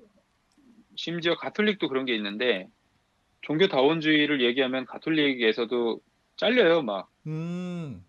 [0.96, 2.70] 심지어 가톨릭도 그런 게 있는데
[3.42, 6.00] 종교 다원주의를 얘기하면 가톨릭에서도
[6.38, 7.10] 잘려요 막.
[7.28, 8.04] 음,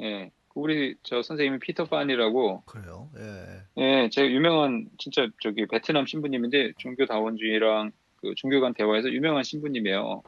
[0.00, 0.30] 예.
[0.58, 3.10] 우리 저 선생님이 피터 판이라고 그래요.
[3.16, 3.82] 예.
[3.82, 10.22] 예, 제가 유명한 진짜 저기 베트남 신부님인데 종교 다원주의랑 그 종교 간 대화에서 유명한 신부님이에요.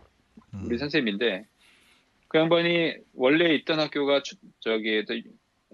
[0.54, 0.62] 음.
[0.64, 1.46] 우리 선생님인데
[2.28, 5.14] 그 양반이 원래 있던 학교가 추- 저기 또,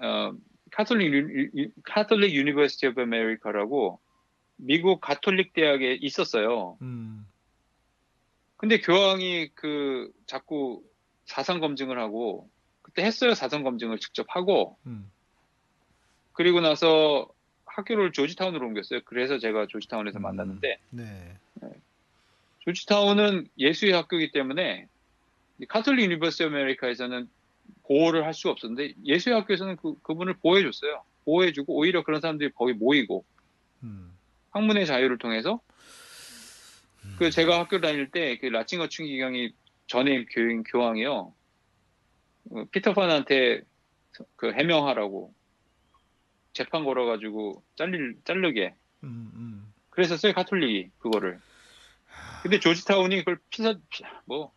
[0.06, 0.32] 어
[0.72, 4.00] 카톨릭 유- 유- Catholic University of America라고
[4.56, 6.78] 미국 가톨릭 대학에 있었어요.
[6.80, 7.26] 음,
[8.56, 10.82] 근데 교황이 그 자꾸
[11.26, 12.48] 사상 검증을 하고
[12.96, 15.10] 그때 했어요 사상 검증을 직접 하고 음.
[16.32, 17.28] 그리고 나서
[17.66, 19.00] 학교를 조지타운으로 옮겼어요.
[19.04, 20.22] 그래서 제가 조지타운에서 음.
[20.22, 21.36] 만났는데 네.
[22.60, 24.88] 조지타운은 예수회 학교이기 때문에
[25.58, 27.28] 이 Catholic University America에서는
[27.82, 31.02] 보호를 할 수가 없었는데 예수회 학교에서는 그, 그분을 보호해줬어요.
[31.26, 33.24] 보호해주고 오히려 그런 사람들이 거기 모이고
[33.82, 34.10] 음.
[34.52, 35.60] 학문의 자유를 통해서
[37.18, 39.52] 그 제가 학교 다닐 때 그 라칭거 추기경이
[39.86, 41.34] 전임 교인 교황이요 어,
[42.70, 43.62] Peter Phan한테
[44.36, 45.34] 그 해명하라고
[46.52, 48.74] 재판 걸어가지고 잘릴 잘르게
[49.04, 49.72] 음, 음.
[49.90, 51.40] 그랬었어요 카톨릭이 그거를.
[52.42, 53.74] 근데 조지 타운이 그걸 피사
[54.24, 54.52] 뭐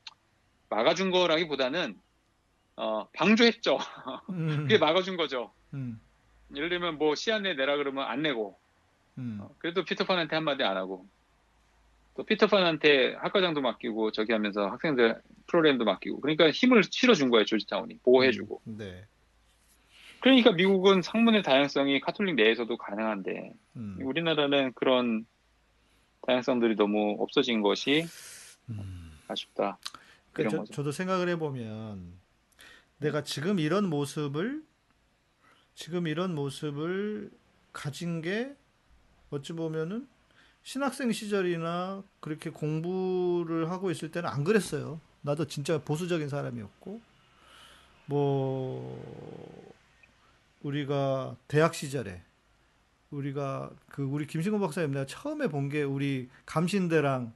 [0.69, 1.99] 막아준 거라기보다는
[2.77, 3.77] 어 방조했죠.
[4.29, 4.47] 음.
[4.67, 5.51] 그게 막아준 거죠.
[5.73, 5.99] 음,
[6.55, 8.57] 예를 들면 뭐 시안 내 내라 그러면 안 내고
[9.17, 9.39] 음.
[9.41, 11.05] 어, 그래도 피터판한테 한마디 안 하고
[12.19, 18.61] 또 피터판한테 학과장도 맡기고 저기 하면서 학생들 프로그램도 맡기고 그러니까 힘을 실어준 거예요 조지타운이 보호해주고
[18.65, 19.05] 네.
[20.19, 23.97] 그러니까 미국은 상문의 다양성이 카톨릭 내에서도 가능한데 음.
[24.01, 25.25] 우리나라는 그런
[26.27, 28.05] 다양성들이 너무 없어진 것이
[28.67, 29.13] 음.
[29.29, 29.77] 아쉽다.
[30.33, 30.73] 그 이런 저.
[30.73, 32.15] 저도 생각을 해보면
[32.97, 34.61] 내가 지금 이런 모습을
[35.73, 37.31] 지금 이런 모습을
[37.71, 38.53] 가진 게
[39.29, 40.05] 어찌 보면은
[40.63, 44.99] 신학생 시절이나 그렇게 공부를 하고 있을 때는 안 그랬어요.
[45.21, 47.01] 나도 진짜 보수적인 사람이었고
[48.05, 49.73] 뭐
[50.61, 52.21] 우리가 대학 시절에
[53.11, 57.33] 우리가 그 우리 김신곤 박사님 내가 처음에 본 게 우리 감신대랑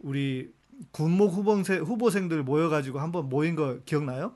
[0.00, 0.52] 우리
[0.90, 4.34] 군목 후보생 후보생들 모여가지고 한번 모인 거 기억나요?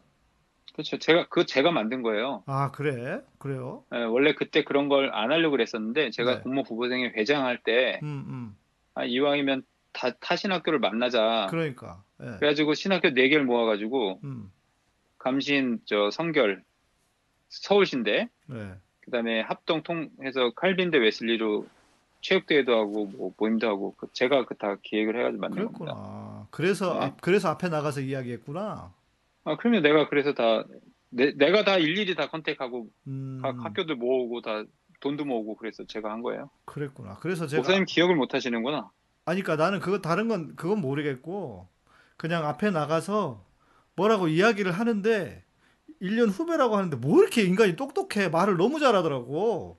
[0.72, 0.98] 그렇죠.
[0.98, 2.42] 제가 그 제가 만든 거예요.
[2.46, 3.84] 아 그래 그래요?
[3.94, 6.40] 예, 원래 그때 그런 걸 안 하려고 그랬었는데 제가 네.
[6.42, 8.56] 공모 후보생회 회장할 때 음 음.
[8.94, 11.46] 아, 이왕이면 다 타신 학교를 만나자.
[11.50, 12.36] 그러니까 예.
[12.38, 14.50] 그래가지고 신학교 네 개를 모아가지고 음
[15.18, 16.62] 감신 저 성결
[17.48, 18.72] 서울신대 네.
[19.00, 21.66] 그다음에 합동 통해서 칼빈대 웨슬리로
[22.22, 25.78] 체육대회도 하고 뭐 모임도 하고 그 제가 그 다 기획을 해가지고 만든 겁니다.
[25.94, 26.46] 그랬구나.
[26.50, 27.06] 그래서 네.
[27.06, 28.92] 앞 그래서 앞에 나가서 이야기했구나.
[29.44, 30.64] 아 그러면 내가 그래서 다
[31.10, 34.62] 내, 내가 다 일일이 다 컨택하고 음 각 학교들 모으고 다
[35.00, 36.50] 돈도 모으고 그래서 제가 한 거예요.
[36.66, 37.16] 그랬구나.
[37.20, 38.90] 그래서 제가 목사님 기억을 못 하시는구나.
[39.24, 41.66] 아니 그러니까 나는 그거 다른 건 그건 모르겠고
[42.16, 43.44] 그냥 앞에 나가서
[43.96, 45.42] 뭐라고 이야기를 하는데
[46.02, 48.28] 1년 후배라고 하는데 뭐 이렇게 인간이 똑똑해.
[48.28, 49.78] 말을 너무 잘하더라고.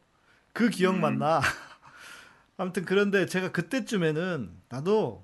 [0.53, 1.19] 그 기억만 음.
[1.19, 1.39] 나.
[2.57, 5.23] 아무튼 그런데 제가 그때쯤에는 나도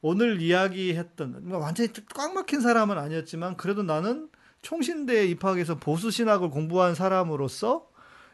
[0.00, 4.28] 오늘 이야기했던 그러니까 완전히 꽉 막힌 사람은 아니었지만 그래도 나는
[4.62, 7.88] 총신대에 입학해서 보수 신학을 공부한 사람으로서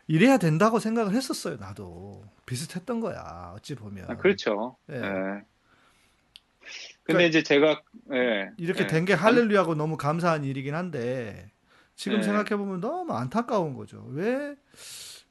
[0.06, 1.56] 이래야 된다고 생각을 했었어요.
[1.56, 3.52] 나도 비슷했던 거야.
[3.56, 4.10] 어찌 보면.
[4.10, 4.76] 아, 그렇죠.
[4.90, 4.96] 예.
[4.96, 5.00] 예.
[5.00, 5.44] 그러니까
[7.04, 7.82] 근데 이제 제가
[8.12, 8.50] 예.
[8.56, 8.86] 이렇게 예.
[8.86, 11.50] 된게 할렐루야고 너무 감사한 일이긴 한데
[11.94, 12.22] 지금 네.
[12.24, 14.04] 생각해 보면 너무 안타까운 거죠.
[14.10, 14.56] 왜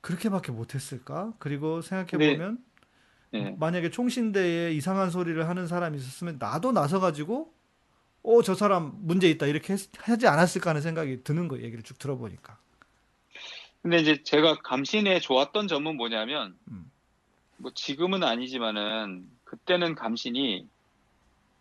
[0.01, 1.34] 그렇게밖에 못했을까?
[1.39, 2.60] 그리고 생각해 보면
[3.34, 3.55] 예.
[3.60, 7.51] 만약에 총신대에 이상한 소리를 하는 사람이 있었으면 나도 나서 가지고
[8.26, 11.97] 어 저 사람 문제 있다 이렇게 했- 하지 않았을까 하는 생각이 드는 거 얘기를 쭉
[11.99, 12.57] 들어보니까.
[13.81, 16.89] 근데 이제 제가 감신에 좋았던 점은 뭐냐면 음.
[17.57, 20.68] 뭐 지금은 아니지만은 그때는 감신이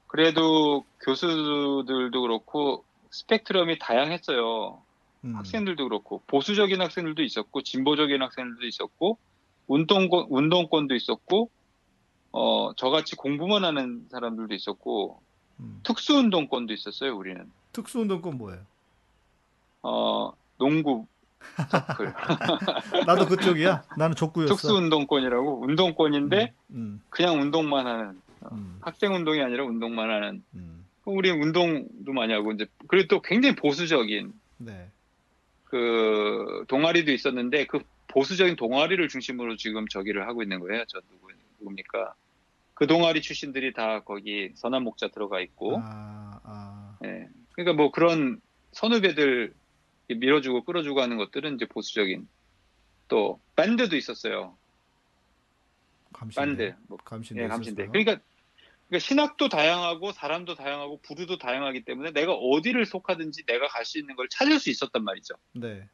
[0.07, 4.81] 그래도 교수들도 그렇고 스펙트럼이 다양했어요.
[5.25, 5.35] 음.
[5.37, 9.19] 학생들도 그렇고 보수적인 학생들도 있었고 진보적인 학생들도 있었고
[9.67, 11.51] 운동권 운동권도 있었고
[12.33, 15.21] 어 저같이 공부만 하는 사람들도 있었고
[15.61, 15.81] 음.
[15.83, 18.61] 특수 운동권도 있었어요 우리는 특수운동권 뭐예요?
[19.83, 21.07] 어 농구
[21.71, 22.15] 서클
[23.07, 23.83] 나도 그쪽이야.
[23.99, 24.55] 나는 족구였어.
[24.55, 28.21] 특수 운동권이라고 운동권인데 음, 그냥 운동만 하는
[28.53, 30.85] 음, 학생 운동이 아니라 운동만 하는 음.
[31.05, 34.89] 우리 운동도 많이 하고 이제 그리고 또 굉장히 보수적인 네.
[35.65, 40.85] 그 동아리도 있었는데 그 보수적인 동아리를 중심으로 지금 저기를 하고 있는 거예요.
[40.87, 41.32] 저 누구
[41.63, 42.15] 누굽니까?
[42.75, 47.29] 그 동아리 출신들이 다 거기 선한 목자 들어가 있고, 아, 아, 예.
[47.53, 48.41] 그러니까 뭐 그런
[48.73, 49.55] 선후배들
[50.09, 52.27] 밀어주고 끌어주고 하는 것들은 이제 보수적인
[53.09, 54.57] 또 밴드도 있었어요.
[56.13, 56.57] 감신대.
[56.57, 57.43] 밴드, 뭐, 감신대.
[57.43, 57.87] 예, 감신대.
[57.89, 58.19] 그러니까,
[58.89, 64.17] 그러니까 신학도 다양하고 사람도 다양하고 부류도 다양하기 때문에 내가 어디를 속하든지 내가 갈 수 있는
[64.17, 65.35] 걸 찾을 수 있었단 말이죠.
[65.55, 65.89] 네.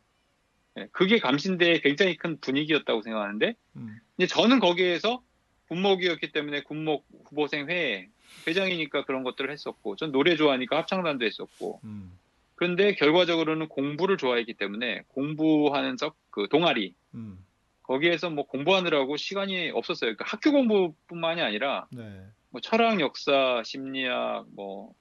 [0.78, 5.22] 예, 그게 감신대의 굉장히 큰 분위기였다고 생각하는데 음, 이제 저는 거기에서
[5.68, 8.08] 군목이었기 때문에 군목 후보생 회에
[8.46, 12.12] 회장이니까 그런 것들을 했었고 전 노래 좋아하니까 합창단도 했었고 음,
[12.54, 15.96] 그런데 결과적으로는 공부를 좋아했기 때문에 공부하는
[16.30, 17.38] 그 동아리 음.
[17.82, 20.14] 거기에서 뭐 공부하느라고 시간이 없었어요.
[20.14, 22.22] 그러니까 학교 공부뿐만이 아니라 네.
[22.50, 24.92] 뭐 철학, 역사, 심리학, 뭐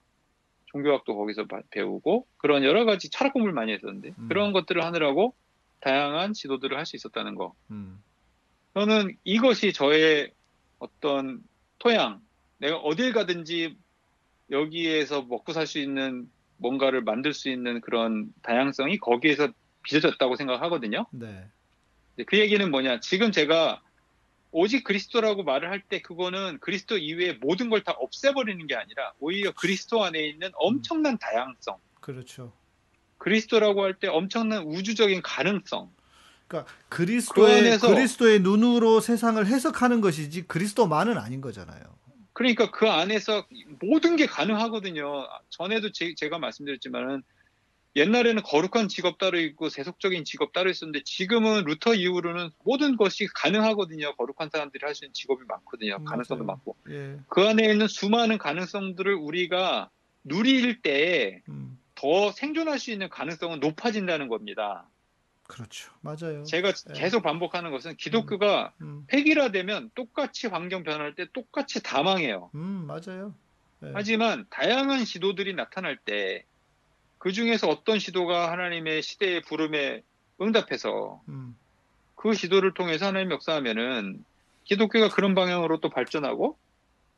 [0.68, 4.28] 종교학도 거기서 바- 배우고 그런 여러 가지 철학 공부를 많이 했었는데 음.
[4.30, 5.34] 그런 것들을 하느라고
[5.82, 7.54] 다양한 지도들을 할 수 있었다는 거.
[7.72, 8.02] 음,
[8.74, 10.32] 저는 이것이 저의
[10.80, 11.42] 어떤
[11.80, 12.22] 토양,
[12.58, 13.78] 내가 어딜 가든지
[14.52, 19.50] 여기에서 먹고 살 수 있는 뭔가를 만들 수 있는 그런 다양성이 거기에서
[19.84, 21.06] 빚어졌다고 생각하거든요.
[21.12, 21.48] 네.
[22.26, 23.00] 그 얘기는 뭐냐?
[23.00, 23.82] 지금 제가
[24.52, 29.52] 오직 그리스도라고 말을 할 때 그거는 그리스도 이외의 모든 걸 다 없애버리는 게 아니라 오히려
[29.52, 32.54] 그리스도 안에 있는 엄청난 다양성, 그렇죠.
[33.18, 35.92] 그리스도라고 할 때 엄청난 우주적인 가능성,
[36.48, 41.82] 그러니까 그 그리스도의 안에서- 그리스도의 눈으로 세상을 해석하는 것이지 그리스도만은 아닌 거잖아요.
[42.34, 43.46] 그러니까 그 안에서
[43.82, 45.28] 모든 게 가능하거든요.
[45.50, 47.24] 전에도 제, 가 말씀드렸지만은
[47.96, 54.16] 옛날에는 거룩한 직업 따로 있고 세속적인 직업 따로 있었는데 지금은 루터 이후로는 모든 것이 가능하거든요.
[54.16, 55.96] 거룩한 사람들이 할 수 있는 직업이 많거든요.
[56.00, 56.58] 음, 가능성도 맞아요.
[56.58, 56.76] 많고.
[56.92, 57.18] 예.
[57.28, 59.90] 그 안에 있는 수많은 가능성들을 우리가
[60.24, 61.80] 누릴 때더 음,
[62.36, 64.88] 생존할 수 있는 가능성은 높아진다는 겁니다.
[65.48, 65.92] 그렇죠.
[66.02, 66.44] 맞아요.
[66.44, 66.94] 제가 네.
[66.94, 72.52] 계속 반복하는 것은 기독교가 음, 획일화되면 똑같이 환경 변할 때 똑같이 다 망해요.
[72.56, 73.34] 음, 맞아요.
[73.84, 73.92] 예.
[73.94, 76.46] 하지만 다양한 시도들이 나타날 때
[77.18, 80.04] 그 중에서 어떤 시도가 하나님의 시대의 부름에
[80.40, 81.58] 응답해서 음,
[82.16, 84.24] 그 시도를 통해서 하나님 역사하면은
[84.66, 86.58] 기독교가 그런 방향으로 또 발전하고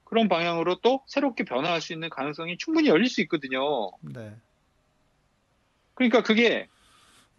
[0.06, 3.92] 그런 방향으로 또 새롭게 변화할 수 있는 가능성이 충분히 열릴 수 있거든요.
[4.02, 4.34] 네.
[5.94, 6.68] 그러니까 그게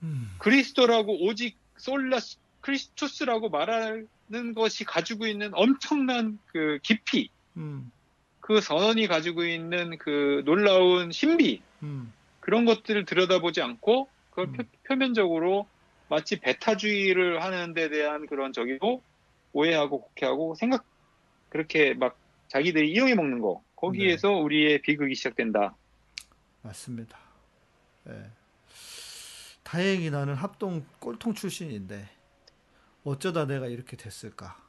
[0.03, 2.19] 음, 그리스도라고 오직 솔라
[2.61, 7.91] 크리스투스라고 말하는 것이 가지고 있는 엄청난 그 깊이, 음,
[8.41, 14.53] 그 선언이 가지고 있는 그 놀라운 신비, 음, 그런 것들을 들여다보지 않고 그걸 음.
[14.53, 15.67] 표, 표면적으로
[16.09, 19.03] 마치 배타주의를 하는 데 대한 그런 저기고
[19.53, 20.85] 오해하고 곡해하고 생각
[21.49, 22.19] 그렇게 막
[22.49, 24.41] 자기들이 이용해 먹는 거 거기에서 네.
[24.41, 25.77] 우리의 비극이 시작된다.
[26.63, 27.19] 맞습니다.
[28.09, 28.40] 예.
[29.71, 32.09] 다행히 나는 합동 꼴통 출신인데
[33.05, 34.61] 어쩌다 내가 이렇게 됐을까?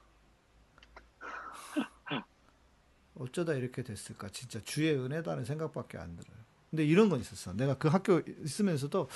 [3.15, 4.29] 어쩌다 이렇게 됐을까?
[4.29, 6.37] 진짜 주의 은혜다는 생각밖에 안 들어요.
[6.69, 7.51] 근데 이런 건 있었어.
[7.53, 9.09] 내가 그 학교 있으면서도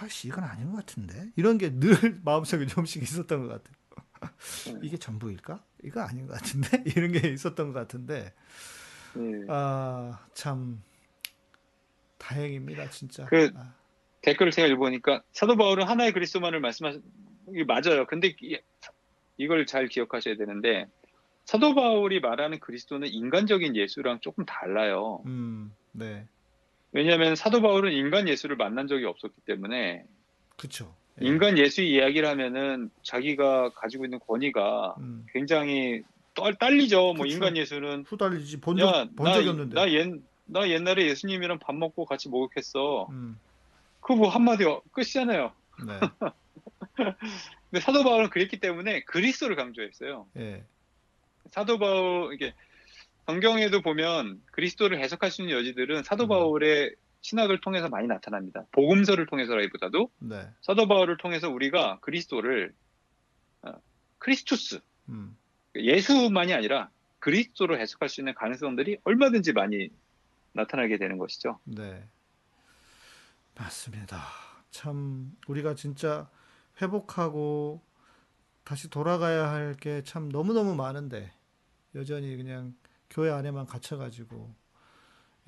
[0.00, 1.90] 아씨 이건 아닌 것 같은데 이런 게 늘
[2.24, 4.80] 마음속에 조금씩 있었던 것 같아요.
[4.82, 5.62] 이게 전부일까?
[5.84, 8.34] 이거 아닌 것 같은데 이런 게 있었던 것 같은데
[9.14, 9.46] 네.
[9.48, 10.82] 아참
[12.18, 13.26] 다행입니다 진짜.
[13.26, 13.74] 그- 아,
[14.22, 17.02] 댓글을 제가 읽어보니까 사도 바울은 하나의 그리스도만을 말씀하신
[17.54, 18.06] 게 맞아요.
[18.06, 18.58] 근데 이-
[19.38, 20.86] 이걸 잘 기억하셔야 되는데
[21.46, 25.22] 사도 바울이 말하는 그리스도는 인간적인 예수랑 조금 달라요.
[25.26, 26.26] 음, 네,
[26.92, 30.04] 왜냐하면 사도 바울은 인간 예수를 만난 적이 없었기 때문에.
[31.22, 31.26] 예.
[31.26, 36.02] 인간 예수 이야기를 하면은 자기가 가지고 있는 권위가 음, 굉장히
[36.34, 37.14] 떨, 딸리죠.
[37.14, 37.34] 뭐 그쵸.
[37.34, 39.74] 인간 예수는 후달리지 본, 야, 적, 본 나, 적이 없는데.
[39.74, 40.12] 나, 옛,
[40.46, 43.08] 나 옛날에 예수님이랑 밥 먹고 같이 목욕했어.
[43.10, 43.38] 음,
[44.00, 45.52] 그 뭐 한마디 어- 끝이잖아요.
[45.86, 46.00] 네,
[47.70, 50.26] 근데 사도 바울은 그랬기 때문에 그리스도를 강조했어요.
[50.36, 50.64] 예,
[51.50, 52.54] 사도 바울 이게
[53.26, 56.28] 성경에도 보면 그리스도를 해석할 수 있는 여지들은 사도 음.
[56.28, 58.64] 바울의 신학을 통해서 많이 나타납니다.
[58.72, 62.72] 복음서를 통해서라기보다도 네, 사도 바울을 통해서 우리가 그리스도를
[63.62, 63.72] 어,
[64.18, 65.36] 크리스투스 음,
[65.76, 69.90] 예수만이 아니라 그리스도로 해석할 수 있는 가능성들이 얼마든지 많이
[70.54, 71.60] 나타나게 되는 것이죠.
[71.64, 72.02] 네,
[73.54, 74.22] 맞습니다.
[74.70, 76.30] 참 우리가 진짜
[76.80, 77.82] 회복하고
[78.64, 81.32] 다시 돌아가야 할 게 참 너무너무 많은데
[81.94, 82.74] 여전히 그냥
[83.10, 84.54] 교회 안에만 갇혀가지고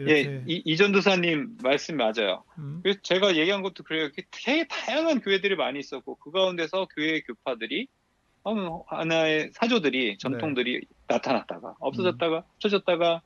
[0.00, 2.42] 예, 이, 이전 도사님 말씀 맞아요.
[2.58, 4.10] 음, 그래서 제가 얘기한 것도 그래요.
[4.32, 7.86] 되게 다양한 교회들이 많이 있었고 그 가운데서 교회 교파들이
[8.88, 13.22] 하나의 사조들이 전통들이 나타났다가 없어졌다가 없어졌다가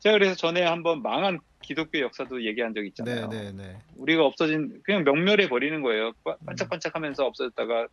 [0.00, 3.28] 제가 그래서 전에 한번 망한 기독교 역사도 얘기한 적이 네, 있잖아요.
[3.28, 6.12] 네, 네, 우리가 없어진 그냥 명멸해 버리는 거예요.
[6.24, 7.88] 바- 반짝반짝하면서 없어졌다가.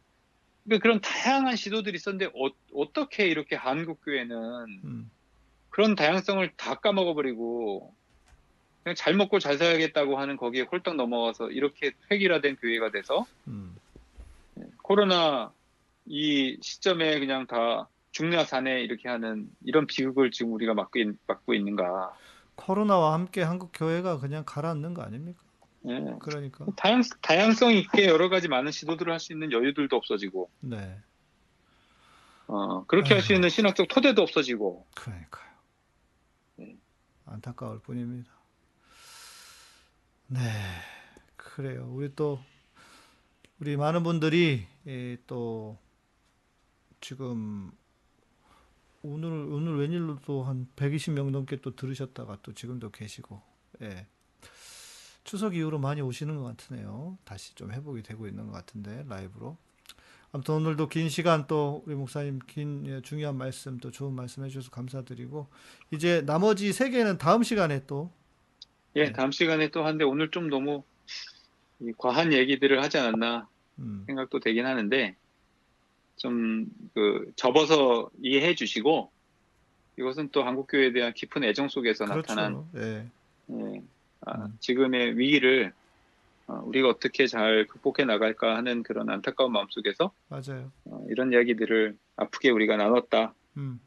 [0.65, 4.35] 그러니까 그런 다양한 시도들이 있었는데 어, 떻게 이렇게 한국 교회는
[4.85, 5.11] 음,
[5.69, 7.93] 그런 다양성을 다 까먹어버리고
[8.84, 13.75] 그냥 잘 먹고 잘 살아야겠다고 하는 거기에 홀딱 넘어가서 이렇게 획일화된 교회가 돼서 음,
[14.84, 15.53] 코로나
[16.05, 17.89] 이 시점에 그냥 다
[18.45, 22.15] 사내 이렇게 하는 이런 비극을 지금 우리가 맞고, 있, 맞고 있는가.
[22.56, 25.41] 코로나와 함께 한국 교회가 그냥 가라앉는 거 아닙니까?
[25.88, 26.15] 예.
[26.22, 30.98] 그러니까 다양, 다양성 있게 여러 가지 많은 시도들을 할 수 있는 여유들도 없어지고, 네,
[32.48, 35.52] 어, 그렇게 할 수 있는 신학적 토대도 없어지고, 그러니까요.
[36.57, 36.77] 네.
[37.26, 38.31] 안타까울 뿐입니다.
[40.27, 40.40] 네,
[41.35, 41.90] 그래요.
[41.91, 42.40] 우리 또
[43.60, 45.77] 우리 많은 분들이 예, 또
[47.02, 47.72] 지금
[49.03, 53.41] 오늘 오늘 웬일로 또 한 120명 넘게 또 들으셨다가 또 지금도 계시고
[53.81, 54.07] 예.
[55.23, 57.17] 추석 이후로 많이 오시는 것 같으네요.
[57.23, 59.57] 다시 좀 회복이 되고 있는 것 같은데 라이브로.
[60.31, 64.71] 아무튼 오늘도 긴 시간 또 우리 목사님 긴 예, 중요한 말씀 또 좋은 말씀 해주셔서
[64.71, 65.47] 감사드리고
[65.91, 68.11] 이제 나머지 세 개는 다음 시간에 또
[68.95, 69.11] 예, 네.
[69.11, 70.84] 다음 시간에 또 한데 오늘 좀 너무
[71.80, 73.47] 이 과한 얘기들을 하지 않았나
[73.80, 75.15] 음, 생각도 되긴 하는데
[76.18, 79.11] 좀 그 접어서 이해해 주시고
[79.98, 82.88] 이것은 또 한국 교회에 대한 깊은 애정 속에서 나타난 그렇죠.
[82.88, 83.07] 예.
[83.52, 83.81] 예,
[84.22, 84.57] 아, 음.
[84.60, 85.73] 지금의 위기를
[86.48, 90.72] 어, 우리가 어떻게 잘 극복해 나갈까 하는 그런 안타까운 마음 속에서 맞아요.
[90.85, 93.80] 어, 이런 이야기들을 아프게 우리가 나눴다 음.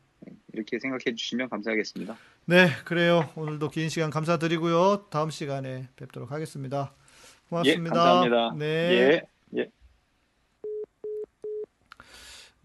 [0.52, 2.16] 이렇게 생각해 주시면 감사하겠습니다.
[2.46, 3.28] 네, 그래요.
[3.36, 5.06] 오늘도 긴 시간 감사드리고요.
[5.10, 6.94] 다음 시간에 뵙도록 하겠습니다.
[7.48, 7.84] 고맙습니다.
[7.84, 8.54] 예, 감사합니다.
[8.56, 8.66] 네.
[8.66, 9.22] 예,
[9.58, 9.70] 예.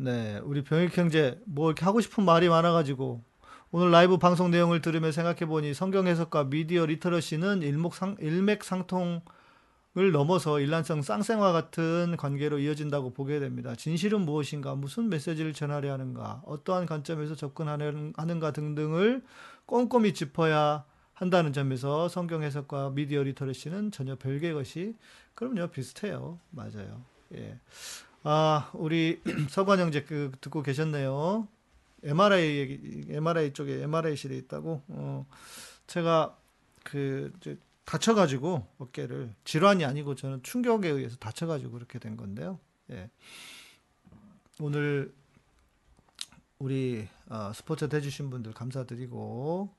[0.03, 3.21] 네, 우리 병익 형제 뭐 이렇게 하고 싶은 말이 많아가지고
[3.69, 9.21] 오늘 라이브 방송 내용을 들으며 생각해보니 성경 해석과 미디어 리터러시는 일목상, 일맥상통을
[10.11, 13.75] 넘어서 일란성 쌍생화 같은 관계로 이어진다고 보게 됩니다.
[13.75, 19.21] 진실은 무엇인가, 무슨 메시지를 전하려 하는가, 어떠한 관점에서 접근하는- 하는가 등등을
[19.67, 20.83] 꼼꼼히 짚어야
[21.13, 24.95] 한다는 점에서 성경 해석과 미디어 리터러시는 전혀 별개의 것이
[25.35, 26.39] 그럼요 비슷해요.
[26.49, 27.03] 맞아요.
[27.35, 27.59] 예.
[28.23, 31.47] 아, 우리 서관 형제 그 듣고 계셨네요.
[32.03, 34.83] MRI 얘기, MRI 쪽에 MRI 실에 있다고.
[34.87, 35.25] 어,
[35.87, 36.37] 제가
[36.83, 37.31] 그
[37.85, 42.59] 다쳐가지고 어깨를 질환이 아니고 저는 충격에 의해서 다쳐가지고 그렇게 된 건데요.
[42.91, 43.09] 예.
[44.59, 45.13] 오늘
[46.59, 49.73] 우리 어, 스포츠 해주신 분들 감사드리고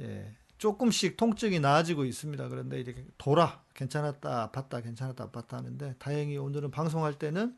[0.00, 0.36] 예.
[0.58, 2.48] 조금씩 통증이 나아지고 있습니다.
[2.48, 7.56] 그런데 이렇게 돌아 괜찮았다 아팠다 괜찮았다 아팠다 하는데 다행히 오늘은 방송할 때는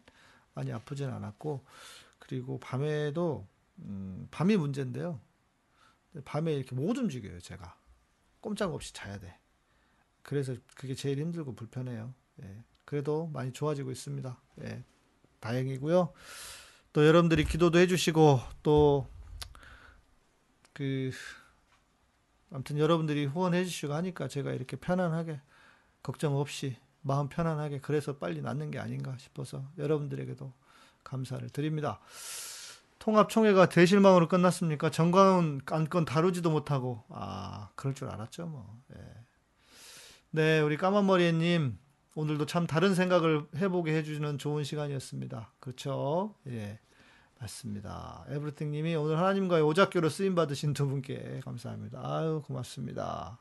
[0.54, 1.64] 많이 아프진 않았고
[2.18, 3.46] 그리고 밤에도
[3.78, 5.20] 음, 밤이 문제인데요.
[6.24, 7.76] 밤에 이렇게 못 움직여요 제가
[8.40, 9.38] 꼼짝없이 자야 돼.
[10.22, 12.12] 그래서 그게 제일 힘들고 불편해요.
[12.42, 12.64] 예.
[12.84, 14.40] 그래도 많이 좋아지고 있습니다.
[14.62, 14.84] 예.
[15.40, 16.12] 다행이고요.
[16.92, 19.08] 또 여러분들이 기도도 해주시고 또그
[22.50, 25.40] 아무튼 여러분들이 후원해 주시고 하니까 제가 이렇게 편안하게
[26.02, 30.52] 걱정 없이 마음 편안하게 그래서 빨리 낫는 게 아닌가 싶어서 여러분들에게도
[31.04, 32.00] 감사를 드립니다.
[32.98, 34.90] 통합총회가 대실망으로 끝났습니까?
[34.90, 38.76] 정광훈 안건 다루지도 못하고 아 그럴 줄 알았죠 뭐.
[38.94, 39.00] 예.
[40.30, 41.78] 네 우리 까만머리님
[42.14, 45.52] 오늘도 참 다른 생각을 해보게 해주는 좋은 시간이었습니다.
[45.60, 46.34] 그렇죠?
[46.48, 46.80] 예.
[47.40, 48.24] 맞습니다.
[48.28, 52.00] 에브리띵 님이 오늘 하나님과의 오작교로 쓰임 받으신 두 분께 감사합니다.
[52.02, 53.38] 아유, 고맙습니다.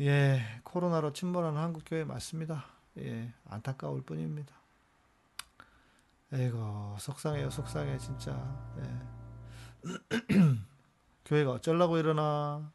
[0.00, 2.64] 예, 코로나로 침몰하는 한국 교회 맞습니다.
[2.98, 4.54] 예, 안타까울 뿐입니다.
[6.32, 8.32] 에이고, 속상해요, 속상해, 진짜.
[8.78, 9.98] 예.
[11.24, 12.70] 교회가 어쩌려고 이러나.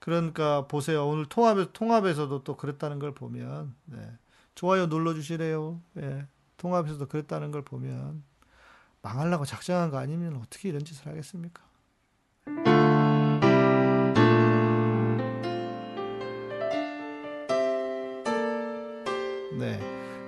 [0.00, 1.06] 그러니까 보세요.
[1.08, 4.12] 오늘 통합에, 통합에서도 또 그랬다는 걸 보면, 네.
[4.54, 5.80] 좋아요 눌러 주시래요.
[5.98, 6.26] 예.
[6.56, 8.22] 통합에서도 그랬다는 걸 보면,
[9.08, 11.62] 망하려고 작정한 거 아니면 어떻게 이런 짓을 하겠습니까?
[19.58, 19.80] 네.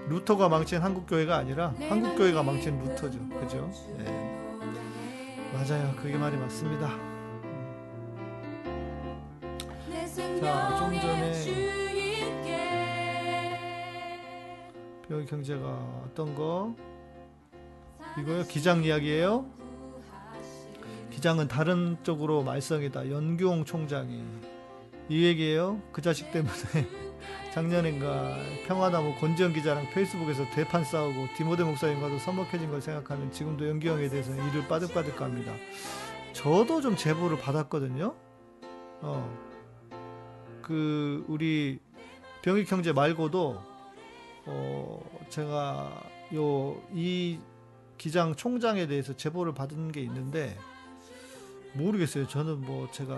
[0.08, 3.28] 루터가 망친 한국교회가 아니라 한국교회가 망친 루터죠.
[3.28, 3.70] 그죠?
[3.98, 4.04] 네.
[5.52, 5.94] 맞아요.
[5.96, 6.88] 그게 말이 맞습니다.
[10.40, 11.60] 자, 좀 전에
[15.06, 15.66] 병의 경제가
[16.06, 16.74] 어떤 거?
[18.18, 18.44] 이거요?
[18.44, 19.46] 기장 이야기예요?
[21.10, 23.10] 기장은 다른 쪽으로 말썽이다.
[23.10, 24.24] 연규홍 총장이
[25.08, 25.80] 이 얘기예요.
[25.92, 26.52] 그 자식 때문에
[27.52, 34.48] 작년인가 평화나무 권지현 기자랑 페이스북에서 대판 싸우고 디모데 목사님과도 서먹해진 걸 생각하면 지금도 연규형에 대해서는
[34.48, 35.52] 이를 빠득빠득합니다.
[36.32, 38.14] 저도 좀 제보를 받았거든요.
[39.02, 39.38] 어,
[40.62, 41.80] 그 우리
[42.42, 43.60] 병익 형제 말고도
[44.46, 47.40] 어, 제가 요 이
[48.00, 50.58] 기장 총장에 대해서 제보를 받은 게 있는데
[51.74, 52.26] 모르겠어요.
[52.28, 53.14] 저는 뭐 제가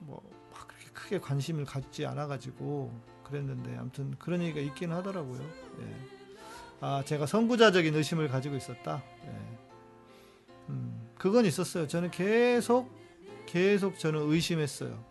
[0.00, 2.92] 뭐막 그렇게 크게 관심을 갖지 않아 가지고
[3.24, 5.40] 그랬는데 아무튼 그런 얘기가 있긴 하더라고요.
[5.80, 5.96] 예.
[6.80, 9.02] 아, 제가 선구자적인 의심을 가지고 있었다.
[9.24, 9.58] 예.
[10.68, 11.88] 음, 그건 있었어요.
[11.88, 12.90] 저는 계속
[13.46, 15.02] 계속 저는 의심했어요.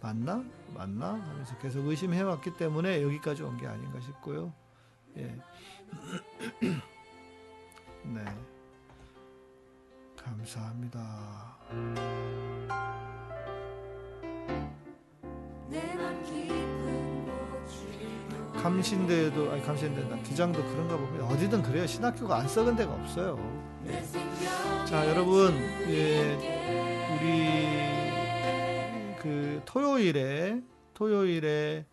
[0.00, 0.44] 맞나?
[0.72, 1.14] 맞나?
[1.14, 4.54] 하면서 계속 의심해 왔기 때문에 여기까지 온 게 아닌가 싶고요.
[5.16, 5.36] 예.
[8.04, 8.24] 네.
[10.16, 11.54] 감사합니다.
[18.64, 21.26] 감신대도 아니 감신대다 기장도 그런가 봅니다.
[21.26, 21.86] 어디든 그래요.
[21.86, 23.38] 신학교가 안 썩은 데가 없어요.
[23.86, 24.02] 예.
[24.86, 25.52] 자 여러분
[25.88, 26.34] 예,
[27.14, 27.68] 우리
[29.20, 30.62] 그 토요일에
[30.94, 31.84] 토요일에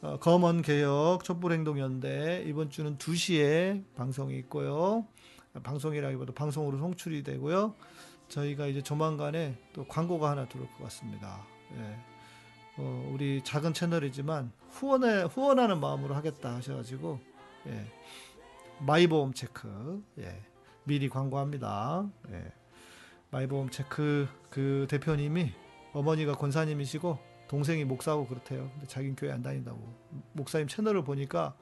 [0.00, 5.06] 어, 검언 개혁 촛불 행동 연대 이번 주는 2시에 방송이 있고요.
[5.62, 7.74] 방송이라기보다 방송으로 송출이 되고요.
[8.28, 11.40] 저희가 이제 조만간에 또 광고가 하나 들어올 것 같습니다.
[11.76, 11.96] 예.
[12.76, 17.20] 어, 우리 작은 채널이지만 후원에 후원하는 마음으로 하겠다 하셔가지고
[17.66, 17.86] 예.
[18.80, 20.42] 마이보험 체크 예.
[20.84, 22.08] 미리 광고합니다.
[22.30, 22.52] 예.
[23.30, 25.52] 마이보험 체크 그 대표님이
[25.92, 27.18] 어머니가 권사님이시고
[27.48, 28.68] 동생이 목사고 그렇대요.
[28.72, 29.78] 근데 자기는 교회 안 다닌다고
[30.32, 31.54] 목사님 채널을 보니까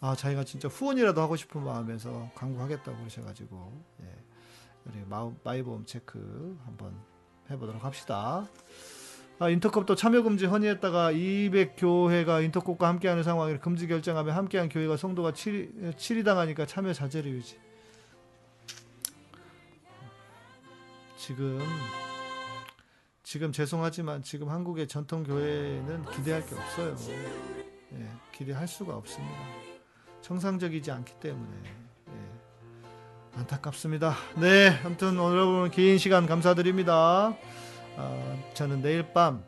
[0.00, 4.26] 아 자기가 진짜 후원이라도 하고 싶은 마음에서 광고하겠다고 그러셔가지고 예.
[4.86, 6.94] 우리 마, 마이보험 체크 한번
[7.50, 8.46] 해보도록 합시다.
[9.38, 15.32] 아, 인터컵도 참여 금지 헌의했다가 200 교회가 인터컵과 함께하는 상황을 금지 결정하며 함께한 교회가 성도가
[15.32, 17.58] 치리, 치리 당하니까 참여 자제를 유지.
[21.18, 21.60] 지금
[23.22, 26.96] 지금 죄송하지만 지금 한국의 전통 교회는 기대할 게 없어요.
[27.94, 29.65] 예, 기대할 수가 없습니다.
[30.26, 31.56] 정상적이지 않기 때문에
[32.08, 34.12] 예, 안타깝습니다.
[34.36, 37.36] 네, 아무튼 여러분 긴 시간 감사드립니다.
[37.96, 39.44] 아, 저는 내일 밤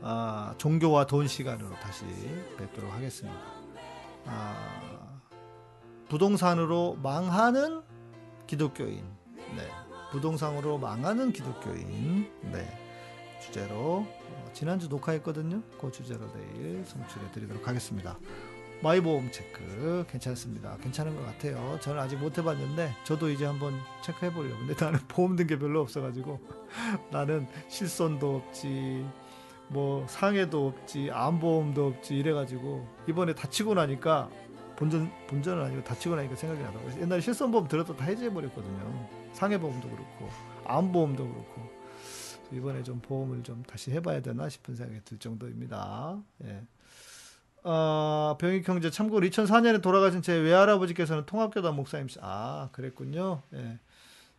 [0.00, 2.04] 아, 종교와 돈 시간으로 다시
[2.58, 3.38] 뵙도록 하겠습니다.
[4.26, 5.20] 아,
[6.08, 7.80] 부동산으로 망하는
[8.48, 9.04] 기독교인,
[9.54, 9.68] 네,
[10.10, 12.76] 부동산으로 망하는 기독교인, 네,
[13.40, 15.62] 주제로 어, 지난주 녹화했거든요.
[15.80, 18.18] 그 주제로 내일 송출해 드리도록 하겠습니다.
[18.82, 20.76] 마이보험 체크 괜찮습니다.
[20.78, 21.78] 괜찮은 것 같아요.
[21.80, 24.58] 저는 아직 못 해봤는데 저도 이제 한번 체크해 보려고.
[24.58, 26.40] 근데 나는 보험 든 게 별로 없어가지고
[27.12, 29.04] 나는 실손도 없지,
[29.68, 34.28] 뭐 상해도 없지, 암보험도 없지 이래가지고 이번에 다치고 나니까
[34.76, 37.02] 본전 본전은 아니고 다치고 나니까 생각이 나더라고요.
[37.02, 39.08] 옛날에 실손보험 들어도 다 해지해 버렸거든요.
[39.32, 40.28] 상해보험도 그렇고
[40.66, 41.70] 암보험도 그렇고
[42.52, 46.20] 이번에 좀 보험을 좀 다시 해봐야 되나 싶은 생각이 들 정도입니다.
[46.44, 46.62] 예.
[47.64, 53.42] 어, 병익 형제 참고로 2004년에 돌아가신 제 외할아버지께서는 통합교단 목사님 아 그랬군요.
[53.54, 53.78] 예.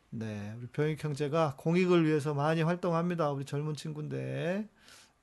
[0.10, 3.32] 네, 우리 병익 형제가 공익을 위해서 많이 활동합니다.
[3.32, 4.68] 우리 젊은 친구인데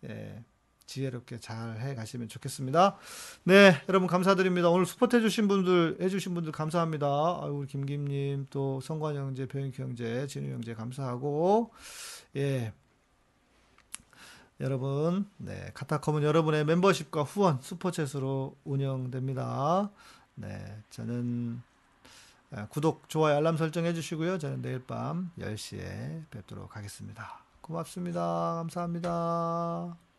[0.09, 0.45] 예,
[0.87, 2.97] 지혜롭게 잘 해 가시면 좋겠습니다.
[3.45, 4.71] 네, 여러분 감사드립니다.
[4.71, 7.07] 오늘 스포트 해주신 분들 해주신 분들 감사합니다.
[7.43, 11.73] 아유, 우리 김김님 또 성관 형제, 병익 형제, 진우 형제 감사하고
[12.37, 12.73] 예.
[14.61, 19.91] 여러분, 네, 카타콤은 여러분의 멤버십과 후원, 슈퍼챗으로 운영됩니다.
[20.35, 21.63] 네, 저는
[22.53, 24.39] 아, 구독, 좋아요, 알람 설정해 주시고요.
[24.39, 27.43] 저는 내일 밤 10시에 뵙도록 하겠습니다.
[27.63, 28.21] 고맙습니다.
[28.57, 30.10] 감사합니다.